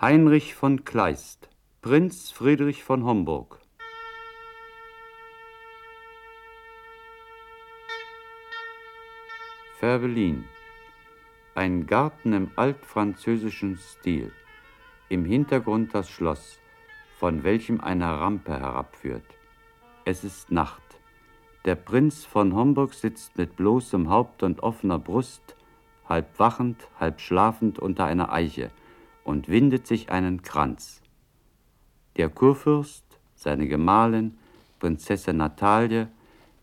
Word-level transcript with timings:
Heinrich 0.00 0.54
von 0.54 0.84
Kleist, 0.84 1.48
Prinz 1.82 2.30
Friedrich 2.30 2.84
von 2.84 3.02
Homburg. 3.02 3.58
Färbelin. 9.80 10.44
Ein 11.56 11.88
Garten 11.88 12.32
im 12.32 12.52
altfranzösischen 12.54 13.76
Stil. 13.78 14.30
Im 15.08 15.24
Hintergrund 15.24 15.92
das 15.96 16.08
Schloss, 16.08 16.60
von 17.18 17.42
welchem 17.42 17.80
eine 17.80 18.06
Rampe 18.06 18.52
herabführt. 18.52 19.26
Es 20.04 20.22
ist 20.22 20.52
Nacht. 20.52 21.00
Der 21.64 21.74
Prinz 21.74 22.24
von 22.24 22.54
Homburg 22.54 22.94
sitzt 22.94 23.36
mit 23.36 23.56
bloßem 23.56 24.08
Haupt 24.08 24.44
und 24.44 24.62
offener 24.62 25.00
Brust, 25.00 25.56
halb 26.08 26.38
wachend, 26.38 26.86
halb 27.00 27.20
schlafend 27.20 27.80
unter 27.80 28.04
einer 28.04 28.32
Eiche 28.32 28.70
und 29.28 29.50
windet 29.50 29.86
sich 29.86 30.10
einen 30.10 30.40
Kranz. 30.40 31.02
Der 32.16 32.30
Kurfürst, 32.30 33.04
seine 33.36 33.68
Gemahlin, 33.68 34.38
Prinzessin 34.78 35.36
Natalie, 35.36 36.08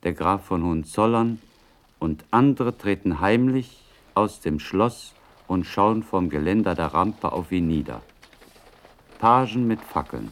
der 0.02 0.14
Graf 0.14 0.46
von 0.46 0.64
Hohenzollern 0.64 1.40
und 2.00 2.26
andere 2.32 2.76
treten 2.76 3.20
heimlich 3.20 3.84
aus 4.16 4.40
dem 4.40 4.60
Schloss 4.60 5.14
und 5.48 5.66
schauen 5.66 6.02
vom 6.02 6.32
Geländer 6.32 6.74
der 6.74 6.88
Rampe 6.88 7.34
auf 7.34 7.52
ihn 7.52 7.68
nieder. 7.68 8.02
Pagen 9.20 9.68
mit 9.68 9.80
Fackeln. 9.80 10.32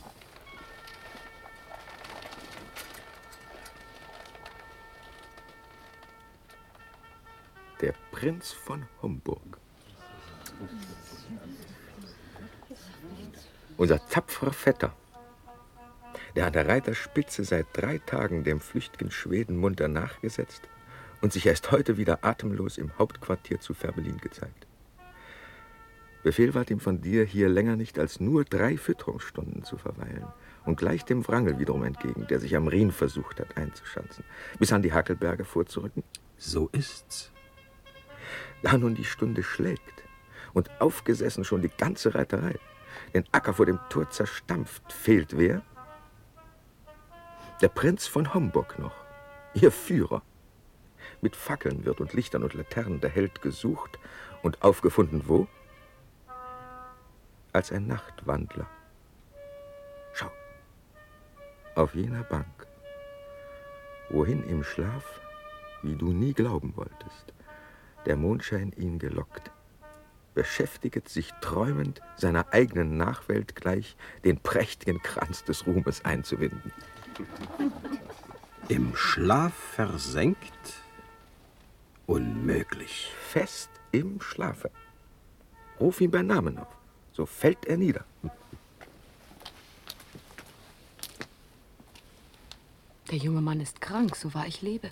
Der 7.79 7.93
Prinz 8.11 8.51
von 8.51 8.87
Homburg. 9.03 9.59
Unser 13.77 14.05
tapferer 14.07 14.53
Vetter, 14.53 14.95
der 16.35 16.45
an 16.45 16.53
der 16.53 16.67
Reiterspitze 16.67 17.43
seit 17.43 17.65
drei 17.73 17.97
Tagen 17.97 18.43
dem 18.43 18.59
flüchtigen 18.59 19.09
Schweden 19.09 19.57
munter 19.57 19.87
nachgesetzt 19.87 20.69
und 21.21 21.33
sich 21.33 21.45
erst 21.45 21.71
heute 21.71 21.97
wieder 21.97 22.23
atemlos 22.23 22.77
im 22.77 22.97
Hauptquartier 22.99 23.59
zu 23.59 23.73
Färbelin 23.73 24.17
gezeigt. 24.17 24.67
Befehl 26.21 26.53
ward 26.53 26.69
ihm 26.69 26.79
von 26.79 27.01
dir, 27.01 27.25
hier 27.25 27.49
länger 27.49 27.75
nicht 27.75 27.99
als 27.99 28.19
nur 28.19 28.45
drei 28.45 28.77
Fütterungsstunden 28.77 29.63
zu 29.63 29.77
verweilen 29.77 30.27
und 30.65 30.77
gleich 30.77 31.03
dem 31.03 31.27
Wrangel 31.27 31.59
wiederum 31.59 31.83
entgegen, 31.83 32.27
der 32.27 32.39
sich 32.39 32.55
am 32.55 32.67
Rhin 32.67 32.91
versucht 32.91 33.39
hat 33.39 33.57
einzuschanzen, 33.57 34.23
bis 34.59 34.71
an 34.71 34.83
die 34.83 34.93
Hackelberge 34.93 35.43
vorzurücken? 35.43 36.03
So 36.37 36.69
ist's. 36.71 37.31
Da 38.61 38.77
nun 38.77 38.95
die 38.95 39.03
Stunde 39.03 39.43
schlägt 39.43 40.03
und 40.53 40.69
aufgesessen 40.79 41.43
schon 41.43 41.61
die 41.61 41.71
ganze 41.77 42.15
Reiterei, 42.15 42.57
den 43.13 43.25
Acker 43.31 43.53
vor 43.53 43.65
dem 43.65 43.79
Tor 43.89 44.09
zerstampft, 44.09 44.91
fehlt 44.91 45.37
wer? 45.37 45.61
Der 47.61 47.69
Prinz 47.69 48.07
von 48.07 48.33
Homburg 48.33 48.79
noch, 48.79 48.95
ihr 49.53 49.71
Führer. 49.71 50.21
Mit 51.21 51.35
Fackeln 51.35 51.85
wird 51.85 52.01
und 52.01 52.13
Lichtern 52.13 52.43
und 52.43 52.53
Laternen 52.53 52.99
der 52.99 53.09
Held 53.09 53.41
gesucht 53.41 53.99
und 54.41 54.61
aufgefunden 54.61 55.23
wo? 55.27 55.47
Als 57.53 57.71
ein 57.71 57.87
Nachtwandler. 57.87 58.67
Schau, 60.13 60.31
auf 61.75 61.93
jener 61.93 62.23
Bank, 62.23 62.67
wohin 64.09 64.43
im 64.43 64.63
Schlaf, 64.63 65.21
wie 65.83 65.95
du 65.95 66.11
nie 66.11 66.33
glauben 66.33 66.75
wolltest, 66.75 67.33
der 68.05 68.17
Mondschein 68.17 68.71
ihn 68.73 68.99
gelockt, 68.99 69.51
beschäftiget 70.33 71.09
sich 71.09 71.31
träumend 71.41 72.01
seiner 72.15 72.53
eigenen 72.53 72.97
Nachwelt 72.97 73.55
gleich, 73.55 73.95
den 74.23 74.39
prächtigen 74.39 75.01
Kranz 75.01 75.43
des 75.43 75.65
Ruhmes 75.67 76.03
einzuwinden. 76.05 76.71
Im 78.67 78.95
Schlaf 78.95 79.53
versenkt? 79.53 80.73
Unmöglich. 82.05 83.11
Fest 83.29 83.69
im 83.91 84.21
Schlafe. 84.21 84.71
Ruf 85.79 86.01
ihn 86.01 86.11
bei 86.11 86.21
Namen 86.21 86.57
auf, 86.57 86.75
so 87.11 87.25
fällt 87.25 87.65
er 87.65 87.77
nieder. 87.77 88.05
Der 93.11 93.17
junge 93.17 93.41
Mann 93.41 93.59
ist 93.59 93.79
krank, 93.81 94.15
so 94.15 94.33
wahr 94.33 94.47
ich 94.47 94.61
lebe. 94.61 94.91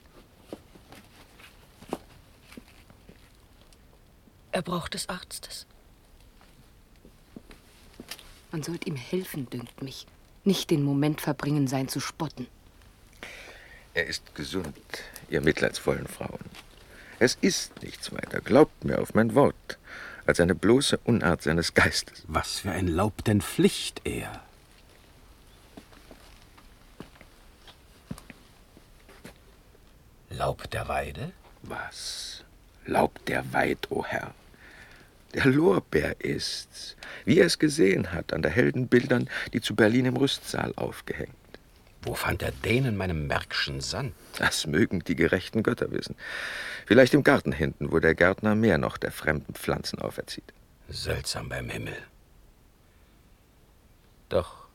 Er 4.61 4.63
braucht 4.63 4.93
des 4.93 5.09
Arztes. 5.09 5.65
Man 8.51 8.61
sollte 8.61 8.87
ihm 8.87 8.95
helfen, 8.95 9.49
dünkt 9.49 9.81
mich. 9.81 10.05
Nicht 10.43 10.69
den 10.69 10.83
Moment 10.83 11.19
verbringen, 11.19 11.67
sein 11.67 11.87
zu 11.87 11.99
spotten. 11.99 12.45
Er 13.95 14.05
ist 14.05 14.35
gesund, 14.35 14.77
ihr 15.31 15.41
mitleidsvollen 15.41 16.05
Frauen. 16.05 16.45
Es 17.17 17.39
ist 17.41 17.81
nichts 17.81 18.11
weiter, 18.11 18.39
glaubt 18.39 18.83
mir 18.83 19.01
auf 19.01 19.15
mein 19.15 19.33
Wort, 19.33 19.79
als 20.27 20.39
eine 20.39 20.53
bloße 20.53 20.99
Unart 21.05 21.41
seines 21.41 21.73
Geistes. 21.73 22.21
Was 22.27 22.59
für 22.59 22.69
ein 22.69 22.87
Laub 22.87 23.23
denn 23.23 23.41
Pflicht 23.41 24.01
er? 24.03 24.43
Laub 30.29 30.69
der 30.69 30.87
Weide? 30.87 31.31
Was? 31.63 32.43
Laub 32.85 33.25
der 33.25 33.51
Weid, 33.53 33.89
o 33.89 34.01
oh 34.01 34.05
Herr. 34.05 34.35
Der 35.33 35.45
Lorbeer 35.45 36.19
ist's, 36.19 36.97
wie 37.23 37.39
er 37.39 37.45
es 37.45 37.57
gesehen 37.57 38.11
hat 38.11 38.33
an 38.33 38.41
der 38.41 38.51
Heldenbildern, 38.51 39.29
die 39.53 39.61
zu 39.61 39.75
Berlin 39.75 40.05
im 40.05 40.17
Rüstsaal 40.17 40.73
aufgehängt. 40.75 41.35
Wo 42.03 42.15
fand 42.15 42.41
er 42.41 42.51
den 42.51 42.85
in 42.85 42.97
meinem 42.97 43.27
Märkischen 43.27 43.79
Sand? 43.79 44.13
Das 44.37 44.65
mögen 44.65 45.03
die 45.03 45.15
gerechten 45.15 45.61
Götter 45.61 45.91
wissen. 45.91 46.15
Vielleicht 46.87 47.13
im 47.13 47.23
Garten 47.23 47.51
hinten, 47.51 47.91
wo 47.91 47.99
der 47.99 48.15
Gärtner 48.15 48.55
mehr 48.55 48.77
noch 48.77 48.97
der 48.97 49.11
fremden 49.11 49.53
Pflanzen 49.53 49.99
auferzieht. 49.99 50.51
Seltsam 50.89 51.47
beim 51.47 51.69
Himmel. 51.69 51.95
Doch, 54.29 54.67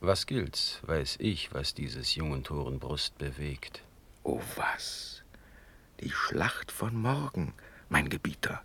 was 0.00 0.26
gilt's, 0.26 0.80
weiß 0.82 1.16
ich, 1.18 1.52
was 1.52 1.74
dieses 1.74 2.14
jungen 2.14 2.44
Toren 2.44 2.78
Brust 2.78 3.18
bewegt. 3.18 3.82
Oh 4.22 4.40
was? 4.54 5.22
Die 6.00 6.10
Schlacht 6.10 6.70
von 6.70 6.94
morgen, 6.94 7.54
mein 7.88 8.08
Gebieter. 8.08 8.62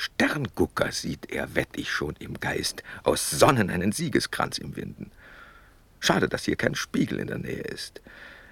Sterngucker 0.00 0.92
sieht 0.92 1.32
er, 1.32 1.56
wett 1.56 1.70
ich 1.74 1.90
schon 1.90 2.14
im 2.20 2.38
Geist, 2.38 2.84
aus 3.02 3.30
Sonnen 3.32 3.68
einen 3.68 3.90
Siegeskranz 3.90 4.58
im 4.58 4.76
Winden. 4.76 5.10
Schade, 5.98 6.28
dass 6.28 6.44
hier 6.44 6.54
kein 6.54 6.76
Spiegel 6.76 7.18
in 7.18 7.26
der 7.26 7.38
Nähe 7.38 7.62
ist. 7.62 8.00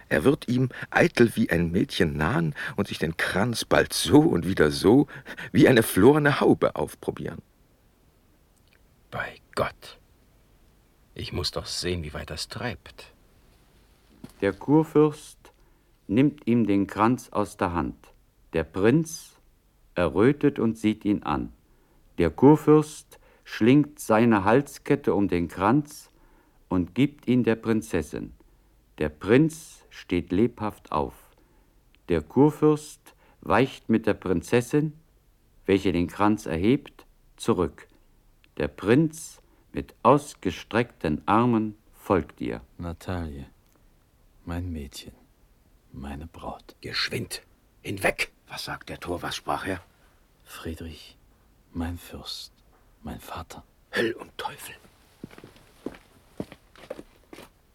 Er 0.08 0.24
wird 0.24 0.48
ihm 0.48 0.70
eitel 0.90 1.36
wie 1.36 1.48
ein 1.48 1.70
Mädchen 1.70 2.16
nahen 2.16 2.52
und 2.74 2.88
sich 2.88 2.98
den 2.98 3.16
Kranz 3.16 3.64
bald 3.64 3.92
so 3.92 4.18
und 4.22 4.44
wieder 4.44 4.72
so 4.72 5.06
wie 5.52 5.68
eine 5.68 5.84
florene 5.84 6.40
Haube 6.40 6.74
aufprobieren. 6.74 7.40
Bei 9.12 9.36
Gott. 9.54 10.00
Ich 11.14 11.32
muss 11.32 11.52
doch 11.52 11.66
sehen, 11.66 12.02
wie 12.02 12.12
weit 12.12 12.30
das 12.30 12.48
treibt. 12.48 13.14
Der 14.40 14.52
Kurfürst 14.52 15.38
nimmt 16.08 16.44
ihm 16.48 16.66
den 16.66 16.88
Kranz 16.88 17.28
aus 17.30 17.56
der 17.56 17.72
Hand. 17.72 18.12
Der 18.52 18.64
Prinz 18.64 19.35
errötet 19.96 20.58
und 20.58 20.78
sieht 20.78 21.04
ihn 21.04 21.22
an. 21.22 21.52
Der 22.18 22.30
Kurfürst 22.30 23.18
schlingt 23.44 23.98
seine 23.98 24.44
Halskette 24.44 25.14
um 25.14 25.28
den 25.28 25.48
Kranz 25.48 26.10
und 26.68 26.94
gibt 26.94 27.28
ihn 27.28 27.44
der 27.44 27.56
Prinzessin. 27.56 28.32
Der 28.98 29.08
Prinz 29.08 29.84
steht 29.90 30.32
lebhaft 30.32 30.92
auf. 30.92 31.14
Der 32.08 32.22
Kurfürst 32.22 33.14
weicht 33.40 33.88
mit 33.88 34.06
der 34.06 34.14
Prinzessin, 34.14 34.94
welche 35.66 35.92
den 35.92 36.06
Kranz 36.06 36.46
erhebt, 36.46 37.06
zurück. 37.36 37.88
Der 38.56 38.68
Prinz 38.68 39.42
mit 39.72 39.94
ausgestreckten 40.02 41.22
Armen 41.26 41.76
folgt 41.92 42.40
ihr. 42.40 42.62
Natalie, 42.78 43.46
mein 44.44 44.72
Mädchen, 44.72 45.12
meine 45.92 46.26
Braut. 46.26 46.75
Geschwind, 46.81 47.42
hinweg! 47.82 48.32
Was 48.48 48.64
sagt 48.64 48.88
der 48.88 49.00
Tor? 49.00 49.22
Was 49.22 49.37
sprach 49.37 49.66
er? 49.66 49.81
Friedrich, 50.44 51.16
mein 51.72 51.98
Fürst, 51.98 52.52
mein 53.02 53.20
Vater. 53.20 53.64
Höll 53.93 54.12
und 54.12 54.37
Teufel. 54.38 54.75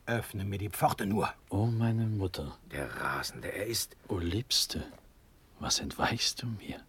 Öffne 0.05 0.43
mir 0.43 0.57
die 0.57 0.69
Pforte 0.69 1.05
nur. 1.05 1.33
O 1.49 1.65
meine 1.65 2.05
Mutter. 2.05 2.57
Der 2.71 2.93
Rasende, 2.97 3.51
er 3.51 3.65
ist. 3.65 3.95
O 4.07 4.17
Liebste, 4.17 4.83
was 5.59 5.79
entweichst 5.79 6.41
du 6.41 6.47
mir? 6.47 6.81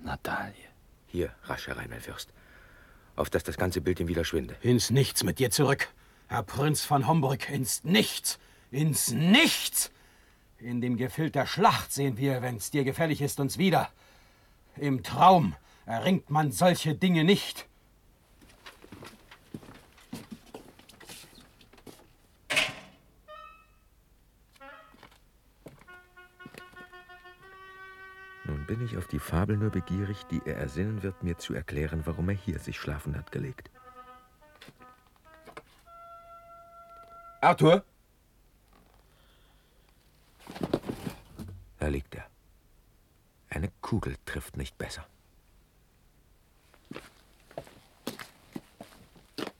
Natalie. 0.00 0.68
Hier, 1.06 1.34
rasch 1.44 1.66
herein, 1.66 1.88
mein 1.90 2.00
Fürst. 2.00 2.30
Auf 3.16 3.30
dass 3.30 3.42
das 3.42 3.56
ganze 3.56 3.80
Bild 3.80 4.00
ihm 4.00 4.08
wieder 4.08 4.24
schwinde. 4.24 4.56
Ins 4.60 4.90
Nichts 4.90 5.24
mit 5.24 5.38
dir 5.38 5.50
zurück. 5.50 5.88
Herr 6.28 6.42
Prinz 6.42 6.84
von 6.84 7.06
Homburg, 7.06 7.48
ins 7.48 7.84
Nichts. 7.84 8.38
Ins 8.70 9.10
Nichts! 9.10 9.90
In 10.60 10.80
dem 10.80 10.96
Gefild 10.96 11.36
der 11.36 11.46
Schlacht 11.46 11.92
sehen 11.92 12.16
wir, 12.16 12.42
wenn's 12.42 12.72
dir 12.72 12.82
gefällig 12.82 13.22
ist, 13.22 13.38
uns 13.38 13.58
wieder. 13.58 13.90
Im 14.76 15.04
Traum 15.04 15.54
erringt 15.86 16.30
man 16.30 16.50
solche 16.50 16.96
Dinge 16.96 17.22
nicht. 17.22 17.68
Nun 28.44 28.66
bin 28.66 28.84
ich 28.84 28.96
auf 28.96 29.06
die 29.06 29.20
Fabel 29.20 29.56
nur 29.56 29.70
begierig, 29.70 30.24
die 30.24 30.40
er 30.44 30.56
ersinnen 30.56 31.04
wird, 31.04 31.22
mir 31.22 31.38
zu 31.38 31.54
erklären, 31.54 32.02
warum 32.04 32.30
er 32.30 32.34
hier 32.34 32.58
sich 32.58 32.80
schlafen 32.80 33.16
hat 33.16 33.30
gelegt. 33.30 33.70
Arthur? 37.40 37.84
Da 41.88 41.92
liegt 41.92 42.14
er. 42.16 42.26
Eine 43.48 43.70
Kugel 43.80 44.16
trifft 44.26 44.58
nicht 44.58 44.76
besser. 44.76 45.06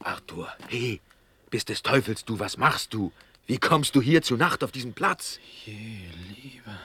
Arthur, 0.01 0.53
hey, 0.69 1.01
bist 1.49 1.71
des 1.71 1.83
Teufels 1.83 2.27
du, 2.27 2.39
was 2.39 2.59
machst 2.59 2.93
du? 2.93 3.13
Wie 3.47 3.57
kommst 3.57 3.97
du 3.97 4.03
hier 4.03 4.21
zu 4.21 4.37
Nacht 4.37 4.63
auf 4.63 4.73
diesen 4.73 4.93
Platz? 4.93 5.41
Je, 5.65 6.05
lieber. 6.43 6.79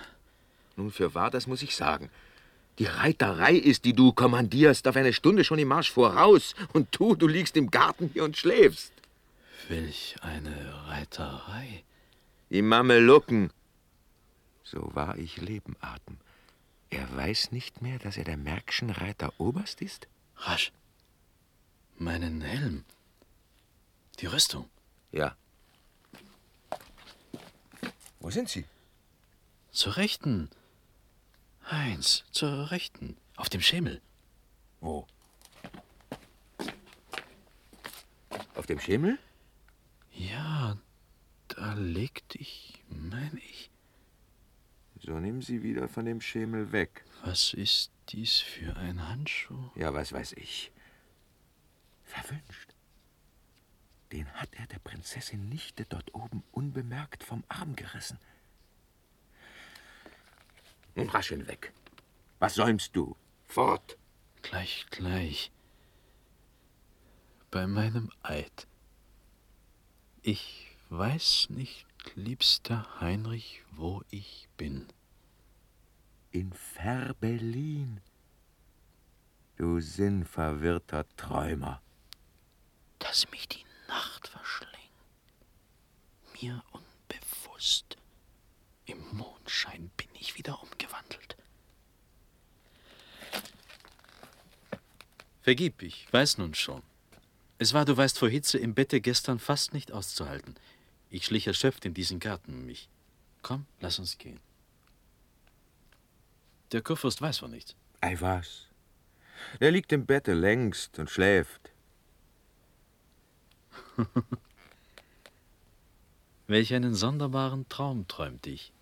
Nun, 0.77 0.91
für 0.93 1.13
wahr, 1.13 1.29
das 1.29 1.45
muss 1.45 1.61
ich 1.61 1.75
sagen. 1.75 2.09
Die 2.79 2.85
Reiterei 2.85 3.55
ist, 3.55 3.83
die 3.83 3.91
du 3.91 4.13
kommandierst, 4.13 4.87
auf 4.87 4.95
eine 4.95 5.11
Stunde 5.11 5.43
schon 5.43 5.59
im 5.59 5.67
Marsch 5.67 5.91
voraus. 5.91 6.55
Und 6.71 6.87
du, 6.97 7.15
du 7.15 7.27
liegst 7.27 7.57
im 7.57 7.69
Garten 7.69 8.09
hier 8.13 8.23
und 8.23 8.37
schläfst. 8.37 8.93
Welch 9.67 10.15
eine 10.21 10.87
Reiterei. 10.87 11.83
Die 12.49 12.61
Mamelucken. 12.61 13.51
So 14.73 14.89
wahr 14.95 15.19
ich 15.19 15.37
Leben 15.37 15.75
atm. 15.81 16.17
Er 16.89 17.15
weiß 17.15 17.51
nicht 17.51 17.83
mehr, 17.83 17.99
dass 17.99 18.17
er 18.17 18.23
der 18.23 18.37
Märkischen 18.37 18.89
Reiter 18.89 19.31
Oberst 19.39 19.81
ist? 19.81 20.07
Rasch. 20.35 20.71
Meinen 21.99 22.41
Helm. 22.41 22.83
Die 24.19 24.25
Rüstung. 24.25 24.67
Ja. 25.11 25.37
Wo 28.19 28.31
sind 28.31 28.49
Sie? 28.49 28.65
Zur 29.71 29.97
Rechten. 29.97 30.49
Heinz, 31.69 32.23
zur 32.31 32.71
Rechten. 32.71 33.15
Auf 33.35 33.49
dem 33.49 33.61
Schemel. 33.61 34.01
Wo? 34.81 35.05
Auf 38.55 38.65
dem 38.65 38.79
Schemel? 38.79 39.19
Ja, 40.13 40.77
da 41.49 41.73
legte 41.73 42.39
ich, 42.39 42.81
meine 42.89 43.39
ich. 43.39 43.69
So 45.05 45.19
nimm 45.19 45.41
sie 45.41 45.63
wieder 45.63 45.89
von 45.89 46.05
dem 46.05 46.21
Schemel 46.21 46.71
weg. 46.71 47.03
Was 47.25 47.53
ist 47.53 47.91
dies 48.09 48.39
für 48.39 48.77
ein 48.77 49.05
Handschuh? 49.09 49.69
Ja, 49.75 49.93
was 49.93 50.13
weiß 50.13 50.31
ich. 50.33 50.71
Verwünscht. 52.05 52.73
Den 54.13 54.31
hat 54.33 54.47
er 54.53 54.65
der 54.67 54.79
Prinzessin 54.79 55.49
Nichte 55.49 55.85
dort 55.89 56.13
oben 56.15 56.41
unbemerkt 56.53 57.25
vom 57.25 57.43
Arm 57.49 57.75
gerissen. 57.75 58.17
Nun 60.95 61.09
rasch 61.09 61.29
hinweg. 61.29 61.73
Was 62.39 62.55
säumst 62.55 62.95
du? 62.95 63.17
Fort! 63.45 63.97
Gleich, 64.41 64.85
gleich. 64.89 65.51
Bei 67.51 67.67
meinem 67.67 68.09
Eid. 68.21 68.67
Ich 70.21 70.77
weiß 70.89 71.49
nicht, 71.49 71.85
liebster 72.15 72.87
Heinrich, 72.99 73.63
wo 73.71 74.03
ich 74.09 74.47
bin. 74.57 74.87
In 76.31 76.53
Ferbelin. 76.53 78.01
Du 79.57 79.79
sinnverwirrter 79.79 81.05
Träumer. 81.15 81.81
Dass 82.99 83.29
mich 83.31 83.47
die 83.47 83.65
Nacht 83.87 84.27
verschlingt. 84.27 84.73
Mir 86.41 86.63
unbewusst. 86.71 87.97
Im 88.85 88.99
Mondschein 89.15 89.91
bin 89.95 90.09
ich 90.15 90.37
wieder 90.37 90.61
umgewandelt. 90.61 91.37
Vergib, 95.41 95.81
ich 95.81 96.11
weiß 96.11 96.37
nun 96.37 96.53
schon. 96.53 96.81
Es 97.57 97.73
war, 97.73 97.85
du 97.85 97.95
weißt, 97.95 98.17
vor 98.17 98.29
Hitze 98.29 98.57
im 98.57 98.73
Bette 98.73 99.01
gestern 99.01 99.39
fast 99.39 99.73
nicht 99.73 99.91
auszuhalten. 99.91 100.55
Ich 101.13 101.25
schlich 101.27 101.45
erschöpft 101.45 101.85
in 101.85 101.93
diesen 101.93 102.19
Garten 102.19 102.55
um 102.55 102.65
mich. 102.65 102.89
Komm, 103.43 103.67
lass 103.79 103.99
uns 103.99 104.17
gehen. 104.17 104.39
Der 106.71 106.81
Kurfürst 106.81 107.21
weiß 107.21 107.37
von 107.37 107.51
nichts. 107.51 107.75
Ei 108.01 108.19
was? 108.19 108.65
Der 109.59 109.69
liegt 109.69 109.91
im 109.91 110.07
Bette 110.07 110.33
längst 110.33 110.97
und 110.97 111.11
schläft. 111.11 111.71
Welch 116.47 116.73
einen 116.73 116.95
sonderbaren 116.95 117.69
Traum 117.69 118.07
träumte 118.07 118.49
ich. 118.49 118.73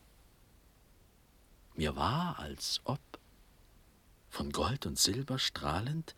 Mir 1.75 1.97
war, 1.97 2.39
als 2.39 2.79
ob, 2.85 3.01
von 4.29 4.51
Gold 4.53 4.85
und 4.85 4.97
Silber 4.97 5.37
strahlend, 5.37 6.15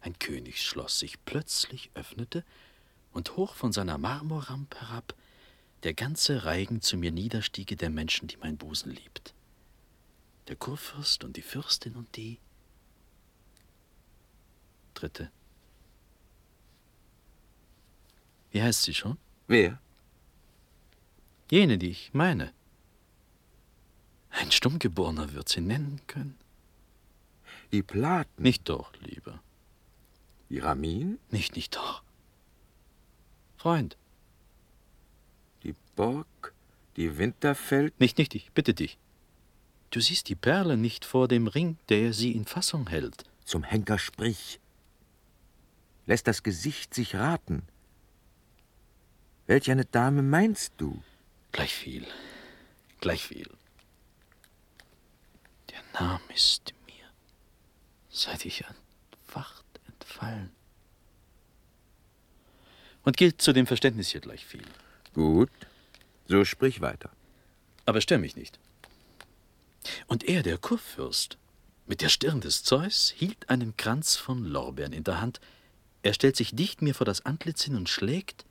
ein 0.00 0.18
Königsschloss 0.18 1.00
sich 1.00 1.22
plötzlich 1.26 1.90
öffnete 1.92 2.46
und 3.12 3.36
hoch 3.36 3.54
von 3.54 3.72
seiner 3.72 3.98
Marmorrampe 3.98 4.80
herab 4.80 5.14
der 5.82 5.94
ganze 5.94 6.44
Reigen 6.44 6.80
zu 6.82 6.96
mir 6.96 7.10
niederstiege 7.10 7.76
der 7.76 7.90
Menschen, 7.90 8.28
die 8.28 8.36
mein 8.36 8.56
Busen 8.56 8.92
liebt. 8.92 9.34
Der 10.48 10.56
Kurfürst 10.56 11.24
und 11.24 11.36
die 11.36 11.42
Fürstin 11.42 11.96
und 11.96 12.16
die 12.16 12.38
Dritte. 14.94 15.30
Wie 18.50 18.62
heißt 18.62 18.82
sie 18.82 18.94
schon? 18.94 19.16
Wer? 19.46 19.80
Jene, 21.50 21.78
die 21.78 21.90
ich 21.90 22.12
meine. 22.12 22.52
Ein 24.30 24.50
Stummgeborener 24.50 25.32
wird 25.32 25.48
sie 25.48 25.60
nennen 25.60 26.00
können. 26.06 26.38
Die 27.72 27.82
Platen. 27.82 28.42
Nicht 28.42 28.68
doch, 28.68 28.92
lieber. 29.00 29.40
Die 30.48 30.58
Ramin? 30.58 31.18
Nicht, 31.30 31.56
nicht 31.56 31.76
doch. 31.76 32.02
Freund. 33.56 33.96
Die 35.62 35.74
Burg? 35.96 36.54
Die 36.96 37.18
Winterfeld? 37.18 37.98
Nicht, 38.00 38.18
nicht, 38.18 38.34
ich 38.34 38.50
bitte 38.52 38.74
dich. 38.74 38.98
Du 39.90 40.00
siehst 40.00 40.28
die 40.28 40.34
Perle 40.34 40.76
nicht 40.76 41.04
vor 41.04 41.28
dem 41.28 41.46
Ring, 41.46 41.76
der 41.88 42.12
sie 42.12 42.32
in 42.32 42.44
Fassung 42.44 42.88
hält. 42.88 43.24
Zum 43.44 43.64
Henker 43.64 43.98
sprich. 43.98 44.60
Lässt 46.06 46.26
das 46.26 46.42
Gesicht 46.42 46.94
sich 46.94 47.16
raten. 47.16 47.62
Welch 49.46 49.70
eine 49.70 49.84
Dame 49.84 50.22
meinst 50.22 50.74
du? 50.76 51.02
Gleich 51.52 51.74
viel. 51.74 52.06
Gleich 53.00 53.24
viel. 53.24 53.50
Der 55.70 56.00
Name 56.00 56.20
ist 56.34 56.72
mir, 56.86 57.04
seit 58.10 58.44
ich 58.44 58.64
entwacht, 58.64 59.64
entfallen. 59.88 60.50
Und 63.02 63.16
gilt 63.16 63.40
zu 63.40 63.52
dem 63.52 63.66
Verständnis 63.66 64.10
hier 64.10 64.20
gleich 64.20 64.46
viel. 64.46 64.66
Gut, 65.14 65.50
so 66.26 66.44
sprich 66.44 66.80
weiter. 66.80 67.10
Aber 67.86 68.00
stör 68.00 68.18
mich 68.18 68.36
nicht. 68.36 68.58
Und 70.06 70.24
er, 70.24 70.42
der 70.42 70.58
Kurfürst, 70.58 71.38
mit 71.86 72.02
der 72.02 72.08
Stirn 72.08 72.40
des 72.40 72.62
Zeus, 72.62 73.12
hielt 73.16 73.50
einen 73.50 73.76
Kranz 73.76 74.16
von 74.16 74.44
Lorbeeren 74.44 74.92
in 74.92 75.04
der 75.04 75.20
Hand. 75.20 75.40
Er 76.02 76.14
stellt 76.14 76.36
sich 76.36 76.54
dicht 76.54 76.82
mir 76.82 76.94
vor 76.94 77.04
das 77.04 77.26
Antlitz 77.26 77.64
hin 77.64 77.74
und 77.76 77.88
schlägt, 77.88 78.44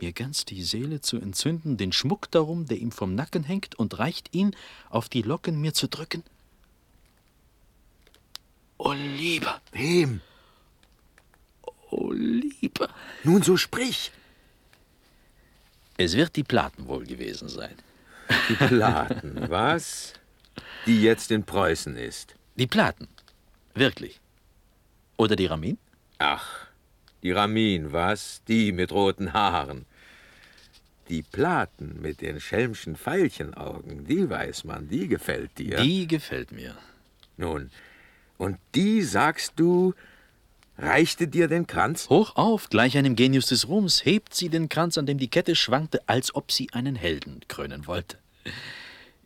mir 0.00 0.12
ganz 0.12 0.44
die 0.44 0.62
Seele 0.62 1.00
zu 1.00 1.16
entzünden, 1.18 1.76
den 1.76 1.92
Schmuck 1.92 2.30
darum, 2.30 2.66
der 2.66 2.78
ihm 2.78 2.92
vom 2.92 3.14
Nacken 3.14 3.44
hängt, 3.44 3.76
und 3.76 3.98
reicht 3.98 4.34
ihn, 4.34 4.54
auf 4.90 5.08
die 5.08 5.22
Locken 5.22 5.60
mir 5.60 5.74
zu 5.74 5.88
drücken. 5.88 6.22
O 8.78 8.92
lieber, 8.92 9.60
Wem? 9.72 10.20
o 11.90 12.12
lieber. 12.12 12.90
Nun 13.24 13.42
so 13.42 13.56
sprich. 13.56 14.10
Es 15.96 16.16
wird 16.16 16.36
die 16.36 16.44
Platen 16.44 16.86
wohl 16.88 17.04
gewesen 17.04 17.48
sein. 17.48 17.74
Die 18.48 18.54
Platen, 18.54 19.34
was? 19.48 20.12
Die 20.86 21.02
jetzt 21.02 21.30
in 21.30 21.44
Preußen 21.44 21.96
ist. 21.96 22.34
Die 22.56 22.66
Platen. 22.66 23.08
Wirklich. 23.74 24.20
Oder 25.16 25.36
die 25.36 25.46
Ramin? 25.46 25.78
Ach, 26.18 26.66
die 27.22 27.32
Ramin, 27.32 27.92
was? 27.92 28.42
Die 28.48 28.72
mit 28.72 28.92
roten 28.92 29.32
Haaren. 29.32 29.86
Die 31.08 31.22
Platen 31.22 32.00
mit 32.00 32.20
den 32.20 32.40
schelmschen 32.40 32.96
Veilchenaugen, 32.96 34.04
die 34.04 34.28
weiß 34.28 34.64
man, 34.64 34.88
die 34.88 35.06
gefällt 35.06 35.56
dir. 35.56 35.80
Die 35.80 36.06
gefällt 36.06 36.50
mir. 36.50 36.76
Nun, 37.36 37.70
und 38.38 38.58
die, 38.74 39.02
sagst 39.02 39.52
du, 39.56 39.94
reichte 40.78 41.28
dir 41.28 41.48
den 41.48 41.66
Kranz? 41.66 42.08
Hoch 42.08 42.36
auf, 42.36 42.68
gleich 42.68 42.96
einem 42.96 43.16
Genius 43.16 43.46
des 43.46 43.68
Ruhms, 43.68 44.04
hebt 44.04 44.34
sie 44.34 44.48
den 44.48 44.68
Kranz, 44.68 44.98
an 44.98 45.06
dem 45.06 45.18
die 45.18 45.28
Kette 45.28 45.56
schwankte, 45.56 46.06
als 46.08 46.34
ob 46.34 46.52
sie 46.52 46.72
einen 46.72 46.96
Helden 46.96 47.40
krönen 47.48 47.86
wollte. 47.86 48.18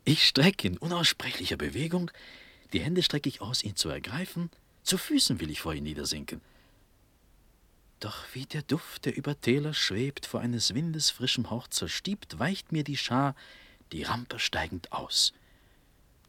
Ich 0.03 0.27
strecke 0.27 0.67
in 0.67 0.77
unaussprechlicher 0.77 1.57
Bewegung, 1.57 2.11
die 2.73 2.79
Hände 2.79 3.03
strecke 3.03 3.29
ich 3.29 3.41
aus, 3.41 3.63
ihn 3.63 3.75
zu 3.75 3.89
ergreifen, 3.89 4.49
zu 4.83 4.97
Füßen 4.97 5.39
will 5.39 5.51
ich 5.51 5.61
vor 5.61 5.73
ihn 5.73 5.83
niedersinken. 5.83 6.41
Doch 7.99 8.25
wie 8.33 8.45
der 8.45 8.63
Duft, 8.63 9.05
der 9.05 9.15
über 9.15 9.39
Täler 9.39 9.75
schwebt, 9.75 10.25
vor 10.25 10.39
eines 10.39 10.73
Windes 10.73 11.11
frischem 11.11 11.51
Hauch 11.51 11.67
zerstiebt, 11.67 12.39
weicht 12.39 12.71
mir 12.71 12.83
die 12.83 12.97
Schar 12.97 13.35
die 13.91 14.03
Rampe 14.03 14.39
steigend 14.39 14.91
aus. 14.91 15.33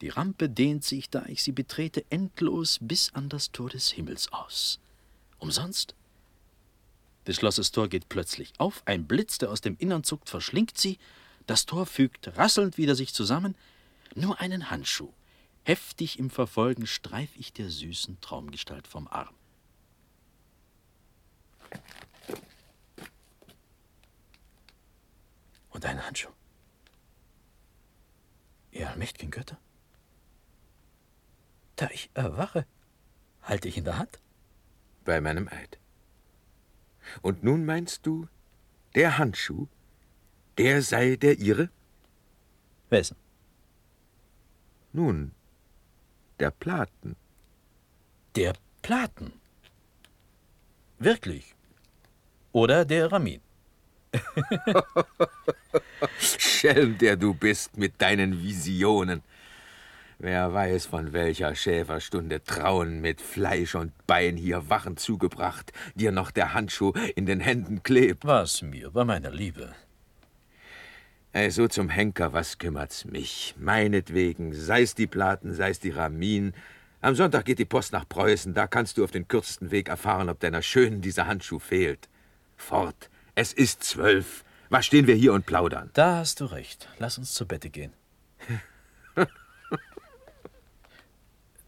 Die 0.03 0.11
Rampe 0.11 0.51
dehnt 0.51 0.85
sich, 0.85 1.09
da 1.09 1.25
ich 1.27 1.43
sie 1.43 1.53
betrete, 1.53 2.05
endlos 2.11 2.79
bis 2.81 3.15
an 3.15 3.29
das 3.29 3.53
Tor 3.53 3.71
des 3.71 3.91
Himmels 3.91 4.33
aus. 4.33 4.81
Umsonst? 5.43 5.97
Des 7.27 7.35
Schlosses 7.35 7.73
Tor 7.73 7.89
geht 7.89 8.09
plötzlich 8.09 8.53
auf, 8.59 8.83
ein 8.87 9.09
Blitz, 9.09 9.39
der 9.39 9.51
aus 9.51 9.61
dem 9.61 9.77
Innern 9.77 10.05
zuckt, 10.05 10.31
verschlingt 10.31 10.79
sie, 10.79 11.01
das 11.49 11.67
Tor 11.67 11.85
fügt 11.85 12.37
rasselnd 12.39 12.79
wieder 12.79 12.95
sich 12.95 13.13
zusammen, 13.13 13.57
nur 14.15 14.39
einen 14.41 14.71
Handschuh. 14.71 15.13
Heftig 15.65 16.21
im 16.21 16.31
Verfolgen 16.31 16.87
streif 16.87 17.31
ich 17.35 17.53
der 17.53 17.71
süßen 17.71 18.21
Traumgestalt 18.21 18.87
vom 18.87 19.09
Arm. 19.09 19.35
Und 25.71 25.85
ein 25.85 26.07
Handschuh. 26.07 26.31
Ihr 28.71 28.89
allmächtigen 28.89 29.33
Götter? 29.33 29.59
Da 31.75 31.91
ich 31.91 32.11
erwache, 32.15 32.65
halte 33.43 33.67
ich 33.67 33.77
in 33.77 33.85
der 33.85 33.99
Hand. 33.99 34.22
Bei 35.05 35.21
meinem 35.21 35.49
Eid. 35.49 35.79
Und 37.23 37.43
nun 37.43 37.65
meinst 37.65 38.07
du, 38.07 38.29
der 38.95 39.19
Handschuh, 39.19 39.67
der 40.59 40.83
sei 40.83 41.17
der 41.17 41.39
ihre? 41.39 41.71
Wessen? 42.91 43.17
Nun, 44.93 45.33
der 46.39 46.51
Platen. 46.51 47.17
Der 48.37 48.55
Platen. 48.83 49.33
Wirklich. 50.99 51.55
Oder 52.53 52.85
der 52.85 53.11
Ramin. 53.11 53.41
Schelm, 56.19 56.99
der 56.99 57.17
du 57.17 57.33
bist 57.33 57.77
mit 57.79 58.01
deinen 58.01 58.43
Visionen. 58.43 59.23
Wer 60.23 60.55
weiß, 60.55 60.87
von 60.87 61.13
welcher 61.13 61.53
Schäferstunde 61.57 62.45
Trauen 62.45 63.01
mit 63.01 63.21
Fleisch 63.21 63.75
und 63.75 63.91
Bein 64.07 64.37
hier 64.37 64.71
Wachen 64.71 64.97
zugebracht, 64.97 65.73
dir 65.97 66.13
noch 66.13 66.31
der 66.31 66.55
Handschuh 66.55 66.93
in 67.17 67.27
den 67.27 67.41
Händen 67.41 67.83
klebt. 67.83 68.25
Was 68.25 68.63
mir 68.63 68.93
bei 68.93 69.05
meiner 69.05 69.33
Liebe. 69.33 69.75
Ey, 71.33 71.51
so 71.51 71.67
zum 71.67 71.89
Henker, 71.89 72.33
was 72.33 72.59
kümmert's 72.59 73.05
mich? 73.05 73.57
Meinetwegen, 73.59 74.55
sei's 74.55 74.95
die 74.95 75.09
Platen, 75.09 75.55
sei's 75.55 75.81
die 75.81 75.91
Ramin. 75.91 76.53
Am 77.01 77.17
Sonntag 77.17 77.45
geht 77.45 77.59
die 77.59 77.65
Post 77.65 77.93
nach 77.93 78.09
Preußen, 78.09 78.55
da 78.55 78.69
kannst 78.69 78.99
du 78.99 79.03
auf 79.03 79.11
den 79.11 79.27
kürzesten 79.27 79.73
Weg 79.73 79.89
erfahren, 79.89 80.29
ob 80.29 80.39
deiner 80.39 80.63
Schönen 80.63 81.01
dieser 81.01 81.27
Handschuh 81.27 81.59
fehlt. 81.59 82.09
Fort, 82.57 83.11
es 83.35 83.53
ist 83.53 83.83
zwölf. 83.83 84.45
Was 84.71 84.87
stehen 84.87 85.09
wir 85.09 85.17
hier 85.17 85.33
und 85.33 85.47
plaudern? 85.47 85.91
Da 85.95 86.19
hast 86.19 86.39
du 86.39 86.45
recht. 86.45 86.89
Lass 87.01 87.19
uns 87.19 87.35
zu 87.35 87.45
Bette 87.45 87.71
gehen. 87.71 87.93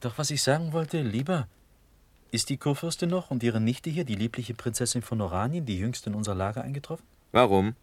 Doch 0.04 0.18
was 0.18 0.30
ich 0.30 0.42
sagen 0.42 0.74
wollte, 0.74 1.00
lieber, 1.00 1.48
ist 2.30 2.50
die 2.50 2.58
Kurfürstin 2.58 3.08
noch 3.08 3.30
und 3.30 3.42
ihre 3.42 3.58
Nichte 3.58 3.88
hier, 3.88 4.04
die 4.04 4.16
liebliche 4.16 4.52
Prinzessin 4.52 5.00
von 5.00 5.18
Oranien, 5.22 5.64
die 5.64 5.78
jüngst 5.78 6.06
in 6.06 6.14
unser 6.14 6.34
Lager 6.34 6.60
eingetroffen? 6.60 7.06
Warum? 7.32 7.74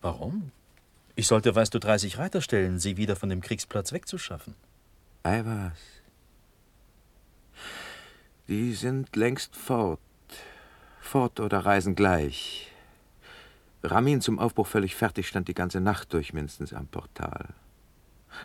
Warum? 0.00 0.50
Ich 1.14 1.28
sollte, 1.28 1.54
weißt 1.54 1.72
du, 1.72 1.78
30 1.78 2.18
Reiter 2.18 2.42
stellen, 2.42 2.80
sie 2.80 2.96
wieder 2.96 3.14
von 3.14 3.28
dem 3.28 3.42
Kriegsplatz 3.42 3.92
wegzuschaffen. 3.92 4.56
Ei 5.22 5.44
was. 5.44 5.78
Die 8.48 8.74
sind 8.74 9.14
längst 9.14 9.54
fort. 9.54 10.00
Fort 11.00 11.38
oder 11.38 11.60
reisen 11.60 11.94
gleich. 11.94 12.72
Ramin 13.84 14.20
zum 14.20 14.40
Aufbruch 14.40 14.66
völlig 14.66 14.96
fertig 14.96 15.28
stand 15.28 15.46
die 15.46 15.54
ganze 15.54 15.80
Nacht 15.80 16.12
durch 16.12 16.32
mindestens 16.32 16.72
am 16.72 16.88
Portal. 16.88 17.54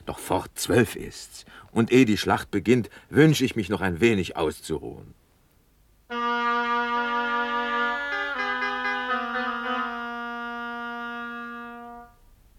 Doch 0.06 0.20
fort 0.20 0.52
zwölf 0.56 0.96
ist's, 0.96 1.46
und 1.72 1.92
ehe 1.92 2.06
die 2.06 2.18
Schlacht 2.18 2.52
beginnt, 2.52 2.90
wünsch 3.10 3.42
ich 3.42 3.56
mich 3.56 3.70
noch 3.70 3.82
ein 3.82 4.00
wenig 4.00 4.36
auszuruhen. 4.38 5.14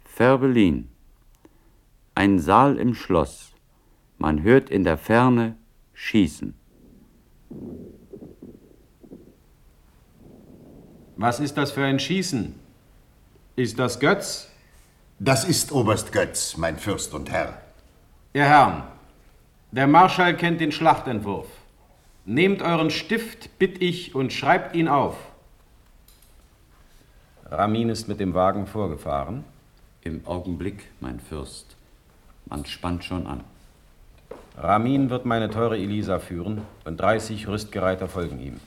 Färbelin. 0.04 0.88
Ein 2.14 2.38
Saal 2.38 2.78
im 2.78 2.94
Schloss. 2.94 3.52
Man 4.18 4.42
hört 4.42 4.70
in 4.70 4.84
der 4.84 4.96
Ferne 4.96 5.56
Schießen. 5.92 6.54
Was 11.16 11.40
ist 11.40 11.56
das 11.56 11.72
für 11.72 11.84
ein 11.84 11.98
Schießen? 11.98 12.54
Ist 13.56 13.78
das 13.78 13.98
Götz? 13.98 14.53
Das 15.20 15.44
ist 15.44 15.70
Oberst 15.70 16.10
Götz, 16.10 16.56
mein 16.56 16.76
Fürst 16.76 17.14
und 17.14 17.30
Herr. 17.30 17.58
Ihr 18.32 18.46
Herrn, 18.46 18.82
der 19.70 19.86
Marschall 19.86 20.36
kennt 20.36 20.60
den 20.60 20.72
Schlachtentwurf. 20.72 21.46
Nehmt 22.24 22.62
euren 22.62 22.90
Stift, 22.90 23.56
bitt 23.60 23.80
ich, 23.80 24.16
und 24.16 24.32
schreibt 24.32 24.74
ihn 24.74 24.88
auf. 24.88 25.16
Ramin 27.48 27.90
ist 27.90 28.08
mit 28.08 28.18
dem 28.18 28.34
Wagen 28.34 28.66
vorgefahren. 28.66 29.44
Im 30.02 30.26
Augenblick, 30.26 30.90
mein 30.98 31.20
Fürst. 31.20 31.76
Man 32.46 32.66
spannt 32.66 33.04
schon 33.04 33.28
an. 33.28 33.44
Ramin 34.58 35.10
wird 35.10 35.26
meine 35.26 35.48
teure 35.48 35.76
Elisa 35.78 36.18
führen 36.18 36.62
und 36.84 37.00
30 37.00 37.46
Rüstgereiter 37.46 38.08
folgen 38.08 38.40
ihm. 38.40 38.58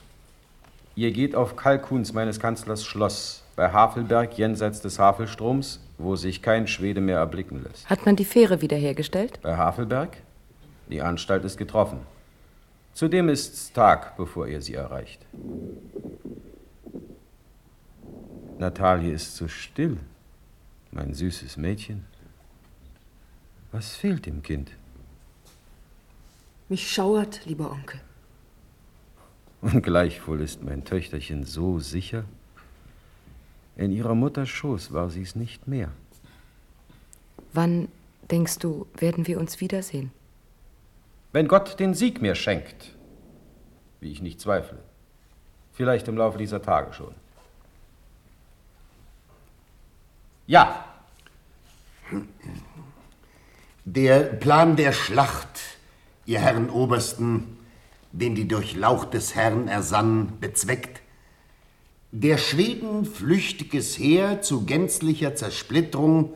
Ihr 0.95 1.11
geht 1.11 1.35
auf 1.35 1.57
Kalkuns 1.57 2.13
meines 2.13 2.39
Kanzlers 2.39 2.85
Schloss 2.85 3.43
bei 3.57 3.73
Havelberg 3.73 4.37
jenseits 4.37 4.79
des 4.81 4.97
Havelstroms, 4.97 5.81
wo 5.97 6.15
sich 6.15 6.41
kein 6.41 6.67
Schwede 6.67 7.01
mehr 7.01 7.17
erblicken 7.17 7.63
lässt. 7.63 7.89
Hat 7.89 8.05
man 8.05 8.15
die 8.15 8.25
Fähre 8.25 8.61
wiederhergestellt? 8.61 9.39
Bei 9.41 9.57
Havelberg? 9.57 10.17
Die 10.89 11.01
Anstalt 11.01 11.43
ist 11.43 11.57
getroffen. 11.57 11.99
Zudem 12.93 13.29
ist's 13.29 13.73
Tag, 13.73 14.17
bevor 14.17 14.47
ihr 14.47 14.61
sie 14.61 14.73
erreicht. 14.75 15.25
Natalie 18.57 19.11
ist 19.13 19.35
so 19.35 19.47
still, 19.47 19.97
mein 20.91 21.13
süßes 21.13 21.57
Mädchen. 21.57 22.05
Was 23.71 23.95
fehlt 23.95 24.25
dem 24.25 24.41
Kind? 24.41 24.71
Mich 26.69 26.91
schauert, 26.91 27.45
lieber 27.45 27.71
Onkel. 27.71 28.01
Und 29.61 29.83
gleichwohl 29.83 30.41
ist 30.41 30.63
mein 30.63 30.85
Töchterchen 30.85 31.43
so 31.43 31.79
sicher. 31.79 32.25
In 33.77 33.91
ihrer 33.91 34.15
Mutter 34.15 34.45
Schoß 34.45 34.91
war 34.91 35.09
sie 35.09 35.21
es 35.21 35.35
nicht 35.35 35.67
mehr. 35.67 35.89
Wann, 37.53 37.87
denkst 38.29 38.59
du, 38.59 38.87
werden 38.97 39.27
wir 39.27 39.39
uns 39.39 39.61
wiedersehen? 39.61 40.11
Wenn 41.31 41.47
Gott 41.47 41.79
den 41.79 41.93
Sieg 41.93 42.21
mir 42.21 42.35
schenkt, 42.35 42.95
wie 44.01 44.11
ich 44.11 44.21
nicht 44.21 44.41
zweifle. 44.41 44.79
Vielleicht 45.73 46.07
im 46.07 46.17
Laufe 46.17 46.37
dieser 46.37 46.61
Tage 46.61 46.91
schon. 46.93 47.13
Ja, 50.47 50.83
Der 53.89 54.19
Plan 54.19 54.75
der 54.75 54.91
Schlacht, 54.91 55.61
ihr 56.25 56.39
Herren 56.39 56.69
Obersten, 56.69 57.57
den 58.11 58.35
die 58.35 58.45
Durchlaucht 58.45 59.13
des 59.13 59.33
Herrn 59.33 59.69
ersann, 59.69 60.39
bezweckt, 60.41 61.01
der 62.11 62.37
Schweden 62.37 63.05
flüchtiges 63.05 63.97
Heer 63.97 64.41
zu 64.41 64.65
gänzlicher 64.65 65.35
Zersplitterung 65.35 66.33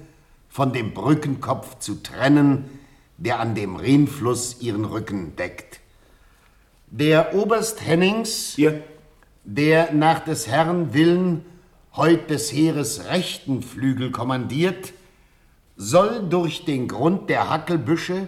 von 0.50 0.74
dem 0.74 0.94
Brückenkopf 0.94 1.80
zu 1.80 2.04
trennen, 2.04 2.66
der 3.18 3.40
an 3.40 3.56
dem 3.56 3.78
Rhinfluss 3.78 4.62
ihren 4.62 4.86
Rücken 4.86 5.36
deckt. 5.36 5.80
Der 6.88 7.36
Oberst 7.36 7.86
Hennings, 7.86 8.54
Hier, 8.56 8.84
der 9.46 9.94
nach 9.94 10.20
des 10.20 10.48
Herrn 10.48 10.94
Willen 10.94 11.46
heut 11.96 12.30
des 12.30 12.52
Heeres 12.52 13.06
rechten 13.06 13.64
Flügel 13.64 14.12
kommandiert, 14.12 14.94
soll 15.78 16.28
durch 16.30 16.66
den 16.66 16.88
Grund 16.88 17.30
der 17.30 17.50
Hackelbüsche 17.50 18.28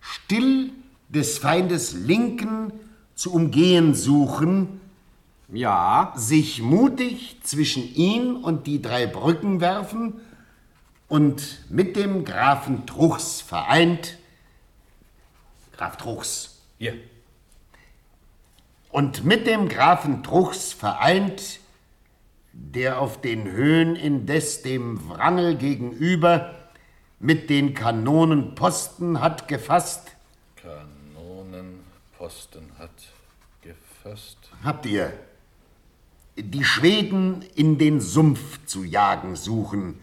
still 0.00 0.70
des 1.08 1.38
Feindes 1.38 1.94
linken 1.94 2.72
zu 3.14 3.32
umgehen 3.32 3.94
suchen, 3.94 4.80
ja, 5.52 6.12
sich 6.16 6.62
mutig 6.62 7.36
zwischen 7.42 7.94
ihn 7.94 8.36
und 8.36 8.66
die 8.66 8.80
drei 8.80 9.06
Brücken 9.06 9.60
werfen 9.60 10.20
und 11.08 11.60
mit 11.68 11.96
dem 11.96 12.24
Grafen 12.24 12.86
Truchs 12.86 13.42
vereint, 13.42 14.16
Graf 15.76 15.98
Truchs, 15.98 16.62
Hier. 16.78 16.94
und 18.90 19.24
mit 19.24 19.46
dem 19.46 19.68
Grafen 19.68 20.22
Truchs 20.22 20.72
vereint, 20.72 21.60
der 22.52 23.00
auf 23.00 23.20
den 23.20 23.50
Höhen 23.50 23.96
indes 23.96 24.62
dem 24.62 25.08
Wrangel 25.08 25.56
gegenüber 25.56 26.54
mit 27.18 27.50
den 27.50 27.74
Kanonen 27.74 28.54
Posten 28.54 29.20
hat 29.20 29.48
gefasst. 29.48 30.12
Kanonenposten 30.56 32.70
hat 32.78 32.90
gefasst. 33.62 34.38
Habt 34.64 34.86
ihr 34.86 35.12
die 36.36 36.64
Schweden 36.64 37.42
in 37.54 37.78
den 37.78 38.00
Sumpf 38.00 38.64
zu 38.66 38.84
jagen 38.84 39.36
suchen, 39.36 40.00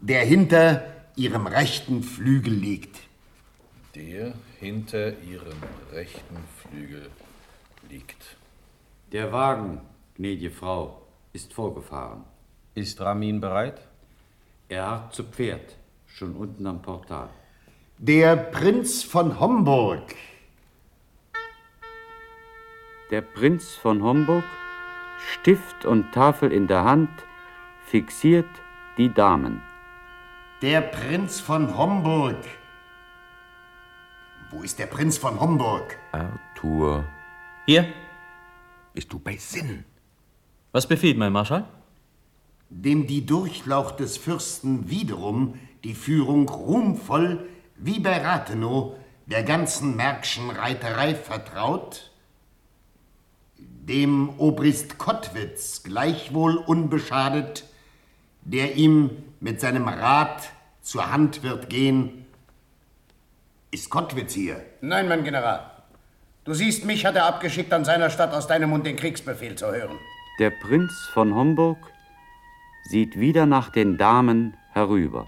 der 0.00 0.24
hinter 0.24 0.84
ihrem 1.16 1.46
rechten 1.46 2.02
Flügel 2.02 2.52
liegt. 2.52 3.00
Der 3.94 4.34
hinter 4.58 5.20
ihrem 5.22 5.58
rechten 5.92 6.36
Flügel 6.58 7.08
liegt. 7.88 8.36
Der 9.12 9.32
Wagen, 9.32 9.80
gnädige 10.16 10.50
Frau, 10.50 11.02
ist 11.32 11.52
vorgefahren. 11.52 12.24
Ist 12.74 13.00
Ramin 13.00 13.40
bereit? 13.40 13.80
Er 14.68 14.86
harrt 14.86 15.14
zu 15.14 15.22
Pferd, 15.22 15.76
schon 16.06 16.34
unten 16.34 16.66
am 16.66 16.82
Portal. 16.82 17.28
Der 17.98 18.36
Prinz 18.36 19.04
von 19.04 19.38
Homburg. 19.38 20.16
Der 23.12 23.20
Prinz 23.20 23.74
von 23.74 24.02
Homburg, 24.02 24.44
Stift 25.32 25.84
und 25.84 26.12
Tafel 26.12 26.52
in 26.52 26.66
der 26.66 26.84
Hand, 26.84 27.10
fixiert 27.86 28.48
die 28.98 29.12
Damen. 29.12 29.62
Der 30.62 30.80
Prinz 30.80 31.40
von 31.40 31.76
Homburg. 31.76 32.36
Wo 34.50 34.62
ist 34.62 34.78
der 34.78 34.86
Prinz 34.86 35.18
von 35.18 35.38
Homburg? 35.40 35.98
Arthur. 36.12 37.04
Hier. 37.66 37.86
Bist 38.92 39.12
du 39.12 39.18
bei 39.18 39.36
Sinn? 39.36 39.84
Was 40.72 40.86
befiehlt 40.86 41.18
mein 41.18 41.32
Marschall? 41.32 41.64
Dem 42.70 43.06
die 43.06 43.26
Durchlaucht 43.26 44.00
des 44.00 44.16
Fürsten 44.16 44.88
wiederum 44.88 45.58
die 45.82 45.94
Führung 45.94 46.48
ruhmvoll 46.48 47.46
wie 47.76 48.00
bei 48.00 48.20
Rathenow 48.22 48.94
der 49.26 49.42
ganzen 49.42 49.96
Märkischen 49.96 50.50
Reiterei 50.50 51.14
vertraut, 51.14 52.10
dem 53.88 54.30
Obrist 54.38 54.98
Kottwitz 54.98 55.82
gleichwohl 55.82 56.56
unbeschadet, 56.56 57.64
der 58.42 58.76
ihm 58.76 59.10
mit 59.40 59.60
seinem 59.60 59.88
Rat 59.88 60.50
zur 60.82 61.10
Hand 61.10 61.42
wird 61.42 61.68
gehen. 61.68 62.26
Ist 63.70 63.90
Kottwitz 63.90 64.34
hier? 64.34 64.64
Nein, 64.80 65.08
mein 65.08 65.24
General. 65.24 65.70
Du 66.44 66.54
siehst, 66.54 66.84
mich 66.84 67.06
hat 67.06 67.16
er 67.16 67.26
abgeschickt, 67.26 67.72
an 67.72 67.84
seiner 67.84 68.10
Stadt 68.10 68.32
aus 68.34 68.46
deinem 68.46 68.70
Mund 68.70 68.86
den 68.86 68.96
Kriegsbefehl 68.96 69.54
zu 69.56 69.66
hören. 69.66 69.98
Der 70.38 70.50
Prinz 70.50 70.92
von 71.12 71.34
Homburg 71.34 71.78
sieht 72.84 73.18
wieder 73.18 73.46
nach 73.46 73.70
den 73.70 73.96
Damen 73.96 74.56
herüber. 74.72 75.26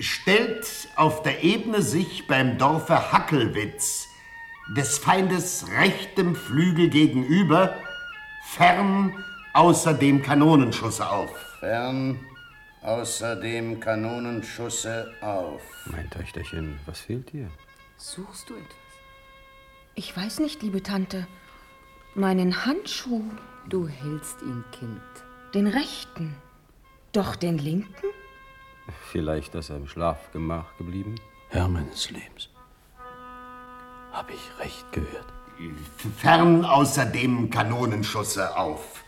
Stellt 0.00 0.88
auf 0.96 1.22
der 1.22 1.44
Ebene 1.44 1.82
sich 1.82 2.26
beim 2.26 2.58
Dorfe 2.58 3.12
Hackelwitz 3.12 4.09
des 4.76 4.98
Feindes 4.98 5.66
rechtem 5.78 6.34
Flügel 6.34 6.88
gegenüber, 6.88 7.74
fern 8.44 9.12
außer 9.54 9.94
dem 9.94 10.22
Kanonenschusse 10.22 11.08
auf. 11.08 11.30
Fern 11.60 12.18
außer 12.82 13.36
dem 13.36 13.80
Kanonenschusse 13.80 15.12
auf. 15.20 15.60
Mein 15.86 16.08
Töchterchen, 16.10 16.78
was 16.86 17.00
fehlt 17.00 17.32
dir? 17.32 17.50
Suchst 17.96 18.48
du 18.48 18.54
etwas? 18.54 18.76
Ich 19.94 20.16
weiß 20.16 20.38
nicht, 20.40 20.62
liebe 20.62 20.82
Tante. 20.82 21.26
Meinen 22.14 22.64
Handschuh, 22.64 23.22
Du 23.68 23.86
hältst 23.86 24.40
ihn, 24.42 24.64
Kind. 24.72 25.00
den 25.54 25.66
rechten. 25.66 26.34
Doch 27.12 27.36
den 27.36 27.58
linken? 27.58 28.06
Vielleicht 29.10 29.54
ist 29.54 29.68
er 29.70 29.76
im 29.76 29.86
Schlafgemach 29.86 30.76
geblieben? 30.78 31.16
Herr 31.50 31.68
meines 31.68 32.10
Lebens. 32.10 32.48
Hab 34.12 34.30
ich 34.30 34.58
recht 34.58 34.90
gehört? 34.92 35.26
Fern 36.18 36.64
außer 36.64 37.04
dem 37.06 37.50
Kanonenschusse 37.50 38.56
auf. 38.56 39.04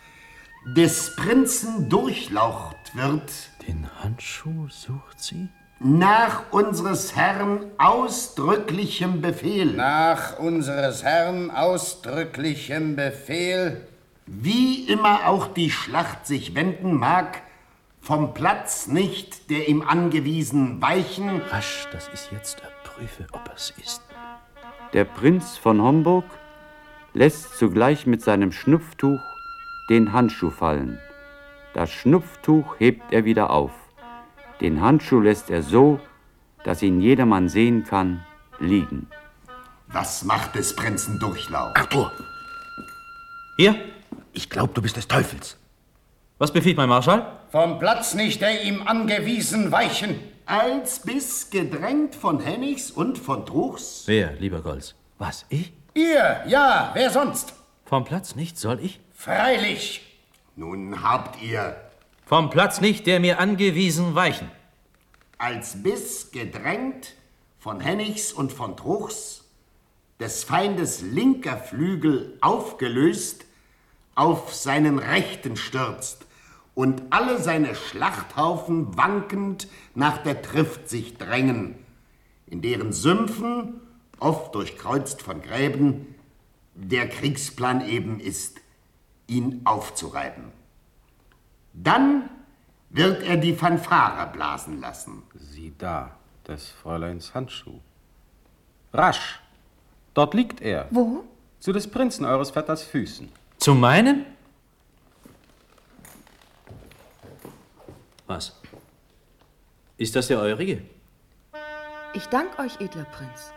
Des 0.77 1.17
Prinzen 1.17 1.89
Durchlaucht 1.89 2.95
wird 2.95 3.33
Den 3.67 3.89
Handschuh 4.03 4.69
sucht 4.69 5.21
sie? 5.21 5.49
nach 5.85 6.53
unseres 6.53 7.17
Herrn 7.17 7.67
ausdrücklichem 7.79 9.21
Befehl, 9.21 9.73
Nach 9.73 10.39
unseres 10.39 11.03
Herrn 11.03 11.51
ausdrücklichem 11.51 12.95
Befehl, 12.95 13.89
wie 14.27 14.85
immer 14.85 15.27
auch 15.27 15.49
die 15.49 15.71
Schlacht 15.71 16.27
sich 16.27 16.55
wenden 16.55 16.95
mag, 16.95 17.43
vom 18.01 18.33
Platz 18.35 18.87
nicht, 18.87 19.51
der 19.51 19.69
ihm 19.69 19.83
angewiesen, 19.83 20.81
weichen, 20.81 21.41
Rasch, 21.51 21.89
das 21.93 22.09
ist 22.09 22.31
jetzt. 22.31 22.63
Erprüfe, 22.63 23.27
ob 23.33 23.51
es 23.55 23.73
ist. 23.83 24.03
Der 24.93 25.05
Prinz 25.05 25.57
von 25.57 25.81
Homburg 25.81 26.25
lässt 27.15 27.57
zugleich 27.59 28.07
mit 28.07 28.23
seinem 28.23 28.53
Schnupftuch 28.53 29.21
den 29.89 30.13
Handschuh 30.13 30.51
fallen. 30.51 30.99
Das 31.75 31.91
Schnupftuch 31.91 32.79
hebt 32.79 33.13
er 33.13 33.25
wieder 33.25 33.51
auf. 33.51 33.73
Den 34.61 34.83
Handschuh 34.83 35.21
lässt 35.21 35.49
er 35.51 35.63
so, 35.63 35.99
dass 36.65 36.83
ihn 36.83 37.01
jedermann 37.01 37.49
sehen 37.49 37.85
kann, 37.85 38.25
liegen. 38.59 39.09
Was 39.89 40.25
macht 40.25 40.55
des 40.55 40.77
Prinzen 40.77 41.19
Durchlaucht? 41.19 41.77
Arthur, 41.77 42.13
Hier. 43.57 43.75
ich 44.33 44.49
glaub, 44.51 44.75
du 44.75 44.83
bist 44.83 44.97
des 44.97 45.09
Teufels. 45.09 45.57
Was 46.39 46.53
befiehlt 46.53 46.77
mein 46.77 46.89
Marschall? 46.89 47.27
vom 47.51 47.79
Platz 47.79 48.15
nicht, 48.15 48.41
der 48.41 48.65
ihm 48.65 48.87
angewiesen, 48.89 49.71
weichen. 49.71 50.19
Als 50.47 51.01
bis 51.01 51.51
gedrängt 51.51 52.15
von 52.15 52.41
Hennigs 52.41 52.91
und 52.91 53.19
von 53.19 53.47
Truchs, 53.47 54.03
Wer, 54.07 54.33
lieber 54.35 54.61
Golz? 54.61 54.95
Was, 55.19 55.47
ich? 55.49 55.73
Ihr, 55.95 56.43
ja, 56.47 56.91
wer 56.95 57.11
sonst? 57.11 57.53
Vom 57.85 58.05
Platz 58.05 58.35
nicht, 58.35 58.59
soll 58.59 58.81
ich? 58.81 58.99
Freilich. 59.15 60.03
nun 60.57 61.03
habt 61.03 61.41
ihr, 61.43 61.77
Vom 62.27 62.51
Platz 62.51 62.81
nicht, 62.81 63.07
der 63.07 63.21
mir 63.21 63.39
angewiesen, 63.39 64.15
weichen. 64.15 64.51
als 65.39 65.83
bis 65.83 66.31
gedrängt 66.33 67.15
von 67.59 67.81
Hennigs 67.81 68.33
und 68.33 68.53
von 68.53 68.77
Truchs, 68.77 69.45
des 70.19 70.45
Feindes 70.45 71.03
linker 71.03 71.57
Flügel 71.59 72.37
aufgelöst, 72.41 73.45
auf 74.15 74.53
seinen 74.55 74.99
rechten 74.99 75.57
stürzt 75.57 76.27
und 76.75 77.03
alle 77.11 77.39
seine 77.39 77.75
Schlachthaufen 77.75 78.97
wankend 78.97 79.69
nach 79.95 80.19
der 80.19 80.43
Trift 80.43 80.89
sich 80.89 81.19
drängen, 81.19 81.77
in 82.47 82.63
deren 82.63 82.93
Sümpfen, 82.93 83.81
oft 84.19 84.55
durchkreuzt 84.55 85.23
von 85.23 85.43
Gräben, 85.43 86.15
der 86.75 87.09
Kriegsplan 87.09 87.87
eben 87.87 88.21
ist, 88.21 88.61
ihn 89.27 89.63
aufzureiben. 89.65 90.45
Dann 91.75 92.31
wird 92.91 93.23
er 93.23 93.37
die 93.37 93.55
Fanfare 93.55 94.31
blasen 94.33 94.81
lassen. 94.81 95.23
Sieh 95.35 95.73
da, 95.79 96.17
des 96.47 96.69
Fräuleins 96.69 97.35
Handschuh. 97.35 97.81
Rasch! 98.93 99.41
Dort 100.15 100.35
liegt 100.35 100.61
er. 100.61 100.89
Wo? 100.91 101.25
Zu 101.59 101.73
des 101.73 101.89
Prinzen 101.89 102.27
eures 102.27 102.51
Vetters 102.51 102.83
Füßen. 102.83 103.31
Zu 103.59 103.75
meinen? 103.75 104.27
Was? 108.27 108.61
Ist 109.97 110.17
das 110.17 110.29
der 110.29 110.39
eurige? 110.39 110.83
Ich 112.15 112.27
dank 112.27 112.59
euch, 112.59 112.81
edler 112.81 113.05
Prinz. 113.05 113.53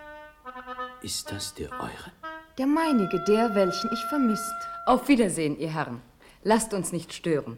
Ist 1.02 1.32
das 1.32 1.54
der 1.54 1.72
eure? 1.72 2.12
Der 2.58 2.68
meinige, 2.68 3.24
der, 3.26 3.54
welchen 3.54 3.92
ich 3.92 4.04
vermisst. 4.06 4.54
Auf 4.86 5.08
Wiedersehen, 5.08 5.60
ihr 5.60 5.74
Herren. 5.74 6.02
Lasst 6.44 6.74
uns 6.74 6.92
nicht 6.92 7.14
stören. 7.14 7.58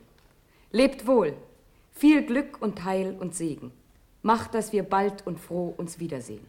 Lebt 0.72 1.06
wohl. 1.06 1.36
Viel 1.92 2.26
Glück 2.26 2.62
und 2.62 2.84
Heil 2.84 3.16
und 3.20 3.36
Segen. 3.36 3.72
Macht, 4.22 4.54
dass 4.54 4.72
wir 4.74 4.84
bald 4.84 5.26
und 5.28 5.40
froh 5.40 5.74
uns 5.78 6.00
wiedersehen. 6.00 6.46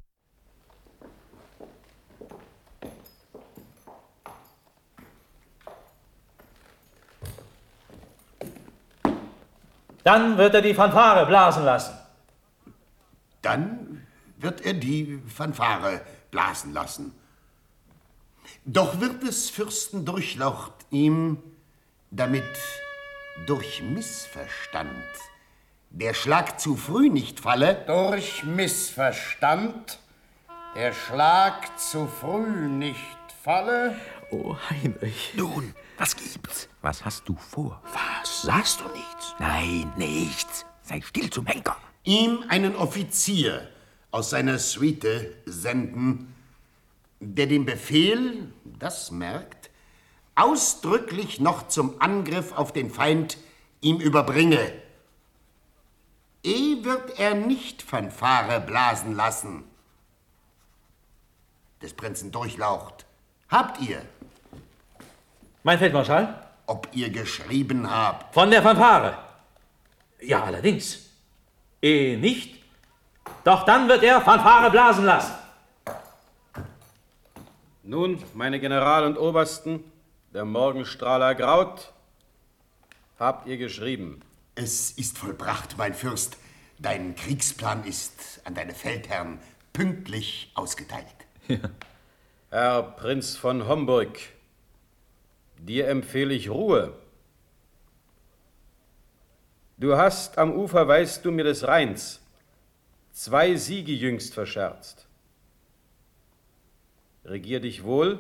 Dann 10.09 10.39
wird 10.39 10.55
er 10.55 10.63
die 10.63 10.73
Fanfare 10.73 11.27
blasen 11.27 11.67
lassen. 11.67 11.95
Dann 13.43 14.07
wird 14.39 14.63
er 14.63 14.73
die 14.73 15.21
Fanfare 15.27 16.01
blasen 16.31 16.73
lassen. 16.73 17.13
Doch 18.65 19.01
wird 19.01 19.23
des 19.23 19.51
Fürsten 19.51 20.07
Durchlaucht 20.07 20.73
ihm 20.89 21.37
damit 22.11 22.43
durch 23.47 23.83
Missverstand 23.83 24.89
der 25.91 26.15
Schlag 26.15 26.59
zu 26.59 26.75
früh 26.75 27.11
nicht 27.11 27.41
falle, 27.41 27.75
Durch 27.87 28.45
Missverstand 28.45 29.99
der 30.75 30.95
Schlag 30.95 31.79
zu 31.79 32.07
früh 32.07 32.67
nicht 32.67 33.19
falle. 33.45 33.95
Oh, 34.31 34.57
Heinrich. 34.71 35.35
Nun, 35.37 35.75
was 35.99 36.17
gibt's? 36.17 36.69
Was 36.83 37.05
hast 37.05 37.29
du 37.29 37.37
vor? 37.37 37.83
Was? 37.93 38.43
Sagst 38.43 38.81
du 38.81 38.85
nichts? 38.97 39.35
Nein, 39.39 39.93
nichts. 39.97 40.65
Sei 40.83 41.01
still 41.01 41.29
zum 41.31 41.47
Henker. 41.47 41.77
ihm 42.05 42.45
einen 42.49 42.75
Offizier 42.77 43.69
aus 44.11 44.31
seiner 44.31 44.59
Suite 44.59 45.37
senden, 45.45 46.35
der 47.21 47.47
den 47.47 47.67
Befehl, 47.67 48.51
das 48.65 49.11
merkt, 49.11 49.71
ausdrücklich 50.35 51.41
noch 51.41 51.69
zum 51.69 52.01
Angriff 52.01 52.53
auf 52.53 52.73
den 52.73 52.91
Feind 52.91 53.37
ihm 53.81 53.99
überbringe. 53.99 54.73
Eh 56.45 56.83
wird 56.85 57.19
er 57.19 57.35
nicht 57.35 57.83
Fanfare 57.83 58.61
blasen 58.61 59.15
lassen. 59.15 59.65
des 61.83 61.93
Prinzen 61.95 62.33
Durchlaucht. 62.33 63.07
Habt 63.49 63.81
ihr? 63.81 64.03
Mein 65.63 65.79
Feldmarschall? 65.79 66.43
Ob 66.67 66.89
ihr 66.93 67.11
geschrieben 67.11 67.91
habt? 67.91 68.35
Von 68.35 68.51
der 68.51 68.63
Fanfare. 68.63 69.19
Ja, 70.21 70.45
allerdings. 70.45 71.11
Ehe 71.81 72.19
nicht, 72.19 72.63
doch 73.45 73.65
dann 73.65 73.89
wird 73.89 74.03
er 74.03 74.21
Fanfare 74.21 74.71
blasen 74.71 75.05
lassen. 75.05 75.35
Nun, 77.83 78.23
meine 78.35 78.61
General 78.61 79.05
und 79.05 79.17
Obersten, 79.17 79.83
der 80.35 80.45
Morgenstrahler 80.45 81.35
graut. 81.35 81.93
Habt 83.19 83.47
ihr 83.47 83.57
geschrieben? 83.57 84.21
Es 84.55 84.91
ist 84.91 85.19
vollbracht, 85.19 85.77
mein 85.79 85.95
Fürst. 85.95 86.37
Dein 86.79 87.17
Kriegsplan 87.17 87.85
ist 87.85 88.41
an 88.45 88.55
deine 88.55 88.75
Feldherren 88.75 89.39
pünktlich 89.73 90.53
ausgeteilt. 90.55 91.07
Herr 92.51 92.83
Prinz 92.83 93.37
von 93.37 93.67
Homburg, 93.67 94.19
dir 95.59 95.89
empfehle 95.89 96.35
ich 96.35 96.51
Ruhe. 96.51 96.93
Du 99.77 99.97
hast 99.97 100.39
am 100.39 100.53
Ufer, 100.53 100.89
weißt 100.89 101.25
du 101.25 101.31
mir 101.31 101.45
des 101.45 101.67
Rheins, 101.67 102.21
zwei 103.13 103.55
Siege 103.55 103.93
jüngst 103.93 104.35
verscherzt. 104.35 105.07
Regier 107.25 107.61
dich 107.61 107.85
wohl 107.85 108.19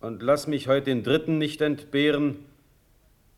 und 0.00 0.22
lass 0.22 0.46
mich 0.46 0.68
heut 0.68 0.86
den 0.86 1.02
dritten 1.02 1.38
nicht 1.38 1.60
entbehren, 1.60 2.44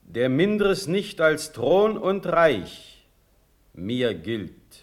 der 0.02 0.28
mindres 0.28 0.86
nicht 0.86 1.20
als 1.20 1.52
Thron 1.52 1.96
und 1.96 2.26
Reich 2.26 3.04
mir 3.72 4.14
gilt. 4.14 4.79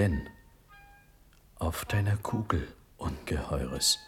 Denn, 0.00 0.30
auf 1.58 1.84
deiner 1.84 2.16
Kugel, 2.16 2.66
Ungeheures. 2.96 3.98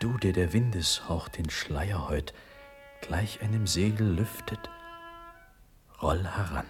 Du, 0.00 0.16
der 0.16 0.32
der 0.32 0.54
Windeshauch 0.54 1.28
den 1.28 1.50
Schleier 1.50 2.08
heut 2.08 2.32
gleich 3.02 3.42
einem 3.42 3.66
Segel 3.66 4.08
lüftet, 4.14 4.70
roll 6.00 6.24
heran. 6.26 6.64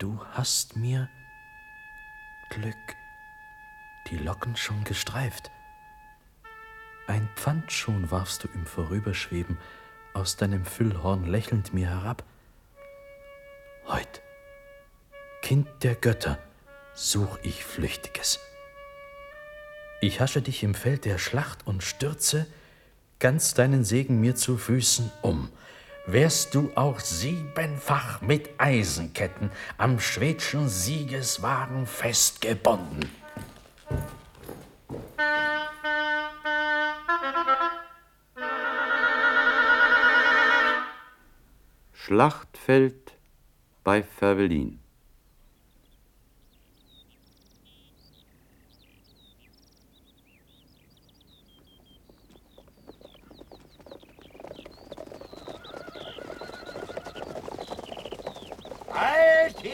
Du 0.00 0.20
hast 0.32 0.74
mir 0.74 1.08
Glück 2.50 2.74
die 4.08 4.18
Locken 4.18 4.56
schon 4.56 4.82
gestreift. 4.82 5.52
Ein 7.06 7.28
Pfand 7.36 7.70
schon 7.70 8.10
warfst 8.10 8.42
du 8.42 8.48
im 8.48 8.66
Vorüberschweben 8.66 9.56
aus 10.14 10.36
deinem 10.36 10.64
Füllhorn 10.64 11.26
lächelnd 11.26 11.72
mir 11.72 11.90
herab. 11.90 12.24
Heut, 13.86 14.20
Kind 15.42 15.68
der 15.82 15.94
Götter, 15.94 16.38
such 16.94 17.38
ich 17.42 17.64
Flüchtiges. 17.64 18.40
Ich 20.00 20.20
hasche 20.20 20.42
dich 20.42 20.62
im 20.62 20.74
Feld 20.74 21.04
der 21.04 21.18
Schlacht 21.18 21.66
und 21.66 21.82
stürze 21.82 22.46
ganz 23.18 23.54
deinen 23.54 23.84
Segen 23.84 24.20
mir 24.20 24.36
zu 24.36 24.56
Füßen 24.56 25.10
um. 25.22 25.50
Wärst 26.06 26.54
du 26.54 26.70
auch 26.74 27.00
siebenfach 27.00 28.20
mit 28.20 28.50
Eisenketten 28.58 29.50
am 29.76 30.00
schwedschen 30.00 30.68
Siegeswagen 30.68 31.86
festgebunden. 31.86 33.10
Schlachtfeld 41.92 43.12
bei 43.84 44.02
Fervelin. 44.02 44.80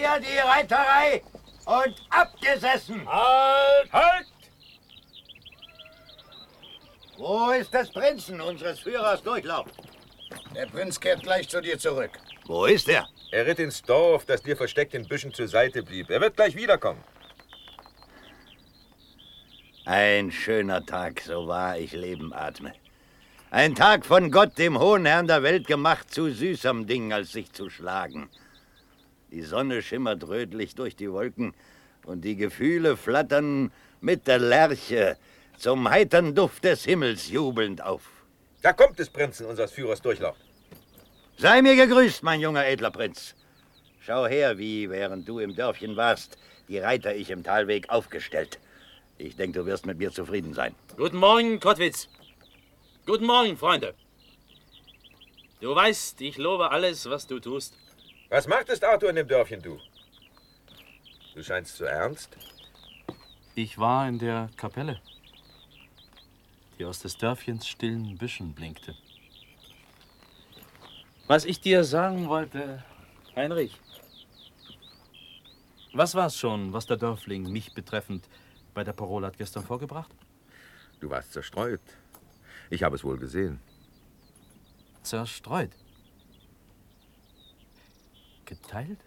Hier 0.05 0.21
die 0.21 0.39
Reiterei 0.39 1.23
und 1.65 1.95
abgesessen! 2.11 3.09
Halt! 3.09 3.91
Halt! 3.91 4.27
Wo 7.17 7.51
ist 7.53 7.73
des 7.73 7.91
Prinzen, 7.91 8.39
unseres 8.39 8.81
Führers 8.81 9.23
Durchlauf? 9.23 9.67
Der 10.55 10.67
Prinz 10.67 11.01
kehrt 11.01 11.23
gleich 11.23 11.49
zu 11.49 11.63
dir 11.63 11.79
zurück. 11.79 12.11
Wo 12.45 12.67
ist 12.67 12.87
er? 12.91 13.09
Er 13.33 13.47
ritt 13.47 13.59
ins 13.61 13.81
Dorf, 13.81 14.27
das 14.27 14.43
dir 14.43 14.59
versteckt 14.59 14.93
in 14.93 15.09
Büschen 15.09 15.33
zur 15.33 15.49
Seite 15.49 15.83
blieb. 15.83 16.11
Er 16.11 16.21
wird 16.21 16.37
gleich 16.37 16.55
wiederkommen. 16.55 17.03
Ein 19.87 20.31
schöner 20.31 20.85
Tag, 20.85 21.23
so 21.23 21.47
wahr 21.49 21.79
ich 21.79 21.93
Leben 21.93 22.35
atme. 22.35 22.75
Ein 23.51 23.75
Tag 23.75 24.05
von 24.05 24.31
Gott, 24.31 24.59
dem 24.59 24.79
hohen 24.79 25.07
Herrn 25.07 25.29
der 25.29 25.43
Welt 25.43 25.67
gemacht, 25.67 26.13
zu 26.13 26.31
süßem 26.31 26.87
Ding, 26.87 27.11
als 27.11 27.33
sich 27.33 27.51
zu 27.53 27.71
schlagen. 27.71 28.29
Die 29.35 29.43
Sonne 29.43 29.83
schimmert 29.83 30.29
rötlich 30.29 30.77
durch 30.77 30.95
die 30.95 31.11
Wolken 31.11 31.55
und 32.07 32.21
die 32.21 32.37
Gefühle 32.37 32.97
flattern 32.97 33.73
mit 34.01 34.29
der 34.29 34.39
Lerche 34.39 35.17
zum 35.59 35.91
heitern 35.91 36.37
Duft 36.37 36.63
des 36.63 36.85
Himmels 36.85 37.29
jubelnd 37.31 37.83
auf. 37.83 38.03
Da 38.63 38.73
kommt 38.73 38.97
des 38.97 39.11
Prinzen, 39.11 39.47
unseres 39.47 39.73
Führers 39.73 40.01
Durchlauf. 40.01 40.37
Sei 41.37 41.63
mir 41.63 41.75
gegrüßt, 41.75 42.23
mein 42.23 42.41
junger 42.41 42.65
edler 42.65 42.93
Prinz. 42.93 43.35
Schau 43.99 44.25
her, 44.29 44.57
wie, 44.57 44.89
während 44.89 45.29
du 45.29 45.41
im 45.41 45.57
Dörfchen 45.57 45.97
warst, 45.97 46.39
die 46.69 46.79
Reiter 46.79 47.17
ich 47.17 47.31
im 47.31 47.43
Talweg 47.43 47.91
aufgestellt. 47.91 48.61
Ich 49.19 49.35
denke, 49.35 49.59
du 49.59 49.67
wirst 49.67 49.85
mit 49.85 49.99
mir 49.99 50.13
zufrieden 50.13 50.55
sein. 50.55 50.77
Guten 50.97 51.17
Morgen, 51.17 51.59
Kottwitz. 51.59 52.09
Guten 53.05 53.27
Morgen, 53.27 53.57
Freunde. 53.57 53.95
Du 55.61 55.75
weißt, 55.75 56.21
ich 56.21 56.37
lobe 56.39 56.71
alles, 56.71 57.11
was 57.11 57.27
du 57.27 57.41
tust. 57.41 57.77
Was 58.35 58.49
machtest 58.49 58.83
Arthur 58.83 59.11
in 59.11 59.15
dem 59.15 59.29
Dörfchen, 59.29 59.63
du? 59.63 59.79
Du 61.37 61.43
scheinst 61.45 61.77
zu 61.77 61.85
ernst. 61.85 62.37
Ich 63.55 63.79
war 63.79 64.09
in 64.09 64.19
der 64.19 64.51
Kapelle, 64.57 65.01
die 66.77 66.85
aus 66.85 66.99
des 66.99 67.17
Dörfchens 67.17 67.65
stillen 67.69 68.19
Büschen 68.19 68.53
blinkte. 68.53 68.97
Was 71.29 71.45
ich 71.45 71.61
dir 71.61 71.85
sagen 71.85 72.29
wollte, 72.29 72.83
Heinrich. 73.37 73.81
Was 75.93 76.17
war's 76.17 76.37
schon, 76.37 76.73
was 76.73 76.87
der 76.87 76.97
Dörfling 76.97 77.53
mich 77.53 77.73
betreffend 77.73 78.29
bei 78.75 78.83
der 78.83 78.95
Parole 78.95 79.29
hat 79.29 79.39
gestern 79.39 79.63
vorgebracht? 79.63 80.11
Du 80.99 81.09
warst 81.09 81.33
zerstreut. 81.33 81.83
Ich 82.69 82.83
habe 82.83 82.97
es 82.97 83.05
wohl 83.05 83.17
gesehen. 83.17 83.61
Zerstreut. 85.05 85.71
Geteilt? 88.45 88.99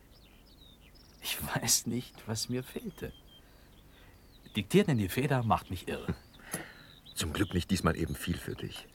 Ich 1.21 1.37
weiß 1.55 1.87
nicht, 1.87 2.15
was 2.27 2.49
mir 2.49 2.63
fehlte. 2.63 3.11
Diktiert 4.55 4.87
in 4.87 4.97
die 4.97 5.09
Feder 5.09 5.43
macht 5.43 5.69
mich 5.69 5.87
irre. 5.87 6.15
Zum 7.15 7.33
Glück 7.33 7.53
nicht 7.53 7.69
diesmal 7.69 7.95
eben 7.95 8.15
viel 8.15 8.37
für 8.37 8.55
dich. 8.55 8.87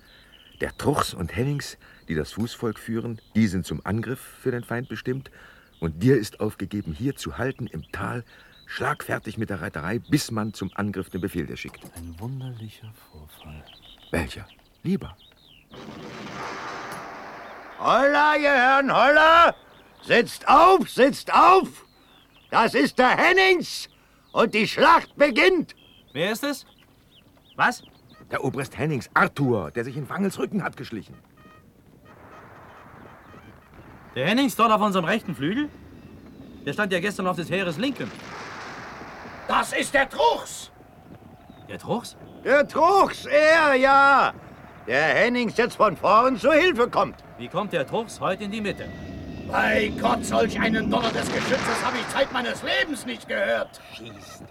Der 0.60 0.76
Truchs 0.76 1.12
und 1.12 1.34
Hennings, 1.34 1.76
die 2.08 2.14
das 2.14 2.32
Fußvolk 2.32 2.78
führen, 2.78 3.20
die 3.34 3.48
sind 3.48 3.66
zum 3.66 3.84
Angriff 3.84 4.20
für 4.20 4.52
den 4.52 4.62
Feind 4.62 4.88
bestimmt. 4.88 5.30
Und 5.80 6.02
dir 6.02 6.16
ist 6.16 6.38
aufgegeben, 6.38 6.92
hier 6.92 7.16
zu 7.16 7.36
halten 7.36 7.66
im 7.66 7.82
Tal, 7.90 8.24
schlagfertig 8.66 9.38
mit 9.38 9.50
der 9.50 9.60
Reiterei, 9.60 9.98
bis 9.98 10.30
man 10.30 10.54
zum 10.54 10.70
Angriff 10.74 11.10
den 11.10 11.20
Befehl 11.20 11.46
dir 11.46 11.56
schickt. 11.56 11.84
Ein 11.96 12.14
wunderlicher 12.20 12.92
Vorfall. 13.10 13.64
Welcher? 14.12 14.46
Lieber. 14.84 15.16
Holla, 17.80 18.36
ihr 18.36 18.52
Herren, 18.52 18.92
holla! 18.92 19.56
Sitzt 20.02 20.48
auf, 20.48 20.90
sitzt 20.90 21.32
auf! 21.32 21.86
Das 22.50 22.74
ist 22.74 22.98
der 22.98 23.16
Hennings 23.16 23.88
und 24.32 24.52
die 24.52 24.66
Schlacht 24.66 25.16
beginnt! 25.16 25.74
Wer 26.12 26.32
ist 26.32 26.44
es? 26.44 26.66
Was? 27.56 27.82
Der 28.30 28.44
Obrist 28.44 28.76
Hennings, 28.76 29.08
Arthur, 29.14 29.70
der 29.70 29.84
sich 29.84 29.96
in 29.96 30.08
Wangels 30.08 30.38
Rücken 30.38 30.62
hat 30.64 30.76
geschlichen. 30.76 31.14
Der 34.14 34.26
Hennings 34.26 34.56
dort 34.56 34.72
auf 34.72 34.80
unserem 34.80 35.04
rechten 35.04 35.34
Flügel? 35.34 35.68
Der 36.66 36.72
stand 36.72 36.92
ja 36.92 37.00
gestern 37.00 37.26
auf 37.26 37.36
des 37.36 37.50
Heeres 37.50 37.78
linken. 37.78 38.10
Das 39.48 39.72
ist 39.72 39.94
der 39.94 40.08
Truchs! 40.08 40.70
Der 41.68 41.78
Truchs? 41.78 42.16
Der 42.44 42.66
Truchs, 42.66 43.26
er, 43.26 43.74
ja! 43.74 44.34
Der 44.86 45.02
Hennings 45.14 45.56
jetzt 45.56 45.76
von 45.76 45.96
vorn 45.96 46.38
zur 46.38 46.54
Hilfe 46.54 46.88
kommt. 46.90 47.16
Wie 47.38 47.48
kommt 47.48 47.72
der 47.72 47.86
Truchs 47.86 48.20
heute 48.20 48.44
in 48.44 48.50
die 48.50 48.60
Mitte? 48.60 48.88
Bei 49.52 49.92
Gott, 50.00 50.24
solch 50.24 50.58
einen 50.58 50.90
Donner 50.90 51.12
des 51.12 51.30
Geschützes 51.30 51.84
habe 51.84 51.98
ich 51.98 52.08
Zeit 52.08 52.32
meines 52.32 52.62
Lebens 52.62 53.04
nicht 53.04 53.28
gehört. 53.28 53.82
Schießt. 53.94 54.44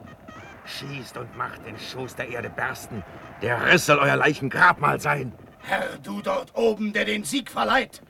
Schießt 0.64 1.18
und 1.18 1.36
macht 1.36 1.66
den 1.66 1.76
Schoß 1.80 2.16
der 2.16 2.30
Erde 2.30 2.52
bersten. 2.52 3.04
Der 3.42 3.66
Riss 3.66 3.88
soll 3.88 3.98
euer 3.98 4.16
Leichengrabmal 4.16 5.00
sein. 5.00 5.34
Herr, 5.64 5.98
du 6.04 6.22
dort 6.22 6.56
oben, 6.56 6.94
der 6.94 7.06
den 7.06 7.24
Sieg 7.24 7.50
verleiht. 7.50 8.04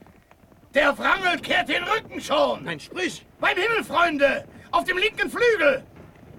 Der 0.74 0.98
Wrangel 0.98 1.40
kehrt 1.40 1.70
den 1.70 1.84
Rücken 1.84 2.20
schon. 2.20 2.66
Nein, 2.66 2.82
sprich. 2.82 3.26
Beim 3.40 3.56
Himmel, 3.56 3.86
Freunde, 3.86 4.44
auf 4.72 4.84
dem 4.84 4.98
linken 4.98 5.30
Flügel. 5.30 5.86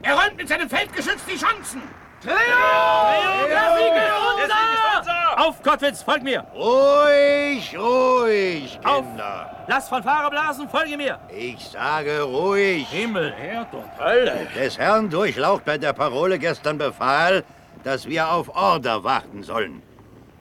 Er 0.03 0.15
räumt 0.15 0.37
mit 0.37 0.49
seinem 0.49 0.69
Feldgeschütz 0.69 1.25
die 1.25 1.39
Chancen. 1.39 1.81
Triumph! 2.21 3.49
Der 3.49 3.77
Sieg 3.79 3.97
ist 3.97 5.03
unser! 5.03 5.22
Auf, 5.37 5.63
Kottwitz, 5.63 6.03
folg 6.03 6.23
mir! 6.23 6.45
Ruhig, 6.55 7.75
ruhig, 7.79 8.79
Kinder. 8.83 9.51
Auf! 9.51 9.67
Lass 9.67 9.89
Fanfare 9.89 10.29
blasen, 10.31 10.69
folge 10.69 10.97
mir! 10.97 11.19
Ich 11.35 11.71
sage 11.71 12.23
ruhig. 12.23 12.87
Himmel, 12.89 13.33
Erd 13.41 13.73
und 13.73 13.99
Hölle! 13.99 14.47
Des 14.55 14.77
Herrn 14.77 15.09
Durchlaucht 15.09 15.65
bei 15.65 15.79
der 15.79 15.95
Parole 15.95 16.39
gestern 16.39 16.77
befahl, 16.77 17.45
dass 17.83 18.07
wir 18.07 18.31
auf 18.31 18.55
Order 18.55 19.05
warten 19.05 19.43
sollen. 19.43 19.83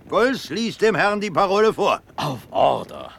Gulls 0.10 0.50
liest 0.50 0.82
dem 0.82 0.96
Herrn 0.96 1.22
die 1.22 1.32
Parole 1.32 1.74
vor. 1.74 2.02
Auf 2.18 2.40
Order? 2.52 3.12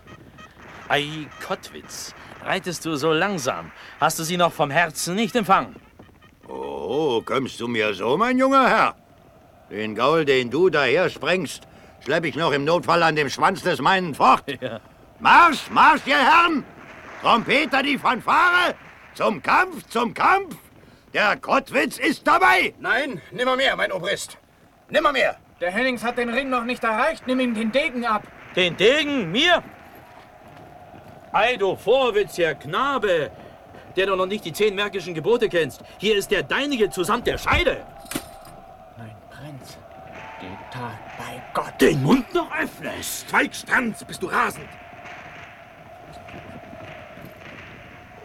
Ei, 0.89 1.27
Kottwitz, 1.47 2.15
reitest 2.45 2.85
du 2.85 2.97
so 2.97 3.13
langsam? 3.13 3.73
Hast 3.99 4.19
du 4.19 4.25
sie 4.25 4.37
noch 4.37 4.53
vom 4.53 4.71
Herzen 4.71 5.15
nicht 5.15 5.35
empfangen? 5.35 5.77
Oh, 6.49 7.23
kommst 7.25 7.59
du 7.61 7.67
mir 7.67 7.95
so, 7.95 8.19
mein 8.19 8.37
junger 8.37 8.69
Herr? 8.69 9.02
Den 9.73 9.95
Gaul, 9.95 10.27
den 10.27 10.51
du 10.51 10.69
daher 10.69 11.09
sprengst, 11.09 11.63
schlepp 12.05 12.27
ich 12.27 12.37
noch 12.37 12.53
im 12.53 12.67
Notfall 12.67 13.03
an 13.03 13.17
dem 13.17 13.31
Schwanz 13.31 13.63
des 13.63 13.81
meinen 13.81 14.15
fort. 14.15 14.45
Ja. 14.61 14.81
Marsch, 15.19 15.71
Marsch, 15.71 16.03
ihr 16.05 16.19
Herren! 16.19 16.63
Trompeter, 17.23 17.83
die 17.83 17.97
Fanfare! 17.97 18.75
Zum 19.15 19.43
Kampf, 19.43 19.89
zum 19.89 20.13
Kampf! 20.13 20.57
Der 21.15 21.37
Kottwitz 21.39 21.97
ist 21.97 22.27
dabei! 22.27 22.75
Nein, 22.81 23.23
nimmermehr, 23.31 23.75
mein 23.75 23.93
Obrist. 23.93 24.37
Nimmermehr. 24.91 25.37
Der 25.59 25.71
Hennings 25.71 26.05
hat 26.05 26.19
den 26.19 26.29
Ring 26.29 26.51
noch 26.51 26.65
nicht 26.65 26.85
erreicht. 26.85 27.27
Nimm 27.27 27.41
ihm 27.41 27.55
den 27.55 27.73
Degen 27.73 28.05
ab. 28.05 28.25
Den 28.55 28.77
Degen? 28.77 29.33
Mir? 29.33 29.63
Ei, 31.33 31.57
du 31.57 31.77
vorwitziger 31.77 32.55
Knabe, 32.57 33.31
der 33.97 34.07
du 34.07 34.17
noch 34.17 34.27
nicht 34.27 34.45
die 34.45 34.53
zehn 34.53 34.75
märkischen 34.75 35.15
Gebote 35.15 35.49
kennst. 35.49 35.81
Hier 35.97 36.15
ist 36.15 36.31
der 36.31 36.43
deinige 36.43 36.91
zusamt 36.91 37.27
der 37.27 37.39
Scheide. 37.39 37.87
Tat 40.73 40.99
bei 41.19 41.43
Gott. 41.53 41.81
Den 41.81 42.03
Mund 42.03 42.33
noch 42.33 42.51
öffnest. 42.57 43.29
Zweigstanz, 43.29 44.05
bist 44.05 44.23
du 44.23 44.27
rasend. 44.27 44.69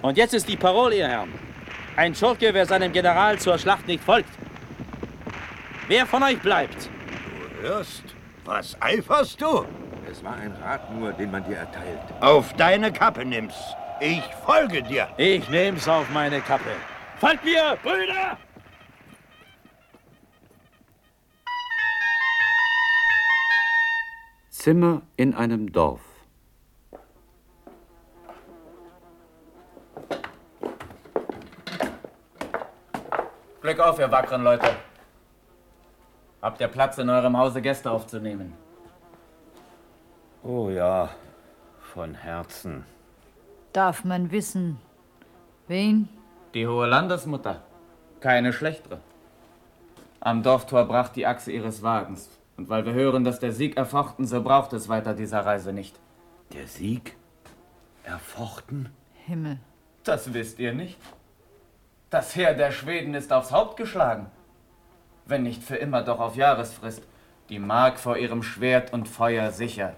Und 0.01 0.17
jetzt 0.17 0.33
ist 0.33 0.47
die 0.47 0.55
Parole, 0.55 0.95
ihr 0.95 1.07
Herren. 1.07 1.33
Ein 1.97 2.15
Schurke, 2.15 2.53
wer 2.53 2.65
seinem 2.65 2.93
General 2.93 3.37
zur 3.39 3.57
Schlacht 3.57 3.87
nicht 3.87 4.03
folgt. 4.03 4.29
Wer 5.87 6.05
von 6.05 6.23
euch 6.23 6.39
bleibt? 6.39 6.89
Du 7.61 7.67
hörst, 7.67 8.03
was 8.45 8.79
eiferst 8.81 9.41
du? 9.41 9.65
Es 10.09 10.23
war 10.23 10.35
ein 10.35 10.53
Rat 10.63 10.93
nur, 10.93 11.11
den 11.11 11.31
man 11.31 11.43
dir 11.43 11.57
erteilt. 11.57 11.99
Auf 12.21 12.53
deine 12.53 12.93
Kappe 12.93 13.25
nimm's. 13.25 13.55
Ich 13.99 14.23
folge 14.45 14.83
dir. 14.83 15.09
Ich 15.17 15.49
nehm's 15.49 15.87
auf 15.87 16.09
meine 16.11 16.39
Kappe. 16.39 16.69
Folgt 17.19 17.43
mir, 17.43 17.77
Brüder! 17.81 18.37
Zimmer 24.59 25.03
in 25.17 25.35
einem 25.35 25.71
Dorf. 25.71 26.01
Glück 33.61 33.79
auf, 33.79 33.99
ihr 33.99 34.11
wackeren 34.11 34.43
Leute. 34.43 34.67
Habt 36.41 36.59
ihr 36.59 36.67
Platz 36.69 36.97
in 36.97 37.07
eurem 37.07 37.37
Hause 37.37 37.61
Gäste 37.61 37.91
aufzunehmen? 37.91 38.53
Oh 40.41 40.69
ja, 40.71 41.11
von 41.93 42.15
Herzen. 42.15 42.83
Darf 43.73 44.03
man 44.05 44.31
wissen, 44.31 44.79
wen? 45.67 46.09
Die 46.55 46.65
hohe 46.65 46.87
Landesmutter. 46.87 47.61
Keine 48.21 48.51
schlechtere. 48.51 49.01
Am 50.19 50.41
Dorftor 50.41 50.85
brach 50.85 51.09
die 51.09 51.27
Achse 51.27 51.51
ihres 51.51 51.83
Wagens. 51.83 52.37
Und 52.57 52.69
weil 52.69 52.85
wir 52.85 52.93
hören, 52.93 53.23
dass 53.23 53.39
der 53.39 53.51
Sieg 53.51 53.77
erfochten, 53.77 54.25
so 54.25 54.41
braucht 54.41 54.73
es 54.73 54.89
weiter 54.89 55.13
dieser 55.13 55.45
Reise 55.45 55.73
nicht. 55.73 55.99
Der 56.53 56.67
Sieg? 56.67 57.15
Erfochten? 58.03 58.89
Himmel. 59.25 59.59
Das 60.03 60.33
wisst 60.33 60.57
ihr 60.59 60.73
nicht. 60.73 60.97
Das 62.09 62.35
Heer 62.35 62.55
der 62.55 62.71
Schweden 62.71 63.13
ist 63.13 63.31
aufs 63.31 63.51
Haupt 63.51 63.77
geschlagen. 63.77 64.27
Wenn 65.25 65.43
nicht 65.43 65.63
für 65.63 65.75
immer, 65.75 66.01
doch 66.03 66.19
auf 66.19 66.35
Jahresfrist. 66.35 67.03
Die 67.49 67.59
Mark 67.59 67.99
vor 67.99 68.17
ihrem 68.17 68.43
Schwert 68.43 68.91
und 68.91 69.07
Feuer 69.07 69.51
sicher. 69.51 69.95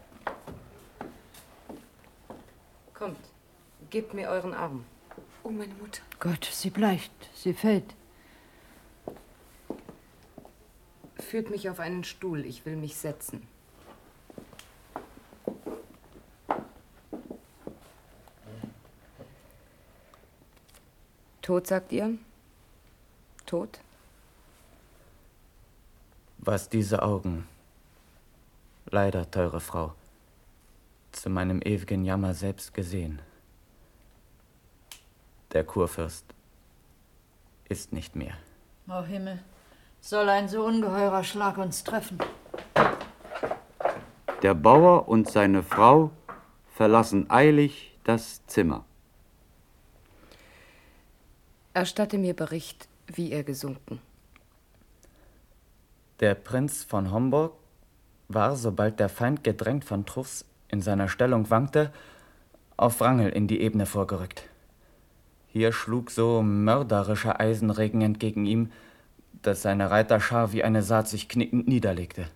Kommt, 2.94 3.18
gebt 3.90 4.14
mir 4.14 4.30
euren 4.30 4.54
Arm. 4.54 4.86
Oh, 5.44 5.50
meine 5.50 5.74
Mutter. 5.76 6.02
Gott, 6.20 6.46
sie 6.52 6.70
bleicht, 6.70 7.12
sie 7.34 7.54
fällt. 7.54 7.96
Führt 11.20 11.50
mich 11.50 11.70
auf 11.70 11.80
einen 11.80 12.04
Stuhl, 12.04 12.46
ich 12.46 12.66
will 12.66 12.76
mich 12.76 12.96
setzen. 12.96 13.48
Tot, 21.42 21.68
sagt 21.68 21.92
ihr? 21.92 22.18
Tot? 23.46 23.80
Was 26.38 26.70
diese 26.70 27.02
Augen, 27.02 27.48
leider, 28.86 29.30
teure 29.30 29.60
Frau, 29.60 29.94
zu 31.12 31.30
meinem 31.30 31.62
ewigen 31.62 32.06
Jammer 32.06 32.34
selbst 32.34 32.74
gesehen. 32.74 33.22
Der 35.52 35.64
Kurfürst 35.64 36.26
ist 37.68 37.92
nicht 37.94 38.16
mehr. 38.16 38.38
O 38.88 39.02
Himmel, 39.02 39.40
soll 40.02 40.30
ein 40.30 40.48
so 40.48 40.64
ungeheurer 40.66 41.24
Schlag 41.24 41.58
uns 41.58 41.84
treffen? 41.84 42.18
Der 44.42 44.54
Bauer 44.54 45.08
und 45.10 45.30
seine 45.30 45.64
Frau 45.64 46.12
verlassen 46.74 47.30
eilig 47.30 47.98
das 48.04 48.46
Zimmer. 48.48 48.86
Erstatte 51.74 52.18
mir 52.18 52.34
Bericht, 52.34 52.88
wie 53.08 53.32
er 53.32 53.44
gesunken. 53.44 54.02
Der 56.20 56.36
Prinz 56.36 56.84
von 56.84 57.12
Homburg 57.12 57.54
war, 58.28 58.56
sobald 58.56 59.00
der 59.00 59.10
Feind 59.10 59.44
gedrängt 59.44 59.86
von 59.86 60.06
Truffs 60.06 60.46
in 60.68 60.82
seiner 60.82 61.08
Stellung 61.08 61.50
wankte, 61.50 61.92
auf 62.78 63.00
Wrangel 63.02 63.30
in 63.30 63.48
die 63.48 63.62
Ebene 63.62 63.86
vorgerückt. 63.86 64.44
Hier 65.48 65.72
schlug 65.72 66.12
so 66.12 66.42
mörderischer 66.42 67.40
Eisenregen 67.40 68.02
entgegen 68.02 68.46
ihm, 68.46 68.72
dass 69.42 69.62
seine 69.62 69.92
Reiterschar 69.92 70.52
wie 70.52 70.64
eine 70.64 70.84
Saat 70.84 71.08
sich 71.08 71.30
knickend 71.30 71.68
niederlegte. 71.68 72.28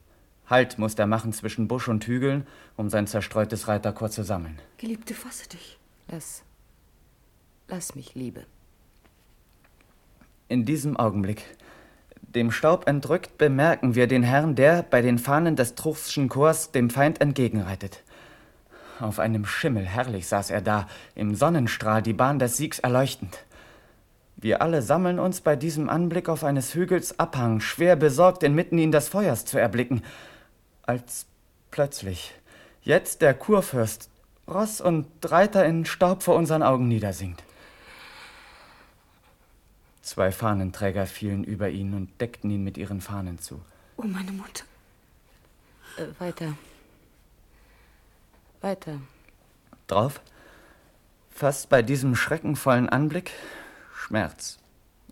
Halt 0.50 0.78
musste 0.78 1.04
er 1.04 1.08
machen 1.08 1.34
zwischen 1.34 1.68
Busch 1.68 1.88
und 1.88 2.06
Hügeln, 2.06 2.46
um 2.76 2.90
sein 2.90 3.08
zerstreutes 3.08 3.68
Reiterkorps 3.68 4.16
zu 4.16 4.24
sammeln. 4.24 4.60
Geliebte, 4.78 5.14
fasse 5.14 5.48
dich. 5.50 5.80
Lass. 6.10 6.44
Lass 7.68 7.96
mich, 7.96 8.14
Liebe. 8.14 8.46
In 10.50 10.66
diesem 10.66 10.98
Augenblick, 10.98 11.44
dem 12.22 12.52
Staub 12.52 12.88
entrückt, 12.88 13.38
bemerken 13.38 13.96
wir 13.96 14.08
den 14.08 14.24
Herrn, 14.24 14.56
der 14.56 14.84
bei 14.84 15.02
den 15.02 15.18
Fahnen 15.18 15.56
des 15.56 15.76
Truchschen 15.76 16.30
Chors 16.30 16.72
dem 16.72 16.90
Feind 16.90 17.22
entgegenreitet. 17.22 18.04
Auf 19.00 19.20
einem 19.20 19.46
Schimmel 19.46 19.86
herrlich 19.86 20.28
saß 20.28 20.50
er 20.52 20.62
da, 20.62 20.88
im 21.16 21.36
Sonnenstrahl 21.36 22.02
die 22.02 22.14
Bahn 22.14 22.40
des 22.40 22.58
Siegs 22.58 22.80
erleuchtend. 22.80 23.44
Wir 24.44 24.62
alle 24.62 24.82
sammeln 24.82 25.20
uns 25.20 25.40
bei 25.40 25.56
diesem 25.56 25.88
Anblick 25.88 26.28
auf 26.28 26.44
eines 26.44 26.76
Hügels 26.76 27.18
Abhang, 27.18 27.62
schwer 27.62 27.96
besorgt, 27.96 28.44
inmitten 28.44 28.78
ihn 28.78 28.92
des 28.92 29.08
Feuers 29.08 29.46
zu 29.46 29.58
erblicken, 29.58 30.04
als 30.82 31.28
plötzlich, 31.72 32.34
jetzt 32.82 33.22
der 33.22 33.36
Kurfürst, 33.36 34.10
Ross 34.46 34.82
und 34.82 35.08
Reiter 35.24 35.66
in 35.66 35.86
Staub 35.86 36.24
vor 36.24 36.36
unseren 36.36 36.62
Augen 36.62 36.90
niedersinkt. 36.90 37.42
Zwei 40.02 40.34
Fahnenträger 40.34 41.06
fielen 41.06 41.46
über 41.46 41.70
ihn 41.70 41.94
und 41.94 42.20
deckten 42.20 42.50
ihn 42.50 42.66
mit 42.66 42.78
ihren 42.78 43.00
Fahnen 43.00 43.40
zu. 43.40 43.62
Oh, 43.96 44.04
meine 44.04 44.34
Mutter. 44.34 44.66
Äh, 45.96 46.20
weiter. 46.20 46.58
Weiter. 48.60 49.00
Drauf, 49.88 50.20
fast 51.32 51.70
bei 51.70 51.82
diesem 51.82 52.18
schreckenvollen 52.18 52.90
Anblick, 52.90 53.32
Schmerz, 54.04 54.60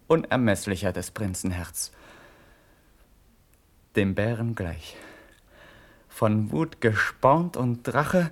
unermesslicher 0.07 0.91
des 0.91 1.11
Prinzen 1.11 1.49
Herz. 1.49 1.93
Dem 3.95 4.15
Bären 4.15 4.53
gleich. 4.53 4.97
Von 6.09 6.51
Wut 6.51 6.81
gespornt 6.81 7.55
und 7.55 7.83
Drache 7.83 8.31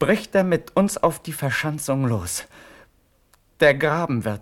bricht 0.00 0.34
er 0.34 0.42
mit 0.42 0.76
uns 0.76 0.98
auf 0.98 1.20
die 1.22 1.32
Verschanzung 1.32 2.06
los. 2.06 2.44
Der 3.60 3.74
Graben 3.74 4.24
wird 4.24 4.40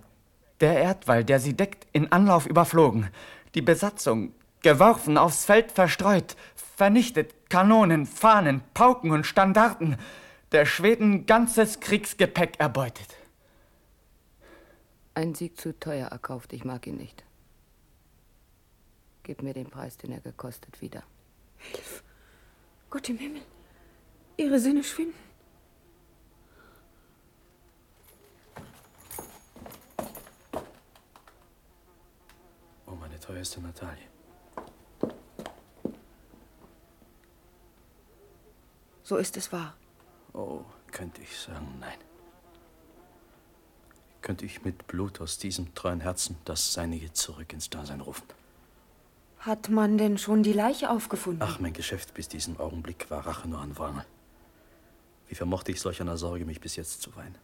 Der 0.61 0.81
Erdwall, 0.81 1.23
der 1.23 1.39
sie 1.39 1.55
deckt, 1.55 1.87
in 1.93 2.11
Anlauf 2.13 2.47
überflogen. 2.47 3.11
Die 3.55 3.63
Besatzung, 3.63 4.33
geworfen, 4.63 5.19
aufs 5.19 5.45
Feld 5.45 5.71
verstreut, 5.71 6.35
vernichtet, 6.55 7.51
Kanonen, 7.51 8.07
Fahnen, 8.07 8.63
Pauken 8.73 9.11
und 9.11 9.27
Standarten. 9.27 9.99
Der 10.53 10.65
Schweden 10.65 11.27
ganzes 11.27 11.81
Kriegsgepäck 11.81 12.59
erbeutet. 12.59 13.20
Ein 15.15 15.35
Sieg 15.35 15.61
zu 15.61 15.79
teuer 15.79 16.09
erkauft, 16.09 16.53
ich 16.53 16.65
mag 16.65 16.87
ihn 16.87 16.97
nicht. 16.97 17.25
Gib 19.23 19.43
mir 19.43 19.55
den 19.55 19.69
Preis, 19.69 19.97
den 19.97 20.13
er 20.13 20.21
gekostet, 20.21 20.81
wieder. 20.81 21.03
Hilf! 21.57 22.03
Gott 22.89 23.09
im 23.09 23.19
Himmel! 23.19 23.43
Ihre 24.37 24.59
Sinne 24.59 24.83
schwinden. 24.83 25.19
Oh, 32.87 32.95
meine 32.95 33.19
teuerste 33.21 33.61
Natalie. 33.61 34.09
So 39.03 39.17
ist 39.17 39.37
es 39.37 39.53
wahr. 39.53 39.77
Oh, 40.33 40.65
könnte 40.93 41.21
ich 41.21 41.37
sagen, 41.37 41.77
nein. 41.81 41.99
Könnte 44.23 44.45
ich 44.45 44.65
mit 44.65 44.87
Blut 44.87 45.21
aus 45.21 45.39
diesem 45.39 45.75
treuen 45.75 46.01
Herzen 46.01 46.37
das 46.45 46.73
Seinige 46.73 47.13
zurück 47.13 47.53
ins 47.53 47.71
Dasein 47.71 48.01
rufen. 48.01 48.27
Hat 49.39 49.71
man 49.71 49.97
denn 49.97 50.19
schon 50.19 50.43
die 50.43 50.53
Leiche 50.53 50.91
aufgefunden? 50.91 51.43
Ach, 51.43 51.59
mein 51.61 51.73
Geschäft 51.73 52.13
bis 52.13 52.29
diesen 52.29 52.59
Augenblick 52.59 53.11
war 53.11 53.27
Rache 53.27 53.49
nur 53.49 53.59
an 53.59 53.77
Wrangel. 53.79 54.05
Wie 55.29 55.35
vermochte 55.35 55.73
ich 55.73 55.81
solch 55.81 56.01
einer 56.03 56.19
Sorge, 56.19 56.45
mich 56.45 56.61
bis 56.61 56.77
jetzt 56.77 57.01
zu 57.01 57.15
weinen? 57.17 57.39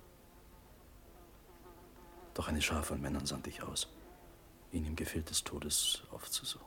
Doch 2.34 2.48
eine 2.48 2.60
Schar 2.60 2.82
von 2.82 3.00
Männern 3.00 3.24
sandte 3.24 3.48
ich 3.48 3.62
aus, 3.62 3.88
ihn 4.72 4.84
im 4.84 4.94
Gefilde 4.94 5.28
des 5.28 5.42
Todes 5.42 6.02
aufzusuchen. 6.10 6.66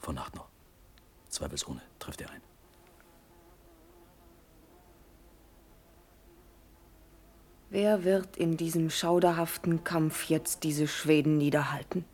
Vor 0.00 0.14
Nacht 0.14 0.34
noch. 0.34 0.48
Zweifelsohne 1.28 1.82
trifft 2.00 2.20
er 2.20 2.30
ein. 2.30 2.40
Wer 7.70 8.02
wird 8.02 8.38
in 8.38 8.56
diesem 8.56 8.88
schauderhaften 8.88 9.84
Kampf 9.84 10.30
jetzt 10.30 10.62
diese 10.64 10.88
Schweden 10.88 11.36
niederhalten? 11.36 12.04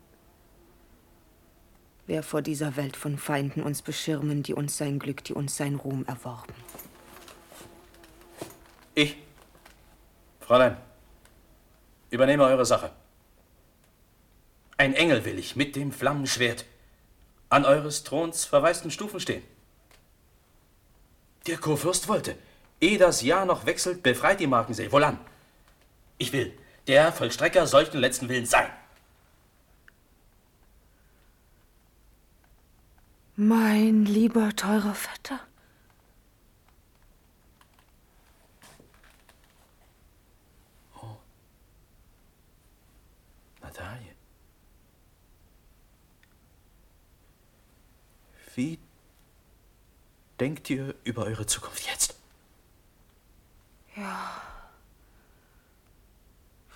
Wer 2.07 2.25
vor 2.25 2.43
dieser 2.43 2.77
Welt 2.77 2.97
von 2.97 3.19
Feinden 3.19 3.63
uns 3.63 3.81
beschirmen, 3.81 4.43
die 4.43 4.53
uns 4.53 4.77
sein 4.77 4.99
Glück, 4.99 5.23
die 5.23 5.33
uns 5.33 5.57
sein 5.57 5.77
Ruhm 5.77 6.05
erworben? 6.07 6.53
Ich, 8.97 9.17
Fräulein, 10.41 10.77
übernehme 12.11 12.45
eure 12.45 12.67
Sache. 12.67 12.91
Ein 14.77 14.95
Engel 14.95 15.25
will 15.25 15.39
ich 15.39 15.55
mit 15.55 15.77
dem 15.77 15.93
Flammenschwert 15.93 16.65
an 17.49 17.65
eures 17.65 18.03
Throns 18.03 18.45
verwaisten 18.45 18.91
Stufen 18.91 19.21
stehen. 19.21 19.43
Der 21.47 21.59
Kurfürst 21.59 22.09
wollte, 22.09 22.37
ehe 22.81 22.99
das 22.99 23.23
Jahr 23.23 23.47
noch 23.47 23.67
wechselt, 23.67 24.03
befreit 24.03 24.41
die 24.41 24.49
Markensee. 24.49 24.91
Wohlan! 24.91 25.19
Ich 26.19 26.33
will 26.33 26.57
der 26.87 27.13
Vollstrecker 27.13 27.67
solchen 27.67 27.99
letzten 27.99 28.29
Willens 28.29 28.51
sein. 28.51 28.71
Mein 33.37 34.05
lieber, 34.05 34.55
teurer 34.55 34.95
Vetter. 34.95 35.41
Natalie. 43.61 44.15
Wie 48.55 48.79
denkt 50.39 50.71
ihr 50.71 50.95
über 51.03 51.25
eure 51.25 51.47
Zukunft 51.47 51.87
jetzt? 51.87 52.15
Ja. 53.97 54.54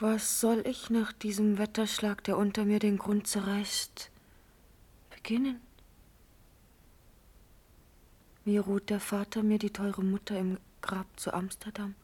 Was 0.00 0.40
soll 0.40 0.62
ich 0.64 0.90
nach 0.90 1.12
diesem 1.12 1.58
Wetterschlag, 1.58 2.22
der 2.22 2.38
unter 2.38 2.64
mir 2.64 2.78
den 2.78 2.98
Grund 2.98 3.26
zerreißt, 3.26 4.12
beginnen? 5.10 5.60
Wie 8.44 8.58
ruht 8.58 8.90
der 8.90 9.00
Vater 9.00 9.42
mir 9.42 9.58
die 9.58 9.72
teure 9.72 10.04
Mutter 10.04 10.38
im 10.38 10.58
Grab 10.82 11.06
zu 11.16 11.34
Amsterdam? 11.34 11.96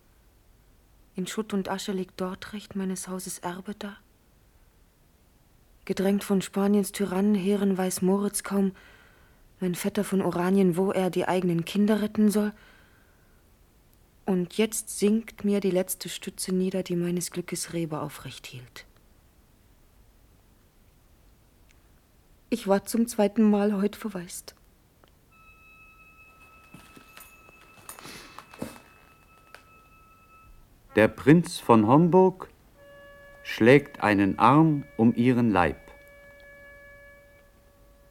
In 1.15 1.29
Schutt 1.29 1.55
und 1.55 1.69
Asche 1.69 1.93
liegt 1.93 2.21
dort 2.21 2.53
recht 2.53 2.75
meines 2.75 3.07
Hauses 3.07 3.39
Erbe 3.39 3.77
da. 3.79 3.97
Gedrängt 5.85 6.25
von 6.25 6.43
Spaniens 6.43 6.91
Tyrannenheeren 6.91 7.79
weiß 7.79 8.03
Moritz 8.03 8.43
kaum, 8.43 8.73
mein 9.61 9.77
Vetter 9.77 10.03
von 10.03 10.21
Oranien, 10.21 10.77
wo 10.77 10.91
er 10.91 11.11
die 11.11 11.29
eigenen 11.29 11.65
Kinder 11.65 12.03
retten 12.03 12.29
soll. 12.33 12.53
Und 14.27 14.57
jetzt 14.57 14.99
sinkt 14.99 15.45
mir 15.45 15.61
die 15.61 15.71
letzte 15.71 16.09
Stütze 16.09 16.55
nieder, 16.55 16.83
die 16.83 16.97
meines 16.97 17.31
Glückes 17.31 17.73
Rebe 17.73 18.01
aufrecht 18.01 18.47
hielt. 18.47 18.87
Ich 22.49 22.67
war 22.69 22.85
zum 22.85 23.07
zweiten 23.07 23.43
Mal 23.43 23.75
heute 23.75 23.99
verwaist. 23.99 24.55
Der 30.97 31.09
Prinz 31.09 31.59
von 31.59 31.89
Homburg 31.89 32.49
schlägt 33.43 34.03
einen 34.03 34.39
Arm 34.39 34.85
um 34.97 35.13
ihren 35.15 35.51
Leib. 35.51 35.81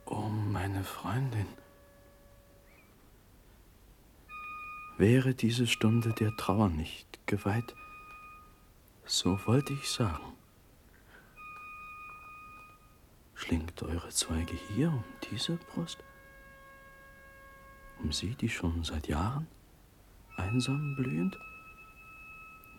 Oh, 0.05 0.27
meine 0.27 0.83
Freundin. 0.83 1.62
Wäre 4.97 5.33
diese 5.33 5.65
Stunde 5.65 6.13
der 6.13 6.35
Trauer 6.37 6.69
nicht 6.69 7.19
geweiht, 7.25 7.73
so 9.05 9.39
wollte 9.47 9.73
ich 9.73 9.89
sagen. 9.89 10.33
Schlingt 13.33 13.81
eure 13.81 14.09
Zweige 14.09 14.53
hier 14.69 14.89
um 14.89 15.03
diese 15.31 15.57
Brust? 15.57 15.97
Um 17.99 18.11
sie, 18.11 18.35
die 18.35 18.49
schon 18.49 18.83
seit 18.83 19.07
Jahren 19.07 19.47
einsam 20.37 20.95
blühend 20.95 21.37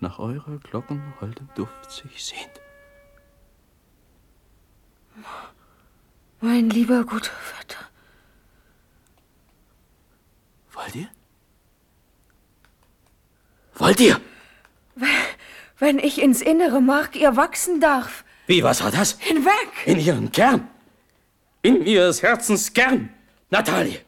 nach 0.00 0.18
eurer 0.18 0.58
Glocken 0.58 1.14
holdem 1.20 1.48
Duft 1.56 1.90
sich 1.90 2.24
sehnt? 2.24 2.60
Mein 6.40 6.70
lieber 6.70 7.04
guter 7.04 7.32
Vater. 7.32 7.88
Wollt 10.72 10.94
ihr? 10.94 11.08
Wollt 13.76 14.00
ihr? 14.00 14.20
Wenn 15.78 15.98
ich 15.98 16.22
ins 16.22 16.40
innere 16.40 16.80
Mark 16.80 17.16
ihr 17.16 17.36
wachsen 17.36 17.80
darf. 17.80 18.24
Wie, 18.46 18.62
was 18.62 18.82
war 18.82 18.90
das? 18.90 19.18
Hinweg! 19.18 19.68
In 19.86 19.98
ihren 19.98 20.30
Kern. 20.30 20.68
In 21.62 21.84
ihres 21.84 22.22
Herzens 22.22 22.72
Kern. 22.72 23.08
Natalie. 23.50 24.00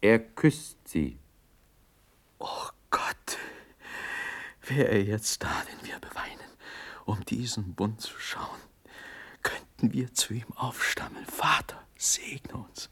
Er 0.00 0.18
küsst 0.18 0.76
sie. 0.86 1.18
Oh 2.38 2.68
Gott. 2.90 3.38
Wäre 4.62 4.88
er 4.88 5.02
jetzt 5.02 5.42
da, 5.42 5.62
den 5.70 5.88
wir 5.88 5.98
beweinen, 5.98 6.50
um 7.04 7.24
diesen 7.24 7.74
Bund 7.74 8.00
zu 8.00 8.18
schauen, 8.18 8.60
könnten 9.42 9.92
wir 9.92 10.12
zu 10.12 10.34
ihm 10.34 10.52
aufstammeln. 10.56 11.24
Vater, 11.26 11.82
segne 11.96 12.54
uns. 12.54 12.90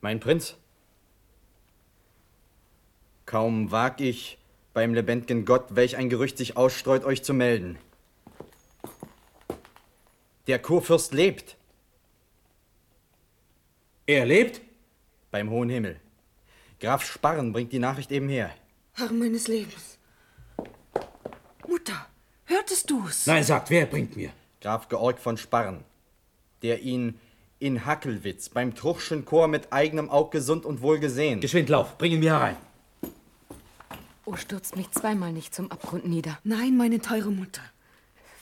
Mein 0.00 0.20
Prinz, 0.20 0.56
kaum 3.26 3.72
wag 3.72 4.00
ich, 4.00 4.38
beim 4.72 4.94
lebendigen 4.94 5.44
Gott, 5.44 5.74
welch 5.74 5.96
ein 5.96 6.08
Gerücht 6.08 6.38
sich 6.38 6.56
ausstreut, 6.56 7.04
euch 7.04 7.24
zu 7.24 7.34
melden. 7.34 7.78
Der 10.46 10.60
Kurfürst 10.60 11.12
lebt. 11.12 11.56
Er 14.06 14.24
lebt? 14.24 14.60
Beim 15.32 15.50
hohen 15.50 15.68
Himmel. 15.68 16.00
Graf 16.80 17.04
Sparren 17.04 17.52
bringt 17.52 17.72
die 17.72 17.80
Nachricht 17.80 18.12
eben 18.12 18.28
her. 18.28 18.54
Herr 18.94 19.12
meines 19.12 19.48
Lebens. 19.48 19.98
Mutter, 21.66 22.06
hörtest 22.44 22.88
du's? 22.88 23.26
Nein, 23.26 23.42
sagt, 23.42 23.68
wer 23.70 23.84
bringt 23.86 24.16
mir? 24.16 24.32
Graf 24.60 24.88
Georg 24.88 25.18
von 25.18 25.36
Sparren, 25.36 25.84
der 26.62 26.80
ihn 26.80 27.20
in 27.58 27.86
Hackelwitz 27.86 28.48
beim 28.48 28.74
Truchschen 28.74 29.24
Chor 29.24 29.48
mit 29.48 29.72
eigenem 29.72 30.10
Aug 30.10 30.30
gesund 30.30 30.64
und 30.64 30.80
wohl 30.80 30.98
gesehen. 30.98 31.40
Geschwind, 31.40 31.68
lauf, 31.68 31.98
bring 31.98 32.12
ihn 32.12 32.20
mir 32.20 32.32
herein. 32.32 32.56
Oh, 34.24 34.36
stürzt 34.36 34.76
mich 34.76 34.90
zweimal 34.90 35.32
nicht 35.32 35.54
zum 35.54 35.70
Abgrund 35.70 36.06
nieder. 36.06 36.38
Nein, 36.44 36.76
meine 36.76 37.00
teure 37.00 37.30
Mutter. 37.30 37.62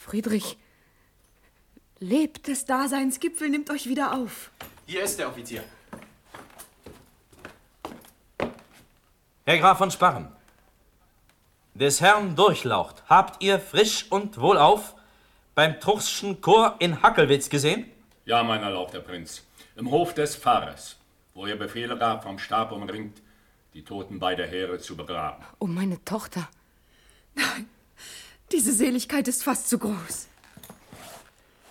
Friedrich 0.01 0.59
lebt. 2.01 2.49
Des 2.49 2.65
Daseins 2.65 3.21
Gipfel 3.21 3.49
nimmt 3.49 3.71
euch 3.71 3.89
wieder 3.89 4.15
auf. 4.15 4.51
Hier 4.87 5.03
ist 5.03 5.19
der 5.19 5.29
Offizier. 5.29 5.63
Herr 9.45 9.59
Graf 9.59 9.79
von 9.79 9.93
Sparren, 9.93 10.29
des 11.75 12.01
Herrn 12.01 12.35
Durchlaucht 12.35 13.05
habt 13.09 13.43
ihr 13.43 13.61
frisch 13.61 14.07
und 14.11 14.41
wohlauf 14.41 14.95
beim 15.55 15.79
Truchschen 15.79 16.41
Chor 16.41 16.75
in 16.81 17.03
Hackelwitz 17.03 17.49
gesehen? 17.49 17.87
Ja, 18.27 18.43
mein 18.43 18.61
erlauchter 18.61 18.99
Prinz. 19.01 19.45
Im 19.77 19.89
Hof 19.93 20.13
des 20.13 20.35
Pfarrers, 20.35 20.97
wo 21.33 21.47
er 21.47 21.55
Befehle 21.55 21.97
gab, 21.97 22.25
vom 22.25 22.41
Stab 22.41 22.73
umringt, 22.73 23.23
die 23.73 23.85
Toten 23.85 24.19
beider 24.19 24.49
Heere 24.49 24.81
zu 24.81 24.97
begraben. 24.97 25.45
Oh, 25.61 25.69
meine 25.69 26.05
Tochter. 26.05 26.49
Diese 28.51 28.73
Seligkeit 28.73 29.29
ist 29.29 29.45
fast 29.45 29.69
zu 29.69 29.79
groß. 29.79 30.27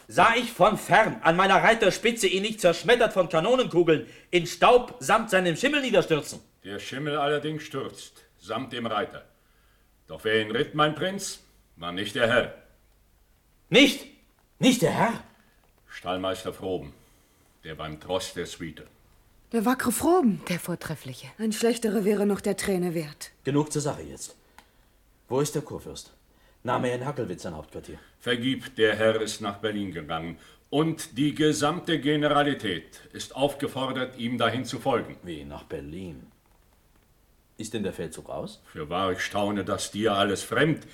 Sah 0.08 0.36
ich 0.36 0.50
von 0.50 0.78
fern 0.78 1.20
an 1.24 1.36
meiner 1.36 1.62
Reiterspitze 1.62 2.28
ihn 2.28 2.44
nicht 2.44 2.62
zerschmettert 2.62 3.12
von 3.12 3.28
Kanonenkugeln 3.28 4.08
in 4.32 4.48
Staub 4.48 4.96
samt 5.00 5.32
seinem 5.32 5.58
Schimmel 5.58 5.82
niederstürzen? 5.82 6.40
Der 6.64 6.80
Schimmel 6.80 7.18
allerdings 7.18 7.64
stürzt, 7.64 8.24
samt 8.40 8.72
dem 8.72 8.86
Reiter. 8.86 9.26
Doch 10.08 10.24
wer 10.24 10.42
ihn 10.42 10.52
ritt, 10.52 10.74
mein 10.74 10.96
Prinz, 10.96 11.44
war 11.76 11.92
nicht 11.92 12.16
der 12.16 12.28
Herr. 12.28 12.56
Nicht? 13.70 14.06
Nicht 14.60 14.84
der 14.84 14.92
Herr? 14.92 15.24
Stallmeister 15.96 16.52
Froben, 16.52 16.92
der 17.64 17.74
beim 17.76 18.02
Tross 18.02 18.34
der 18.34 18.46
Suite. 18.46 18.84
Der 19.54 19.64
wackere 19.64 19.94
Froben. 19.94 20.42
Der 20.50 20.60
Vortreffliche. 20.60 21.28
Ein 21.38 21.54
schlechterer 21.54 22.04
wäre 22.04 22.26
noch 22.26 22.42
der 22.42 22.58
Träne 22.58 22.94
wert. 22.94 23.32
Genug 23.46 23.72
zur 23.72 23.82
Sache 23.82 24.02
jetzt. 24.02 24.36
Wo 25.30 25.40
ist 25.40 25.56
der 25.56 25.62
Kurfürst? 25.62 26.12
Nahm 26.64 26.84
er 26.84 26.96
in 26.96 27.06
Hackelwitz 27.06 27.44
sein 27.44 27.56
Hauptquartier? 27.56 27.98
Vergib, 28.20 28.76
der 28.76 28.98
Herr 28.98 29.22
ist 29.22 29.40
nach 29.40 29.60
Berlin 29.60 29.94
gegangen. 29.94 30.38
Und 30.70 31.18
die 31.18 31.34
gesamte 31.34 32.02
Generalität 32.02 33.00
ist 33.14 33.34
aufgefordert, 33.34 34.18
ihm 34.18 34.38
dahin 34.38 34.66
zu 34.66 34.80
folgen. 34.80 35.16
Wie, 35.24 35.46
nach 35.46 35.64
Berlin? 35.64 36.28
Ist 37.58 37.74
denn 37.74 37.84
der 37.84 37.94
Feldzug 37.94 38.30
aus? 38.30 38.62
Für 38.66 38.90
wahr, 38.90 39.14
ich 39.14 39.22
staune, 39.22 39.64
dass 39.64 39.92
dir 39.92 40.14
alles 40.14 40.44
fremd. 40.44 40.86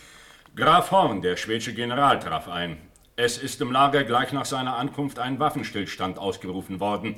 Graf 0.56 0.92
Horn, 0.92 1.24
der 1.24 1.38
schwedische 1.38 1.74
General, 1.74 2.20
traf 2.20 2.48
ein. 2.48 2.91
Es 3.24 3.38
ist 3.38 3.62
im 3.62 3.72
Lager 3.72 4.04
gleich 4.04 4.34
nach 4.34 4.48
seiner 4.48 4.78
Ankunft 4.78 5.20
ein 5.20 5.38
Waffenstillstand 5.38 6.18
ausgerufen 6.18 6.80
worden. 6.80 7.18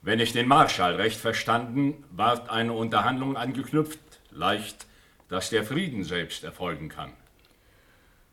Wenn 0.00 0.18
ich 0.18 0.32
den 0.32 0.48
Marschall 0.48 0.94
recht 0.94 1.20
verstanden, 1.20 2.04
ward 2.10 2.48
eine 2.48 2.72
Unterhandlung 2.72 3.36
angeknüpft. 3.36 4.00
Leicht, 4.30 4.86
dass 5.28 5.50
der 5.50 5.62
Frieden 5.62 6.04
selbst 6.04 6.42
erfolgen 6.42 6.88
kann. 6.88 7.12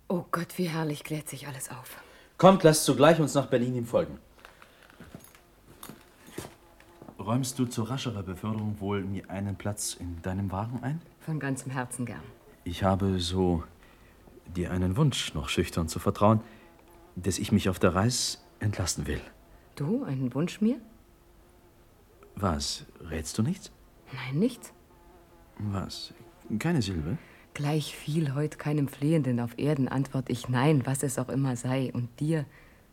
Oh 0.07 0.23
Gott, 0.31 0.57
wie 0.57 0.69
herrlich 0.69 1.03
klärt 1.03 1.27
sich 1.27 1.45
alles 1.45 1.69
auf. 1.69 2.01
Kommt, 2.37 2.63
lasst 2.63 2.85
zugleich 2.85 3.19
uns 3.19 3.33
nach 3.33 3.47
Berlin 3.47 3.75
ihm 3.75 3.85
folgen. 3.85 4.17
Räumst 7.19 7.59
du 7.59 7.65
zu 7.65 7.83
rascherer 7.83 8.23
Beförderung 8.23 8.79
wohl 8.79 9.01
mir 9.01 9.29
einen 9.29 9.57
Platz 9.57 9.93
in 9.93 10.21
deinem 10.21 10.53
Wagen 10.53 10.79
ein? 10.83 11.01
Von 11.19 11.41
ganzem 11.41 11.73
Herzen 11.73 12.05
gern. 12.05 12.23
Ich 12.63 12.85
habe 12.85 13.19
so 13.19 13.65
dir 14.55 14.71
einen 14.71 14.95
Wunsch 14.95 15.33
noch 15.33 15.49
schüchtern 15.49 15.89
zu 15.89 15.99
vertrauen, 15.99 16.39
dass 17.15 17.39
ich 17.39 17.51
mich 17.51 17.69
auf 17.69 17.79
der 17.79 17.95
Reis 17.95 18.43
entlassen 18.59 19.07
will. 19.07 19.21
Du, 19.75 20.03
einen 20.03 20.33
Wunsch 20.33 20.61
mir? 20.61 20.79
Was? 22.35 22.85
Rätst 23.01 23.37
du 23.37 23.43
nichts? 23.43 23.71
Nein, 24.13 24.39
nichts. 24.39 24.73
Was? 25.57 26.13
Keine 26.57 26.81
Silbe? 26.81 27.17
Gleich 27.53 27.95
viel 27.95 28.33
heut 28.35 28.57
keinem 28.57 28.87
Flehenden 28.87 29.39
auf 29.39 29.57
Erden 29.57 29.87
antwort 29.87 30.29
ich 30.29 30.47
nein, 30.49 30.85
was 30.85 31.03
es 31.03 31.19
auch 31.19 31.29
immer 31.29 31.55
sei. 31.55 31.91
Und 31.93 32.07
dir, 32.19 32.45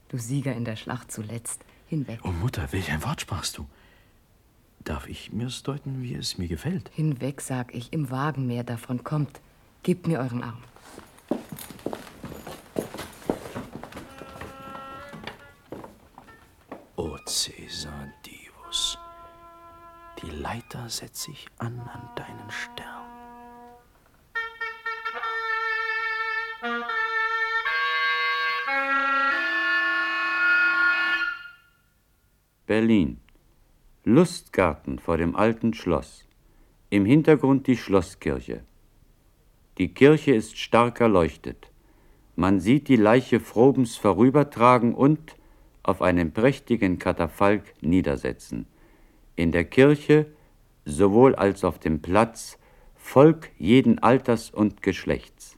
du 0.09 0.19
Sieger 0.19 0.55
in 0.55 0.65
der 0.65 0.77
Schlacht 0.77 1.13
zuletzt, 1.13 1.65
hinweg. 1.87 2.21
Oh 2.25 2.33
Mutter, 2.33 2.73
welch 2.73 2.91
ein 2.91 3.05
Wort 3.05 3.21
sprachst 3.21 3.59
du? 3.59 3.67
Darf 4.83 5.09
ich 5.09 5.33
mir's 5.33 5.63
deuten, 5.63 6.03
wie 6.03 6.15
es 6.15 6.39
mir 6.39 6.49
gefällt? 6.49 6.91
Hinweg, 6.95 7.41
sag 7.41 7.75
ich, 7.75 7.93
im 7.93 8.11
Wagen 8.11 8.47
mehr 8.47 8.65
davon 8.65 9.05
kommt. 9.05 9.41
Gebt 9.83 10.07
mir 10.07 10.19
euren 10.21 10.43
Arm. 10.43 10.63
Caesar 17.29 18.13
Divus, 18.25 18.97
die 20.23 20.31
Leiter 20.31 20.89
setz 20.89 21.27
ich 21.27 21.49
an 21.59 21.81
an 21.81 22.09
deinen 22.15 22.51
Stern. 22.53 22.87
Berlin. 32.65 33.21
Lustgarten 34.05 35.01
vor 35.01 35.17
dem 35.17 35.35
alten 35.35 35.75
Schloss. 35.75 36.25
Im 36.91 37.05
Hintergrund 37.05 37.67
die 37.67 37.77
Schlosskirche. 37.77 38.63
Die 39.79 39.93
Kirche 39.93 40.33
ist 40.33 40.57
stark 40.57 41.01
erleuchtet. 41.01 41.73
Man 42.37 42.61
sieht 42.61 42.87
die 42.87 42.95
Leiche 42.95 43.41
Frobens 43.41 43.97
vorübertragen 43.97 44.95
und 44.95 45.35
auf 45.89 46.03
einem 46.03 46.33
prächtigen 46.33 46.99
Katafalk 46.99 47.63
niedersetzen. 47.81 48.67
In 49.37 49.53
der 49.53 49.65
Kirche, 49.65 50.27
sowohl 50.85 51.35
als 51.35 51.65
auf 51.65 51.79
dem 51.79 52.01
Platz, 52.03 52.59
Volk 52.95 53.51
jeden 53.59 54.01
Alters 54.01 54.51
und 54.51 54.83
Geschlechts. 54.83 55.57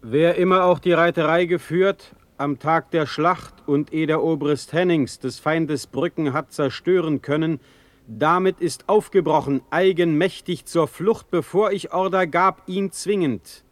Wer 0.00 0.36
immer 0.36 0.64
auch 0.64 0.78
die 0.78 0.92
Reiterei 0.92 1.46
geführt, 1.46 2.14
am 2.38 2.58
Tag 2.58 2.90
der 2.90 3.06
Schlacht 3.06 3.54
und 3.66 3.92
eh 3.92 4.06
der 4.06 4.22
Obrist 4.22 4.72
Hennings 4.72 5.18
des 5.18 5.38
Feindes 5.38 5.86
Brücken 5.86 6.32
hat 6.32 6.52
zerstören 6.52 7.22
können, 7.22 7.60
damit 8.06 8.60
ist 8.60 8.88
aufgebrochen, 8.88 9.62
eigenmächtig 9.70 10.66
zur 10.66 10.86
Flucht, 10.86 11.30
bevor 11.30 11.72
ich 11.72 11.92
Order 11.92 12.26
gab, 12.26 12.68
ihn 12.68 12.92
zwingend. 12.92 13.64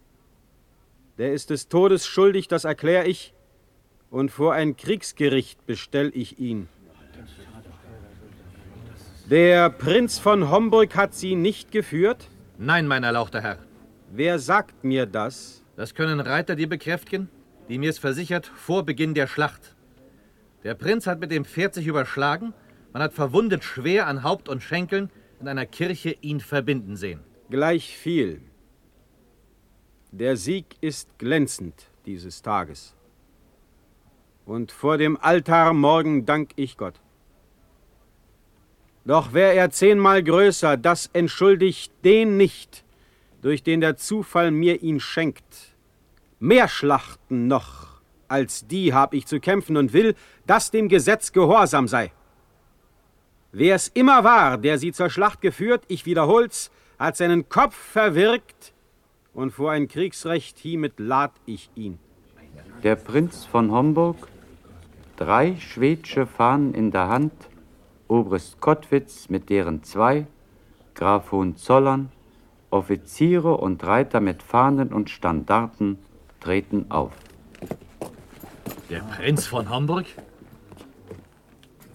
Der 1.18 1.32
ist 1.32 1.50
des 1.50 1.68
Todes 1.68 2.06
schuldig, 2.06 2.48
das 2.48 2.64
erklär 2.64 3.06
ich, 3.06 3.33
und 4.14 4.30
vor 4.30 4.54
ein 4.54 4.76
Kriegsgericht 4.76 5.66
bestell 5.66 6.12
ich 6.14 6.38
ihn. 6.38 6.68
Der 9.28 9.70
Prinz 9.70 10.20
von 10.20 10.50
Homburg 10.50 10.94
hat 10.94 11.14
sie 11.14 11.34
nicht 11.34 11.72
geführt? 11.72 12.28
Nein, 12.56 12.86
mein 12.86 13.02
erlauchter 13.02 13.42
Herr. 13.42 13.58
Wer 14.12 14.38
sagt 14.38 14.84
mir 14.84 15.06
das? 15.06 15.64
Das 15.74 15.96
können 15.96 16.20
Reiter 16.20 16.54
dir 16.54 16.68
bekräftigen, 16.68 17.28
die 17.68 17.78
mir's 17.78 17.98
versichert 17.98 18.46
vor 18.46 18.84
Beginn 18.84 19.14
der 19.14 19.26
Schlacht. 19.26 19.74
Der 20.62 20.74
Prinz 20.74 21.08
hat 21.08 21.18
mit 21.18 21.32
dem 21.32 21.44
Pferd 21.44 21.74
sich 21.74 21.88
überschlagen, 21.88 22.54
man 22.92 23.02
hat 23.02 23.14
verwundet 23.14 23.64
schwer 23.64 24.06
an 24.06 24.22
Haupt 24.22 24.48
und 24.48 24.62
Schenkeln 24.62 25.10
in 25.40 25.48
einer 25.48 25.66
Kirche 25.66 26.16
ihn 26.20 26.38
verbinden 26.38 26.94
sehen. 26.96 27.18
Gleich 27.50 27.96
viel. 27.96 28.40
Der 30.12 30.36
Sieg 30.36 30.76
ist 30.80 31.18
glänzend 31.18 31.90
dieses 32.06 32.42
Tages. 32.42 32.94
Und 34.46 34.72
vor 34.72 34.98
dem 34.98 35.16
Altar 35.20 35.72
morgen 35.72 36.26
dank 36.26 36.50
ich 36.56 36.76
Gott. 36.76 36.94
Doch 39.04 39.32
wär 39.32 39.54
er 39.54 39.70
zehnmal 39.70 40.22
größer, 40.22 40.76
das 40.76 41.10
entschuldigt 41.12 41.92
den 42.04 42.36
nicht, 42.36 42.84
durch 43.42 43.62
den 43.62 43.80
der 43.80 43.96
Zufall 43.96 44.50
mir 44.50 44.82
ihn 44.82 45.00
schenkt. 45.00 45.76
Mehr 46.38 46.68
Schlachten 46.68 47.46
noch 47.46 47.94
als 48.28 48.66
die 48.66 48.92
hab 48.92 49.14
ich 49.14 49.26
zu 49.26 49.40
kämpfen 49.40 49.76
und 49.76 49.92
will, 49.92 50.14
dass 50.46 50.70
dem 50.70 50.88
Gesetz 50.88 51.32
gehorsam 51.32 51.88
sei. 51.88 52.12
Wer 53.52 53.76
es 53.76 53.88
immer 53.88 54.24
war, 54.24 54.58
der 54.58 54.78
sie 54.78 54.92
zur 54.92 55.10
Schlacht 55.10 55.40
geführt, 55.40 55.84
ich 55.88 56.06
wiederhol's, 56.06 56.70
hat 56.98 57.16
seinen 57.16 57.48
Kopf 57.48 57.76
verwirkt 57.76 58.72
und 59.32 59.52
vor 59.52 59.70
ein 59.70 59.88
Kriegsrecht 59.88 60.58
hiermit 60.58 60.94
lad 60.98 61.32
ich 61.46 61.70
ihn. 61.76 61.98
Der 62.82 62.96
Prinz 62.96 63.44
von 63.44 63.70
Homburg, 63.70 64.16
drei 65.16 65.56
schwedische 65.56 66.26
Fahnen 66.26 66.74
in 66.74 66.90
der 66.90 67.08
Hand, 67.08 67.32
Obrist 68.08 68.60
Kottwitz 68.60 69.28
mit 69.28 69.50
deren 69.50 69.82
zwei, 69.82 70.26
Graf 70.94 71.32
Hohenzollern, 71.32 72.10
Offiziere 72.70 73.56
und 73.56 73.84
Reiter 73.84 74.20
mit 74.20 74.42
Fahnen 74.42 74.92
und 74.92 75.10
Standarten 75.10 75.98
treten 76.40 76.90
auf. 76.90 77.12
Der 78.90 79.00
Prinz 79.00 79.46
von 79.46 79.68
Hamburg? 79.68 80.06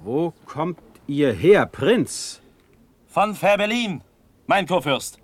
Wo 0.04 0.34
kommt 0.46 0.80
ihr 1.08 1.34
her, 1.34 1.66
Prinz? 1.66 2.42
Von 3.08 3.36
Fährberlin, 3.36 4.02
mein 4.48 4.66
Kurfürst. 4.66 5.20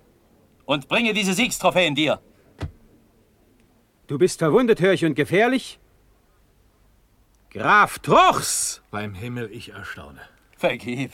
Und 0.64 0.88
bringe 0.88 1.14
diese 1.14 1.32
Siegstrophäen 1.32 1.94
dir. 1.94 2.20
Du 4.06 4.18
bist 4.18 4.38
verwundet, 4.38 4.80
hör 4.80 4.92
ich, 4.92 5.04
und 5.04 5.14
gefährlich? 5.14 5.78
Graf 7.56 8.00
Truchs! 8.00 8.82
Beim 8.90 9.14
Himmel, 9.14 9.50
ich 9.50 9.70
erstaune. 9.70 10.20
Vergib. 10.58 11.10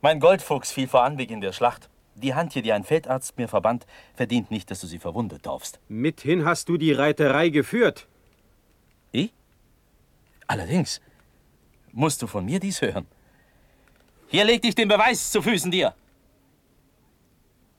Mein 0.00 0.18
Goldfuchs 0.18 0.72
fiel 0.72 0.88
vor 0.88 1.04
Anbeginn 1.04 1.40
der 1.40 1.52
Schlacht. 1.52 1.88
Die 2.16 2.34
Hand 2.34 2.54
hier, 2.54 2.62
die 2.62 2.72
ein 2.72 2.82
Feldarzt 2.82 3.38
mir 3.38 3.46
verband, 3.46 3.86
verdient 4.16 4.50
nicht, 4.50 4.72
dass 4.72 4.80
du 4.80 4.88
sie 4.88 4.98
verwundet 4.98 5.46
darfst. 5.46 5.78
Mithin 5.86 6.44
hast 6.44 6.68
du 6.68 6.76
die 6.76 6.92
Reiterei 6.92 7.50
geführt. 7.50 8.08
Ich? 9.12 9.32
Allerdings. 10.48 11.00
Musst 11.92 12.22
du 12.22 12.26
von 12.26 12.44
mir 12.44 12.58
dies 12.58 12.82
hören? 12.82 13.06
Hier 14.26 14.44
leg 14.44 14.62
dich 14.62 14.74
den 14.74 14.88
Beweis 14.88 15.30
zu 15.30 15.42
Füßen 15.42 15.70
dir. 15.70 15.94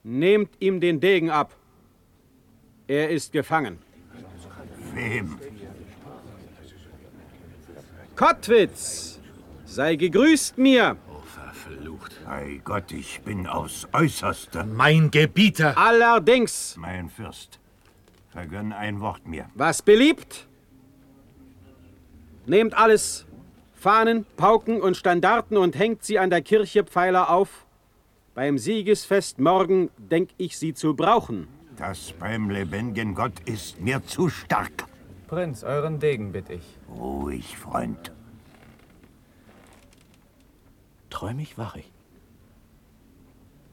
Nehmt 0.02 0.56
ihm 0.58 0.80
den 0.80 1.00
Degen 1.00 1.28
ab. 1.28 1.54
Er 2.86 3.10
ist 3.10 3.30
gefangen. 3.30 3.78
Wem? 4.94 5.38
Kottwitz, 8.18 9.20
sei 9.64 9.94
gegrüßt 9.94 10.58
mir. 10.58 10.96
Verflucht. 11.24 12.10
Ei 12.26 12.60
Gott, 12.64 12.90
ich 12.90 13.20
bin 13.20 13.46
aus 13.46 13.86
äußerster. 13.92 14.66
Mein 14.66 15.12
Gebieter. 15.12 15.78
Allerdings. 15.78 16.74
Mein 16.76 17.10
Fürst, 17.10 17.60
vergönn 18.30 18.72
ein 18.72 18.98
Wort 19.00 19.24
mir. 19.24 19.48
Was 19.54 19.82
beliebt? 19.82 20.48
Nehmt 22.46 22.76
alles, 22.76 23.24
Fahnen, 23.74 24.26
Pauken 24.36 24.82
und 24.82 24.96
Standarten 24.96 25.56
und 25.56 25.78
hängt 25.78 26.02
sie 26.02 26.18
an 26.18 26.30
der 26.30 26.42
Kirche 26.42 26.82
Pfeiler 26.82 27.30
auf. 27.30 27.66
Beim 28.34 28.58
Siegesfest 28.58 29.38
morgen 29.38 29.90
denk 29.96 30.30
ich 30.38 30.58
sie 30.58 30.74
zu 30.74 30.96
brauchen. 30.96 31.46
Das 31.76 32.12
beim 32.18 32.50
lebendigen 32.50 33.14
Gott 33.14 33.38
ist 33.44 33.80
mir 33.80 34.04
zu 34.04 34.28
stark. 34.28 34.88
Prinz, 35.28 35.62
euren 35.62 36.00
Degen 36.00 36.32
bitte 36.32 36.54
ich. 36.54 36.78
Ruhig, 36.88 37.58
Freund. 37.58 38.12
Träum 41.10 41.38
ich, 41.38 41.58
wach 41.58 41.76
ich? 41.76 41.92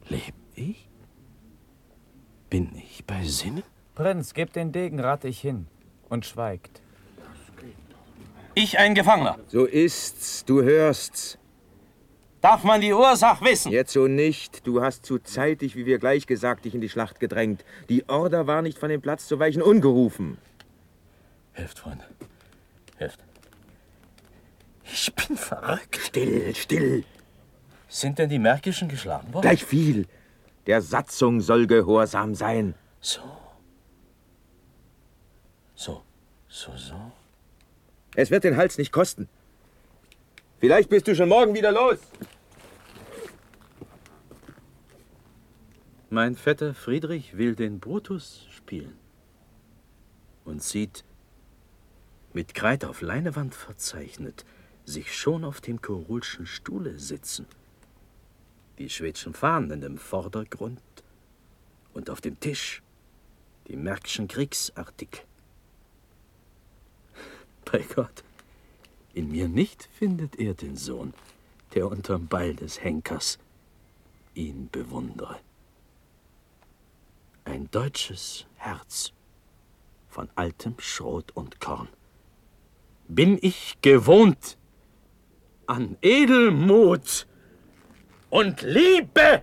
Leb 0.08 0.34
ich? 0.54 0.86
Bin 2.50 2.70
ich 2.76 3.06
bei 3.06 3.24
Sinnen? 3.24 3.62
Prinz, 3.94 4.34
gebt 4.34 4.54
den 4.54 4.70
Degen, 4.70 5.00
rate 5.00 5.28
ich 5.28 5.40
hin. 5.40 5.66
Und 6.10 6.26
schweigt. 6.26 6.82
Ich 8.54 8.78
ein 8.78 8.94
Gefangener. 8.94 9.38
So 9.48 9.64
ist's, 9.64 10.44
du 10.44 10.62
hörst's. 10.62 11.38
Darf 12.42 12.64
man 12.64 12.82
die 12.82 12.92
Ursache 12.92 13.42
wissen? 13.46 13.72
Jetzt 13.72 13.94
so 13.94 14.06
nicht. 14.06 14.66
Du 14.66 14.82
hast 14.82 15.06
zu 15.06 15.18
zeitig, 15.18 15.74
wie 15.74 15.86
wir 15.86 15.98
gleich 15.98 16.26
gesagt, 16.26 16.66
dich 16.66 16.74
in 16.74 16.82
die 16.82 16.90
Schlacht 16.90 17.18
gedrängt. 17.18 17.64
Die 17.88 18.06
Order 18.10 18.46
war 18.46 18.60
nicht 18.60 18.78
von 18.78 18.90
dem 18.90 19.00
Platz 19.00 19.26
zu 19.26 19.38
weichen 19.38 19.62
ungerufen. 19.62 20.36
Helft, 21.56 21.78
Freunde. 21.78 22.04
Helft. 22.98 23.18
Ich 24.84 25.12
bin 25.14 25.38
verrückt. 25.38 25.96
Still, 25.96 26.54
still. 26.54 27.04
Sind 27.88 28.18
denn 28.18 28.28
die 28.28 28.38
Märkischen 28.38 28.88
geschlagen 28.88 29.32
worden? 29.32 29.42
Gleich 29.42 29.64
viel. 29.64 30.06
Der 30.66 30.82
Satzung 30.82 31.40
soll 31.40 31.66
gehorsam 31.66 32.34
sein. 32.34 32.74
So. 33.00 33.22
So, 35.74 36.02
so, 36.48 36.76
so. 36.76 37.12
Es 38.14 38.30
wird 38.30 38.44
den 38.44 38.56
Hals 38.56 38.76
nicht 38.76 38.92
kosten. 38.92 39.28
Vielleicht 40.60 40.90
bist 40.90 41.08
du 41.08 41.16
schon 41.16 41.30
morgen 41.30 41.54
wieder 41.54 41.72
los. 41.72 41.98
Mein 46.10 46.36
Vetter 46.36 46.74
Friedrich 46.74 47.38
will 47.38 47.54
den 47.54 47.80
Brutus 47.80 48.46
spielen 48.50 48.98
und 50.44 50.62
sieht, 50.62 51.04
mit 52.36 52.54
Kreid 52.54 52.84
auf 52.84 53.00
Leinewand 53.00 53.54
verzeichnet, 53.54 54.44
sich 54.84 55.16
schon 55.16 55.42
auf 55.42 55.62
dem 55.62 55.80
Kurulschen 55.80 56.44
Stuhle 56.44 56.98
sitzen. 56.98 57.46
Die 58.76 58.90
schwedischen 58.90 59.32
Fahnen 59.32 59.82
im 59.82 59.96
Vordergrund 59.96 60.82
und 61.94 62.10
auf 62.10 62.20
dem 62.20 62.38
Tisch 62.38 62.82
die 63.68 63.76
märkischen 63.76 64.28
Kriegsartikel. 64.28 65.22
Bei 67.64 67.78
Gott, 67.94 68.22
in 69.14 69.30
mir 69.30 69.48
nicht 69.48 69.88
findet 69.94 70.38
er 70.38 70.52
den 70.52 70.76
Sohn, 70.76 71.14
der 71.72 71.88
unterm 71.88 72.26
Beil 72.26 72.54
des 72.54 72.84
Henkers 72.84 73.38
ihn 74.34 74.68
bewundere. 74.70 75.40
Ein 77.46 77.70
deutsches 77.70 78.44
Herz 78.56 79.14
von 80.10 80.28
altem 80.34 80.74
Schrot 80.78 81.30
und 81.34 81.60
Korn. 81.60 81.88
Bin 83.08 83.38
ich 83.40 83.78
gewohnt 83.82 84.58
an 85.66 85.96
Edelmut 86.02 87.26
und 88.30 88.62
Liebe. 88.62 89.42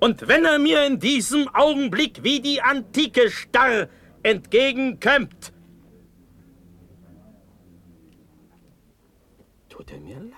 Und 0.00 0.26
wenn 0.26 0.44
er 0.44 0.58
mir 0.58 0.84
in 0.84 0.98
diesem 0.98 1.48
Augenblick 1.54 2.24
wie 2.24 2.40
die 2.40 2.60
Antike 2.60 3.30
starr 3.30 3.88
entgegenkömmt, 4.22 5.52
tut 9.68 9.92
er 9.92 10.00
mir 10.00 10.18
leid. 10.18 10.32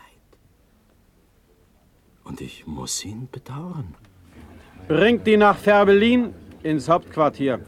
Und 2.24 2.40
ich 2.40 2.66
muss 2.66 3.04
ihn 3.04 3.28
bedauern. 3.30 3.94
Bringt 4.88 5.26
ihn 5.26 5.40
nach 5.40 5.56
Färbelin 5.56 6.34
ins 6.62 6.88
Hauptquartier. 6.88 7.60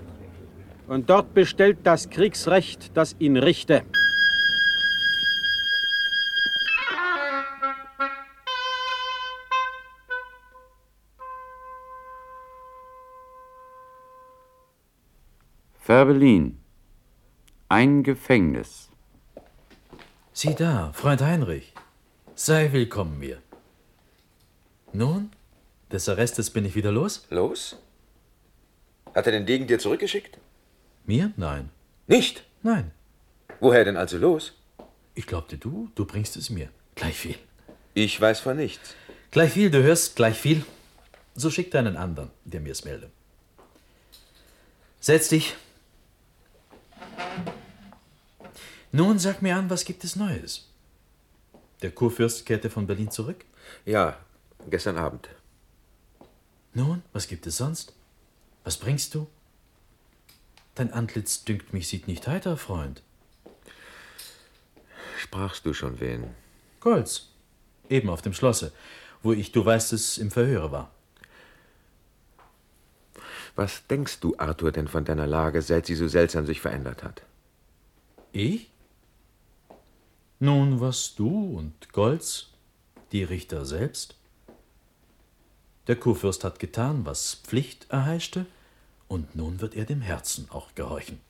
Und 0.88 1.10
dort 1.10 1.34
bestellt 1.34 1.78
das 1.82 2.10
Kriegsrecht, 2.10 2.96
das 2.96 3.16
ihn 3.18 3.36
richte. 3.36 3.82
Färbelin. 15.74 16.58
Ein 17.68 18.02
Gefängnis. 18.02 18.90
Sieh 20.32 20.54
da, 20.54 20.92
Freund 20.92 21.20
Heinrich. 21.20 21.72
Sei 22.34 22.72
willkommen 22.72 23.18
mir. 23.18 23.40
Nun, 24.92 25.30
des 25.90 26.08
Arrestes 26.08 26.50
bin 26.50 26.64
ich 26.64 26.74
wieder 26.74 26.92
los? 26.92 27.26
Los? 27.30 27.76
Hat 29.14 29.26
er 29.26 29.32
den 29.32 29.46
Degen 29.46 29.66
dir 29.66 29.78
zurückgeschickt? 29.78 30.38
Mir? 31.06 31.32
Nein. 31.36 31.70
Nicht? 32.08 32.44
Nein. 32.62 32.90
Woher 33.60 33.84
denn 33.84 33.96
also 33.96 34.18
los? 34.18 34.52
Ich 35.14 35.26
glaubte 35.26 35.56
du, 35.56 35.88
du 35.94 36.04
bringst 36.04 36.36
es 36.36 36.50
mir. 36.50 36.68
Gleich 36.94 37.16
viel. 37.16 37.38
Ich 37.94 38.20
weiß 38.20 38.40
von 38.40 38.56
nichts. 38.56 38.94
Gleich 39.30 39.52
viel, 39.52 39.70
du 39.70 39.82
hörst, 39.82 40.16
gleich 40.16 40.36
viel. 40.36 40.64
So 41.34 41.50
schick 41.50 41.70
deinen 41.70 41.96
anderen, 41.96 42.30
der 42.44 42.60
mir's 42.60 42.84
melde. 42.84 43.10
Setz 45.00 45.28
dich. 45.28 45.54
Nun 48.92 49.18
sag 49.18 49.42
mir 49.42 49.56
an, 49.56 49.70
was 49.70 49.84
gibt 49.84 50.02
es 50.04 50.16
Neues? 50.16 50.68
Der 51.82 51.90
Kurfürst 51.90 52.46
kehrte 52.46 52.70
von 52.70 52.86
Berlin 52.86 53.10
zurück? 53.10 53.44
Ja, 53.84 54.18
gestern 54.70 54.96
Abend. 54.96 55.28
Nun, 56.72 57.02
was 57.12 57.28
gibt 57.28 57.46
es 57.46 57.58
sonst? 57.58 57.92
Was 58.64 58.76
bringst 58.76 59.14
du? 59.14 59.28
Dein 60.76 60.92
Antlitz 60.92 61.42
dünkt 61.42 61.72
mich 61.72 61.88
sieht 61.88 62.06
nicht 62.06 62.28
heiter, 62.28 62.58
Freund. 62.58 63.02
Sprachst 65.18 65.64
du 65.64 65.72
schon 65.72 66.00
wen? 66.00 66.34
Golz. 66.80 67.30
Eben 67.88 68.10
auf 68.10 68.20
dem 68.20 68.34
Schlosse, 68.34 68.72
wo 69.22 69.32
ich, 69.32 69.52
du 69.52 69.64
weißt 69.64 69.94
es, 69.94 70.18
im 70.18 70.30
Verhöre 70.30 70.70
war. 70.72 70.90
Was 73.54 73.86
denkst 73.86 74.20
du, 74.20 74.36
Arthur, 74.36 74.70
denn 74.70 74.86
von 74.86 75.06
deiner 75.06 75.26
Lage, 75.26 75.62
seit 75.62 75.86
sie 75.86 75.94
so 75.94 76.08
seltsam 76.08 76.44
sich 76.44 76.60
verändert 76.60 77.02
hat? 77.02 77.22
Ich? 78.32 78.70
Nun, 80.40 80.80
was 80.80 81.14
du 81.14 81.56
und 81.56 81.90
Golz, 81.94 82.48
die 83.12 83.24
Richter 83.24 83.64
selbst. 83.64 84.14
Der 85.86 85.96
Kurfürst 85.96 86.44
hat 86.44 86.58
getan, 86.58 87.06
was 87.06 87.36
Pflicht 87.36 87.86
erheischte, 87.88 88.44
und 89.08 89.36
nun 89.36 89.60
wird 89.60 89.74
er 89.74 89.84
dem 89.84 90.00
Herzen 90.00 90.48
auch 90.50 90.74
gehorchen. 90.74 91.20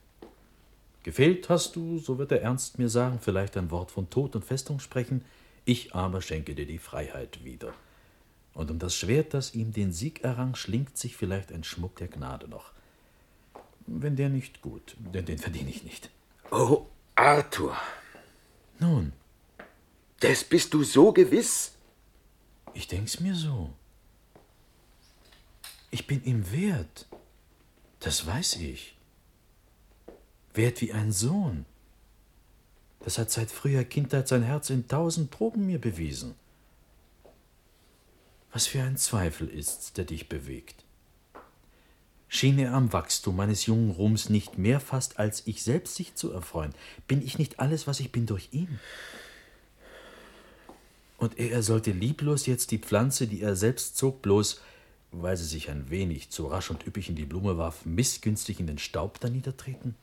Gefehlt 1.02 1.48
hast 1.48 1.76
du, 1.76 1.98
so 1.98 2.18
wird 2.18 2.32
der 2.32 2.42
Ernst 2.42 2.78
mir 2.78 2.88
sagen, 2.88 3.20
vielleicht 3.20 3.56
ein 3.56 3.70
Wort 3.70 3.90
von 3.90 4.10
Tod 4.10 4.34
und 4.34 4.44
Festung 4.44 4.80
sprechen, 4.80 5.24
ich 5.64 5.94
aber 5.94 6.20
schenke 6.20 6.54
dir 6.54 6.66
die 6.66 6.78
Freiheit 6.78 7.44
wieder. 7.44 7.72
Und 8.54 8.70
um 8.70 8.78
das 8.78 8.96
Schwert, 8.96 9.34
das 9.34 9.54
ihm 9.54 9.72
den 9.72 9.92
Sieg 9.92 10.24
errang, 10.24 10.54
schlingt 10.54 10.96
sich 10.96 11.16
vielleicht 11.16 11.52
ein 11.52 11.62
Schmuck 11.62 11.96
der 11.96 12.08
Gnade 12.08 12.48
noch. 12.48 12.72
Wenn 13.86 14.16
der 14.16 14.30
nicht 14.30 14.62
gut, 14.62 14.96
denn 14.98 15.26
den 15.26 15.38
verdiene 15.38 15.70
ich 15.70 15.84
nicht. 15.84 16.10
Oh, 16.50 16.86
Arthur. 17.14 17.76
Nun. 18.78 19.12
Des 20.22 20.42
bist 20.44 20.74
du 20.74 20.82
so 20.82 21.12
gewiss? 21.12 21.72
Ich 22.74 22.88
denk's 22.88 23.20
mir 23.20 23.34
so. 23.34 23.72
Ich 25.90 26.06
bin 26.06 26.24
ihm 26.24 26.50
wert. 26.50 27.06
Das 28.06 28.24
weiß 28.24 28.58
ich. 28.58 28.94
Wert 30.54 30.80
wie 30.80 30.92
ein 30.92 31.10
Sohn. 31.10 31.66
Das 33.00 33.18
hat 33.18 33.32
seit 33.32 33.50
früher 33.50 33.82
Kindheit 33.82 34.28
sein 34.28 34.44
Herz 34.44 34.70
in 34.70 34.86
tausend 34.86 35.32
Proben 35.32 35.66
mir 35.66 35.80
bewiesen. 35.80 36.36
Was 38.52 38.68
für 38.68 38.80
ein 38.80 38.96
Zweifel 38.96 39.48
ist's, 39.48 39.92
der 39.92 40.04
dich 40.04 40.28
bewegt. 40.28 40.84
Schien 42.28 42.60
er 42.60 42.74
am 42.74 42.92
Wachstum 42.92 43.34
meines 43.34 43.66
jungen 43.66 43.90
Ruhms 43.90 44.30
nicht 44.30 44.56
mehr 44.56 44.78
fast 44.78 45.18
als 45.18 45.44
ich 45.48 45.64
selbst 45.64 45.96
sich 45.96 46.14
zu 46.14 46.30
erfreuen? 46.30 46.76
Bin 47.08 47.20
ich 47.26 47.40
nicht 47.40 47.58
alles, 47.58 47.88
was 47.88 47.98
ich 47.98 48.12
bin, 48.12 48.26
durch 48.26 48.50
ihn? 48.52 48.78
Und 51.18 51.40
er, 51.40 51.60
sollte 51.64 51.90
lieblos 51.90 52.46
jetzt 52.46 52.70
die 52.70 52.78
Pflanze, 52.78 53.26
die 53.26 53.40
er 53.40 53.56
selbst 53.56 53.96
zog, 53.96 54.22
bloß 54.22 54.60
weil 55.22 55.36
sie 55.36 55.44
sich 55.44 55.70
ein 55.70 55.90
wenig 55.90 56.30
zu 56.30 56.46
rasch 56.46 56.70
und 56.70 56.86
üppig 56.86 57.08
in 57.08 57.16
die 57.16 57.24
Blume 57.24 57.58
warf, 57.58 57.84
missgünstig 57.84 58.60
in 58.60 58.66
den 58.66 58.78
Staub 58.78 59.20
da 59.20 59.28
niedertreten? 59.28 59.94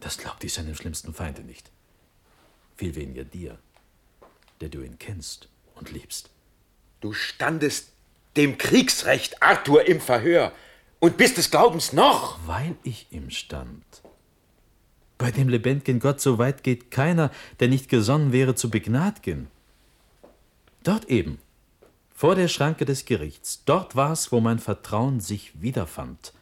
Das 0.00 0.18
glaubt 0.18 0.42
ich 0.44 0.52
seinem 0.52 0.74
schlimmsten 0.74 1.14
Feinde 1.14 1.42
nicht. 1.42 1.70
Viel 2.76 2.94
weniger 2.94 3.24
dir, 3.24 3.58
der 4.60 4.68
du 4.68 4.82
ihn 4.82 4.98
kennst 4.98 5.48
und 5.74 5.92
liebst. 5.92 6.30
Du 7.00 7.12
standest 7.12 7.92
dem 8.36 8.58
Kriegsrecht 8.58 9.42
Arthur 9.42 9.86
im 9.86 10.00
Verhör 10.00 10.52
und 11.00 11.16
bist 11.16 11.36
des 11.36 11.50
Glaubens 11.50 11.92
noch. 11.92 12.38
Weil 12.46 12.76
ich 12.82 13.06
ihm 13.10 13.30
stand. 13.30 13.84
Bei 15.18 15.30
dem 15.30 15.48
lebendigen 15.48 16.00
Gott 16.00 16.20
so 16.20 16.38
weit 16.38 16.64
geht 16.64 16.90
keiner, 16.90 17.30
der 17.60 17.68
nicht 17.68 17.88
gesonnen 17.88 18.32
wäre 18.32 18.54
zu 18.54 18.70
begnadgen. 18.70 19.48
Dort 20.82 21.04
eben, 21.04 21.38
vor 22.22 22.36
der 22.36 22.46
Schranke 22.46 22.84
des 22.84 23.04
Gerichts, 23.04 23.64
dort 23.64 23.96
war's, 23.96 24.30
wo 24.30 24.38
mein 24.38 24.60
Vertrauen 24.60 25.18
sich 25.18 25.60
wiederfand. 25.60 26.32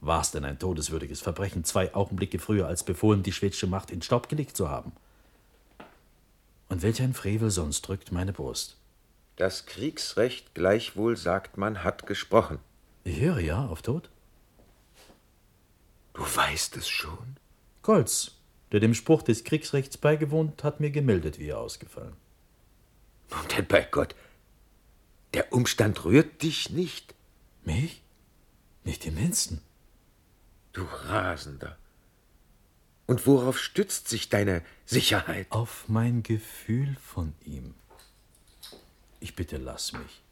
War's 0.00 0.32
denn 0.32 0.44
ein 0.44 0.58
todeswürdiges 0.58 1.20
Verbrechen, 1.20 1.62
zwei 1.62 1.94
Augenblicke 1.94 2.40
früher 2.40 2.66
als 2.66 2.82
befohlen, 2.82 3.22
die 3.22 3.30
schwedische 3.30 3.68
Macht 3.68 3.92
in 3.92 4.02
Staub 4.02 4.28
gelegt 4.28 4.56
zu 4.56 4.68
haben? 4.68 4.90
Und 6.68 6.82
welch 6.82 7.00
ein 7.00 7.14
Frevel 7.14 7.52
sonst 7.52 7.82
drückt 7.82 8.10
meine 8.10 8.32
Brust? 8.32 8.76
Das 9.36 9.64
Kriegsrecht 9.64 10.56
gleichwohl, 10.56 11.16
sagt 11.16 11.56
man, 11.56 11.84
hat 11.84 12.08
gesprochen. 12.08 12.58
Ich 13.04 13.20
höre 13.20 13.38
ja 13.38 13.64
auf 13.64 13.82
Tod. 13.82 14.10
Du 16.14 16.22
weißt 16.22 16.76
es 16.76 16.88
schon. 16.88 17.36
Goltz, 17.82 18.32
der 18.72 18.80
dem 18.80 18.94
Spruch 18.94 19.22
des 19.22 19.44
Kriegsrechts 19.44 19.98
beigewohnt, 19.98 20.64
hat 20.64 20.80
mir 20.80 20.90
gemeldet, 20.90 21.38
wie 21.38 21.50
er 21.50 21.60
ausgefallen. 21.60 22.16
Nun 23.30 23.46
denn 23.56 23.66
bei 23.66 23.82
Gott, 23.82 24.16
der 25.34 25.52
Umstand 25.52 26.04
rührt 26.04 26.42
dich 26.42 26.70
nicht. 26.70 27.14
Mich? 27.64 28.02
Nicht 28.84 29.06
im 29.06 29.14
mindesten. 29.14 29.60
Du 30.72 30.84
Rasender. 30.84 31.76
Und 33.06 33.26
worauf 33.26 33.58
stützt 33.58 34.08
sich 34.08 34.28
deine 34.28 34.62
Sicherheit? 34.84 35.46
Auf 35.50 35.88
mein 35.88 36.22
Gefühl 36.22 36.96
von 37.00 37.34
ihm. 37.44 37.74
Ich 39.20 39.34
bitte, 39.34 39.56
lass 39.56 39.92
mich. 39.92 40.22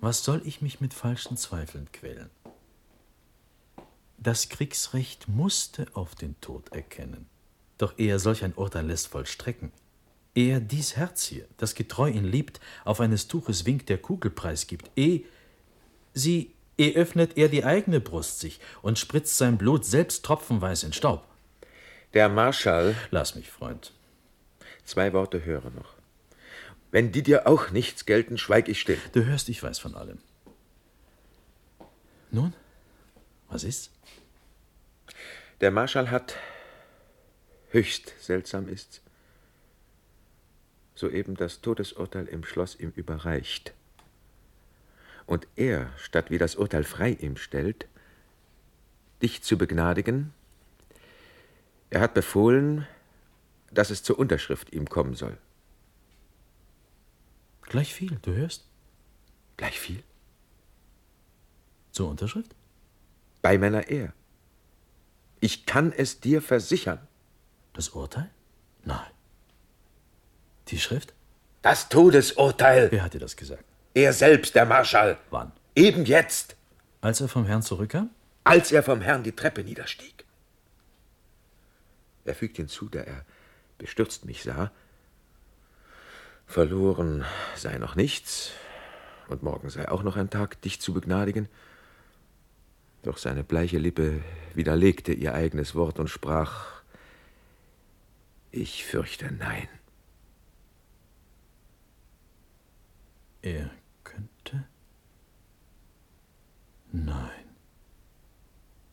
Was 0.00 0.24
soll 0.24 0.42
ich 0.44 0.62
mich 0.62 0.80
mit 0.80 0.94
falschen 0.94 1.36
Zweifeln 1.36 1.90
quälen? 1.92 2.30
Das 4.18 4.48
Kriegsrecht 4.48 5.28
musste 5.28 5.86
auf 5.94 6.14
den 6.14 6.40
Tod 6.40 6.70
erkennen. 6.70 7.26
Doch 7.78 7.98
ehe 7.98 8.12
er 8.12 8.18
solch 8.18 8.44
ein 8.44 8.54
Urteil 8.54 8.86
lässt 8.86 9.08
vollstrecken, 9.08 9.72
er 10.34 10.60
dies 10.60 10.96
Herz 10.96 11.24
hier, 11.24 11.46
das 11.56 11.74
getreu 11.74 12.08
ihn 12.08 12.24
liebt, 12.24 12.60
auf 12.84 13.00
eines 13.00 13.28
Tuches 13.28 13.66
Wink 13.66 13.86
der 13.86 13.98
Kugel 13.98 14.30
preisgibt, 14.30 14.90
eh 14.96 15.24
sie, 16.12 16.52
eh 16.78 16.94
öffnet 16.94 17.36
er 17.36 17.48
die 17.48 17.64
eigene 17.64 18.00
Brust 18.00 18.40
sich 18.40 18.60
und 18.82 18.98
spritzt 18.98 19.36
sein 19.36 19.58
Blut 19.58 19.84
selbst 19.84 20.24
tropfenweis 20.24 20.82
in 20.82 20.92
Staub. 20.92 21.26
Der 22.14 22.28
Marschall. 22.28 22.94
Lass 23.10 23.34
mich, 23.34 23.50
Freund. 23.50 23.92
Zwei 24.84 25.12
Worte 25.12 25.44
höre 25.44 25.70
noch. 25.70 25.94
Wenn 26.90 27.10
die 27.10 27.22
dir 27.22 27.48
auch 27.48 27.70
nichts 27.70 28.06
gelten, 28.06 28.38
schweig 28.38 28.68
ich 28.68 28.80
still. 28.80 29.00
Du 29.12 29.24
hörst, 29.24 29.48
ich 29.48 29.62
weiß 29.62 29.80
von 29.80 29.96
allem. 29.96 30.18
Nun, 32.30 32.52
was 33.48 33.64
ist's? 33.64 33.90
Der 35.60 35.70
Marschall 35.70 36.10
hat, 36.10 36.36
höchst 37.70 38.12
seltsam 38.20 38.68
ist's, 38.68 39.00
soeben 40.94 41.34
das 41.34 41.60
Todesurteil 41.60 42.26
im 42.26 42.44
Schloss 42.44 42.78
ihm 42.78 42.92
überreicht. 42.94 43.74
Und 45.26 45.46
er, 45.56 45.90
statt 45.96 46.30
wie 46.30 46.38
das 46.38 46.56
Urteil 46.56 46.84
frei 46.84 47.10
ihm 47.12 47.36
stellt, 47.36 47.86
dich 49.22 49.42
zu 49.42 49.56
begnadigen, 49.56 50.32
er 51.90 52.00
hat 52.00 52.14
befohlen, 52.14 52.86
dass 53.70 53.90
es 53.90 54.02
zur 54.02 54.18
Unterschrift 54.18 54.72
ihm 54.72 54.88
kommen 54.88 55.14
soll. 55.14 55.38
Gleich 57.62 57.94
viel, 57.94 58.18
du 58.22 58.32
hörst? 58.34 58.66
Gleich 59.56 59.80
viel? 59.80 60.02
Zur 61.90 62.08
Unterschrift? 62.10 62.54
Bei 63.42 63.58
meiner 63.58 63.88
Ehr. 63.88 64.12
Ich 65.40 65.66
kann 65.66 65.92
es 65.92 66.20
dir 66.20 66.42
versichern. 66.42 67.06
Das 67.72 67.90
Urteil? 67.90 68.30
Nein. 68.84 69.13
Die 70.68 70.78
Schrift? 70.78 71.12
Das 71.62 71.88
Todesurteil. 71.88 72.90
Wer 72.90 73.02
hat 73.02 73.14
dir 73.14 73.20
das 73.20 73.36
gesagt? 73.36 73.64
Er 73.94 74.12
selbst, 74.12 74.54
der 74.54 74.66
Marschall. 74.66 75.18
Wann? 75.30 75.52
Eben 75.74 76.04
jetzt. 76.04 76.56
Als 77.00 77.20
er 77.20 77.28
vom 77.28 77.46
Herrn 77.46 77.62
zurückkam? 77.62 78.10
Als 78.44 78.72
er 78.72 78.82
vom 78.82 79.00
Herrn 79.00 79.22
die 79.22 79.32
Treppe 79.32 79.62
niederstieg. 79.62 80.24
Er 82.24 82.34
fügt 82.34 82.56
hinzu, 82.56 82.88
da 82.88 83.00
er 83.00 83.24
bestürzt 83.78 84.24
mich 84.24 84.42
sah, 84.42 84.70
verloren 86.46 87.24
sei 87.54 87.78
noch 87.78 87.96
nichts, 87.96 88.52
und 89.28 89.42
morgen 89.42 89.70
sei 89.70 89.88
auch 89.88 90.02
noch 90.02 90.16
ein 90.16 90.30
Tag, 90.30 90.60
dich 90.62 90.80
zu 90.80 90.92
begnadigen. 90.92 91.48
Doch 93.02 93.18
seine 93.18 93.44
bleiche 93.44 93.78
Lippe 93.78 94.20
widerlegte 94.54 95.12
ihr 95.12 95.34
eigenes 95.34 95.74
Wort 95.74 95.98
und 95.98 96.08
sprach 96.08 96.82
Ich 98.50 98.84
fürchte 98.84 99.32
nein. 99.32 99.68
Er 103.44 103.70
könnte? 104.04 104.64
Nein. 106.92 107.44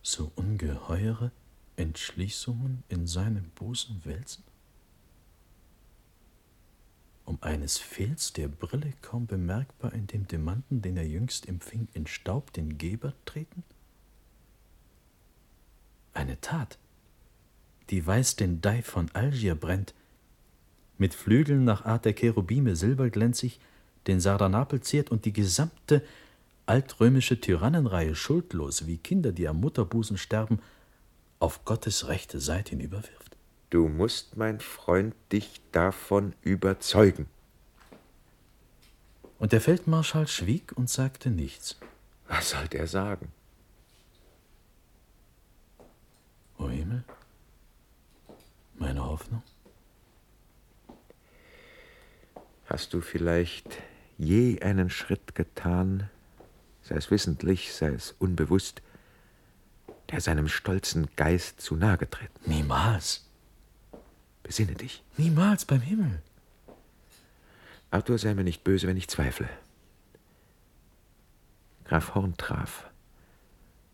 So 0.02 0.30
ungeheure 0.36 1.32
Entschließungen 1.78 2.84
in 2.90 3.08
seinem 3.08 3.46
Busen 3.56 4.02
wälzen? 4.04 4.44
Um 7.24 7.38
eines 7.40 7.78
Fehls 7.78 8.34
der 8.34 8.50
Brille 8.50 8.92
kaum 9.02 9.26
bemerkbar 9.26 9.94
in 9.94 10.08
dem 10.08 10.28
Demanten, 10.28 10.82
den 10.82 10.98
er 10.98 11.08
jüngst 11.08 11.48
empfing, 11.48 11.88
in 11.94 12.06
Staub 12.06 12.52
den 12.52 12.78
Geber 12.78 13.14
treten? 13.24 13.64
Eine 16.14 16.42
Tat, 16.42 16.78
die 17.90 18.06
weiß 18.06 18.36
den 18.36 18.60
Dai 18.60 18.82
von 18.82 19.10
Algier 19.12 19.56
brennt, 19.56 19.94
mit 20.98 21.14
Flügeln 21.14 21.64
nach 21.64 21.86
Art 21.86 22.04
der 22.04 22.14
Cherubime 22.14 22.76
silberglänzig, 22.76 23.62
den 24.08 24.20
Sardanapel 24.20 24.82
ziert 24.82 25.12
und 25.12 25.26
die 25.26 25.34
gesamte 25.34 26.04
altrömische 26.66 27.40
Tyrannenreihe 27.40 28.16
schuldlos, 28.16 28.88
wie 28.88 28.98
Kinder, 28.98 29.32
die 29.32 29.48
am 29.48 29.60
Mutterbusen 29.60 30.18
sterben, 30.18 30.60
auf 31.40 31.66
Gottes 31.66 32.08
rechte 32.08 32.40
Seite 32.40 32.72
hinüberwirft? 32.72 33.36
Du 33.70 33.88
musst, 33.88 34.38
mein 34.38 34.60
Freund, 34.60 35.16
dich 35.32 35.62
davon 35.72 36.34
überzeugen. 36.42 37.28
Und 39.40 39.54
der 39.54 39.62
Feldmarschall 39.62 40.28
schwieg 40.28 40.72
und 40.76 40.90
sagte 40.90 41.30
nichts. 41.30 41.78
Was 42.28 42.52
sollte 42.52 42.78
er 42.78 42.88
sagen? 42.88 43.32
O 46.58 46.70
Himmel, 46.70 47.04
meine 48.76 49.04
Hoffnung? 49.04 49.42
Hast 52.66 52.94
du 52.94 53.02
vielleicht 53.02 53.80
je 54.22 54.62
einen 54.62 54.90
Schritt 54.92 55.34
getan, 55.34 56.10
sei 56.84 56.96
es 56.96 57.10
wissentlich, 57.10 57.74
sei 57.74 57.88
es 57.88 58.14
unbewusst, 58.20 58.82
der 60.12 60.22
seinem 60.22 60.48
stolzen 60.48 61.08
Geist 61.16 61.60
zu 61.60 61.76
nahe 61.76 61.98
getreten? 61.98 62.40
Niemals. 62.46 63.26
Besinne 64.44 64.76
dich. 64.76 65.04
Niemals 65.18 65.66
beim 65.66 65.82
Himmel. 65.82 66.22
Arthur 67.90 68.18
sei 68.20 68.36
mir 68.36 68.44
nicht 68.44 68.64
böse, 68.64 68.88
wenn 68.88 68.98
ich 68.98 69.08
zweifle. 69.08 69.50
Graf 71.86 72.14
Horn 72.14 72.38
traf, 72.38 72.90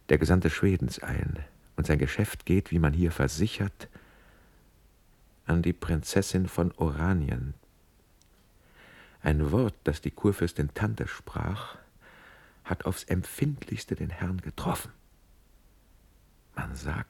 der 0.09 0.17
Gesandte 0.17 0.49
Schwedens 0.49 0.99
ein, 0.99 1.39
und 1.77 1.87
sein 1.87 1.99
Geschäft 1.99 2.45
geht, 2.45 2.71
wie 2.71 2.79
man 2.79 2.93
hier 2.93 3.11
versichert, 3.11 3.87
an 5.45 5.61
die 5.61 5.73
Prinzessin 5.73 6.47
von 6.47 6.73
Oranien. 6.73 7.53
Ein 9.27 9.51
Wort, 9.51 9.75
das 9.83 9.99
die 9.99 10.11
Kurfürstin 10.11 10.73
Tante 10.73 11.05
sprach, 11.05 11.77
hat 12.63 12.85
aufs 12.85 13.03
empfindlichste 13.03 13.93
den 13.93 14.09
Herrn 14.09 14.39
getroffen. 14.39 14.93
Man 16.55 16.73
sagt, 16.77 17.09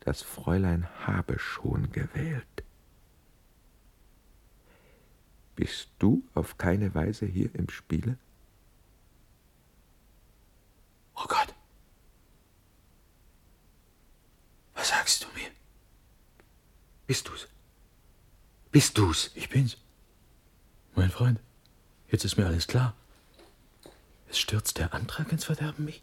das 0.00 0.20
Fräulein 0.20 0.86
habe 1.06 1.38
schon 1.38 1.90
gewählt. 1.92 2.62
Bist 5.54 5.88
du 5.98 6.22
auf 6.34 6.58
keine 6.58 6.94
Weise 6.94 7.24
hier 7.24 7.54
im 7.54 7.70
Spiele? 7.70 8.18
Oh 11.14 11.24
Gott. 11.26 11.54
Was 14.74 14.90
sagst 14.90 15.24
du 15.24 15.28
mir? 15.28 15.48
Bist 17.06 17.26
du's? 17.28 17.48
Bist 18.70 18.98
du's? 18.98 19.30
Ich 19.36 19.48
bin's. 19.48 19.78
Mein 20.96 21.10
Freund, 21.10 21.38
jetzt 22.10 22.24
ist 22.24 22.38
mir 22.38 22.46
alles 22.46 22.66
klar. 22.66 22.94
Es 24.30 24.38
stürzt 24.38 24.78
der 24.78 24.94
Antrag 24.94 25.30
ins 25.30 25.44
Verderben 25.44 25.84
mich. 25.84 26.02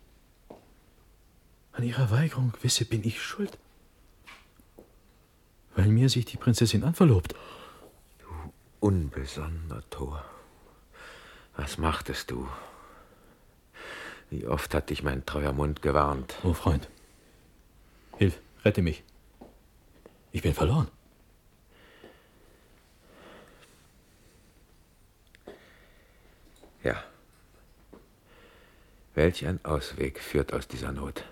An 1.72 1.84
ihrer 1.84 2.12
Weigerung 2.12 2.54
wisse, 2.62 2.86
bin 2.86 3.04
ich 3.04 3.22
schuld. 3.22 3.58
Weil 5.76 5.88
mir 5.88 6.10
sich 6.10 6.26
die 6.26 6.38
Prinzessin 6.38 6.84
anverlobt. 6.84 7.34
Du 8.20 8.28
unbesonnener 8.80 9.84
Tor. 9.90 10.24
Was 11.58 11.80
machtest 11.80 12.30
du? 12.30 12.48
Wie 14.30 14.46
oft 14.46 14.76
hat 14.76 14.92
dich 14.92 15.02
mein 15.02 15.26
treuer 15.26 15.54
Mund 15.54 15.82
gewarnt. 15.82 16.36
Oh, 16.44 16.54
Freund. 16.54 16.88
Hilf, 18.18 18.40
rette 18.64 18.84
mich. 18.84 19.04
Ich 20.32 20.44
bin 20.44 20.54
verloren. 20.54 20.88
Ja. 26.84 27.04
Welch 29.16 29.46
ein 29.46 29.64
Ausweg 29.64 30.20
führt 30.20 30.54
aus 30.54 30.68
dieser 30.68 30.92
Not? 30.92 31.24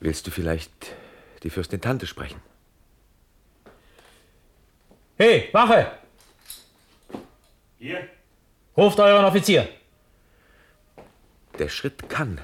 Willst 0.00 0.26
du 0.26 0.30
vielleicht 0.30 0.72
die 1.42 1.50
Fürstin 1.50 1.80
Tante 1.80 2.06
sprechen? 2.06 2.40
Hey, 5.16 5.48
Wache! 5.52 5.92
Hier? 7.78 8.08
Ruft 8.76 8.98
euren 9.00 9.24
Offizier. 9.24 9.68
Der 11.58 11.68
Schritt 11.68 12.08
kann, 12.08 12.40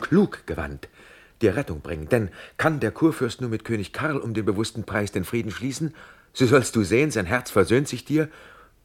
klug 0.00 0.46
gewandt, 0.46 0.88
dir 1.40 1.54
Rettung 1.54 1.80
bringen. 1.80 2.08
Denn 2.08 2.30
kann 2.56 2.80
der 2.80 2.90
Kurfürst 2.90 3.40
nur 3.40 3.50
mit 3.50 3.64
König 3.64 3.92
Karl 3.92 4.18
um 4.18 4.34
den 4.34 4.44
bewussten 4.44 4.84
Preis 4.84 5.12
den 5.12 5.24
Frieden 5.24 5.52
schließen, 5.52 5.94
so 6.32 6.46
sollst 6.46 6.74
du 6.76 6.82
sehen, 6.84 7.10
sein 7.10 7.26
Herz 7.26 7.50
versöhnt 7.50 7.88
sich 7.88 8.04
dir 8.04 8.28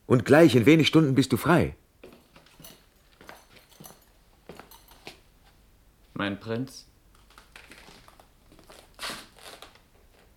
und 0.05 0.25
gleich 0.25 0.55
in 0.55 0.65
wenig 0.65 0.87
Stunden 0.87 1.15
bist 1.15 1.31
du 1.31 1.37
frei. 1.37 1.75
Mein 6.13 6.39
Prinz? 6.39 6.85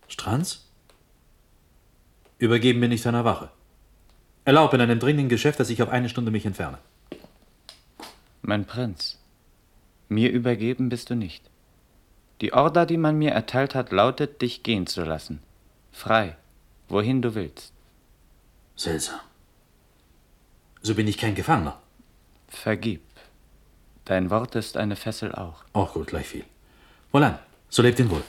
Stranz? 0.08 0.66
Übergeben 2.38 2.80
mir 2.80 2.88
nicht 2.88 3.02
seiner 3.02 3.24
Wache. 3.24 3.50
Erlaub 4.44 4.72
in 4.74 4.80
einem 4.80 4.98
dringenden 4.98 5.28
Geschäft, 5.28 5.60
dass 5.60 5.70
ich 5.70 5.82
auf 5.82 5.88
eine 5.88 6.08
Stunde 6.08 6.30
mich 6.30 6.46
entferne. 6.46 6.78
Mein 8.42 8.64
Prinz, 8.64 9.18
mir 10.08 10.30
übergeben 10.30 10.88
bist 10.88 11.10
du 11.10 11.14
nicht. 11.14 11.50
Die 12.40 12.52
Order, 12.52 12.86
die 12.86 12.96
man 12.96 13.18
mir 13.18 13.32
erteilt 13.32 13.74
hat, 13.74 13.92
lautet, 13.92 14.42
dich 14.42 14.62
gehen 14.62 14.86
zu 14.86 15.04
lassen. 15.04 15.40
Frei, 15.90 16.36
wohin 16.88 17.22
du 17.22 17.34
willst. 17.34 17.72
Seltsam. 18.76 19.20
So 20.82 20.94
bin 20.94 21.08
ich 21.08 21.18
kein 21.18 21.34
Gefangener. 21.34 21.80
Vergib. 22.48 23.02
Dein 24.04 24.30
Wort 24.30 24.54
ist 24.54 24.76
eine 24.76 24.94
Fessel 24.94 25.34
auch. 25.34 25.64
Auch 25.72 25.94
gut, 25.94 26.06
gleich 26.06 26.26
viel. 26.26 26.44
Wohlan, 27.10 27.38
so 27.68 27.82
lebt 27.82 27.98
ihn 27.98 28.10
wohl. 28.10 28.22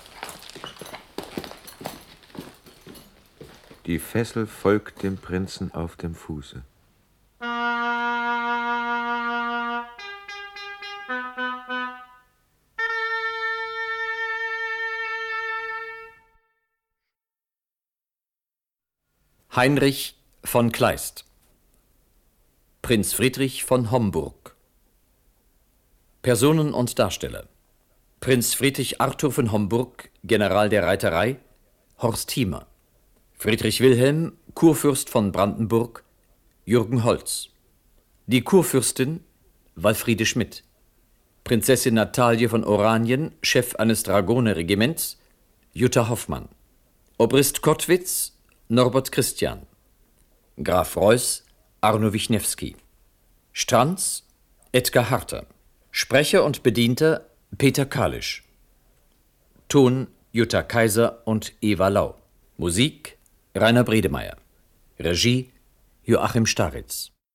Die 3.86 4.00
Fessel 4.00 4.48
folgt 4.48 5.04
dem 5.04 5.18
Prinzen 5.18 5.74
auf 5.74 5.96
dem 5.96 6.16
Fuße. 6.16 6.64
Heinrich 19.58 20.14
von 20.44 20.72
Kleist 20.72 21.26
Prinz 22.84 23.14
Friedrich 23.14 23.64
von 23.64 23.90
Homburg 23.90 24.56
Personen 26.22 26.76
und 26.76 27.00
Darsteller 27.00 27.48
Prinz 28.20 28.54
Friedrich 28.54 29.02
Arthur 29.02 29.32
von 29.32 29.52
Homburg, 29.52 30.12
General 30.24 30.70
der 30.70 30.84
Reiterei, 30.84 31.40
Horst 31.98 32.30
Hiemer 32.30 32.68
Friedrich 33.34 33.82
Wilhelm, 33.82 34.38
Kurfürst 34.54 35.10
von 35.10 35.32
Brandenburg, 35.32 36.04
Jürgen 36.64 37.04
Holz. 37.04 37.50
Die 38.28 38.44
Kurfürstin, 38.44 39.24
Walfriede 39.74 40.28
Schmidt. 40.28 40.66
Prinzessin 41.46 41.96
Natalie 41.96 42.48
von 42.48 42.64
Oranien, 42.64 43.34
Chef 43.42 43.76
eines 43.78 44.04
Dragonerregiments, 44.04 45.18
Jutta 45.74 46.10
Hoffmann. 46.10 46.48
Obrist 47.18 47.64
Kottwitz, 47.64 48.37
Norbert 48.70 49.14
Christian. 49.14 49.66
Graf 50.62 50.98
Reuß, 50.98 51.46
Arno 51.80 52.12
Wischnewski. 52.12 52.76
Stranz, 53.54 54.24
Edgar 54.74 55.10
Harter. 55.10 55.46
Sprecher 55.90 56.44
und 56.44 56.64
Bedienter, 56.64 57.30
Peter 57.58 57.86
Kalisch. 57.86 58.44
Ton, 59.70 60.08
Jutta 60.34 60.64
Kaiser 60.64 61.26
und 61.26 61.54
Eva 61.62 61.88
Lau. 61.88 62.16
Musik, 62.58 63.18
Rainer 63.56 63.86
Bredemeier. 63.86 64.36
Regie 65.00 65.54
Joachim 66.04 66.46
Staritz. 66.46 67.17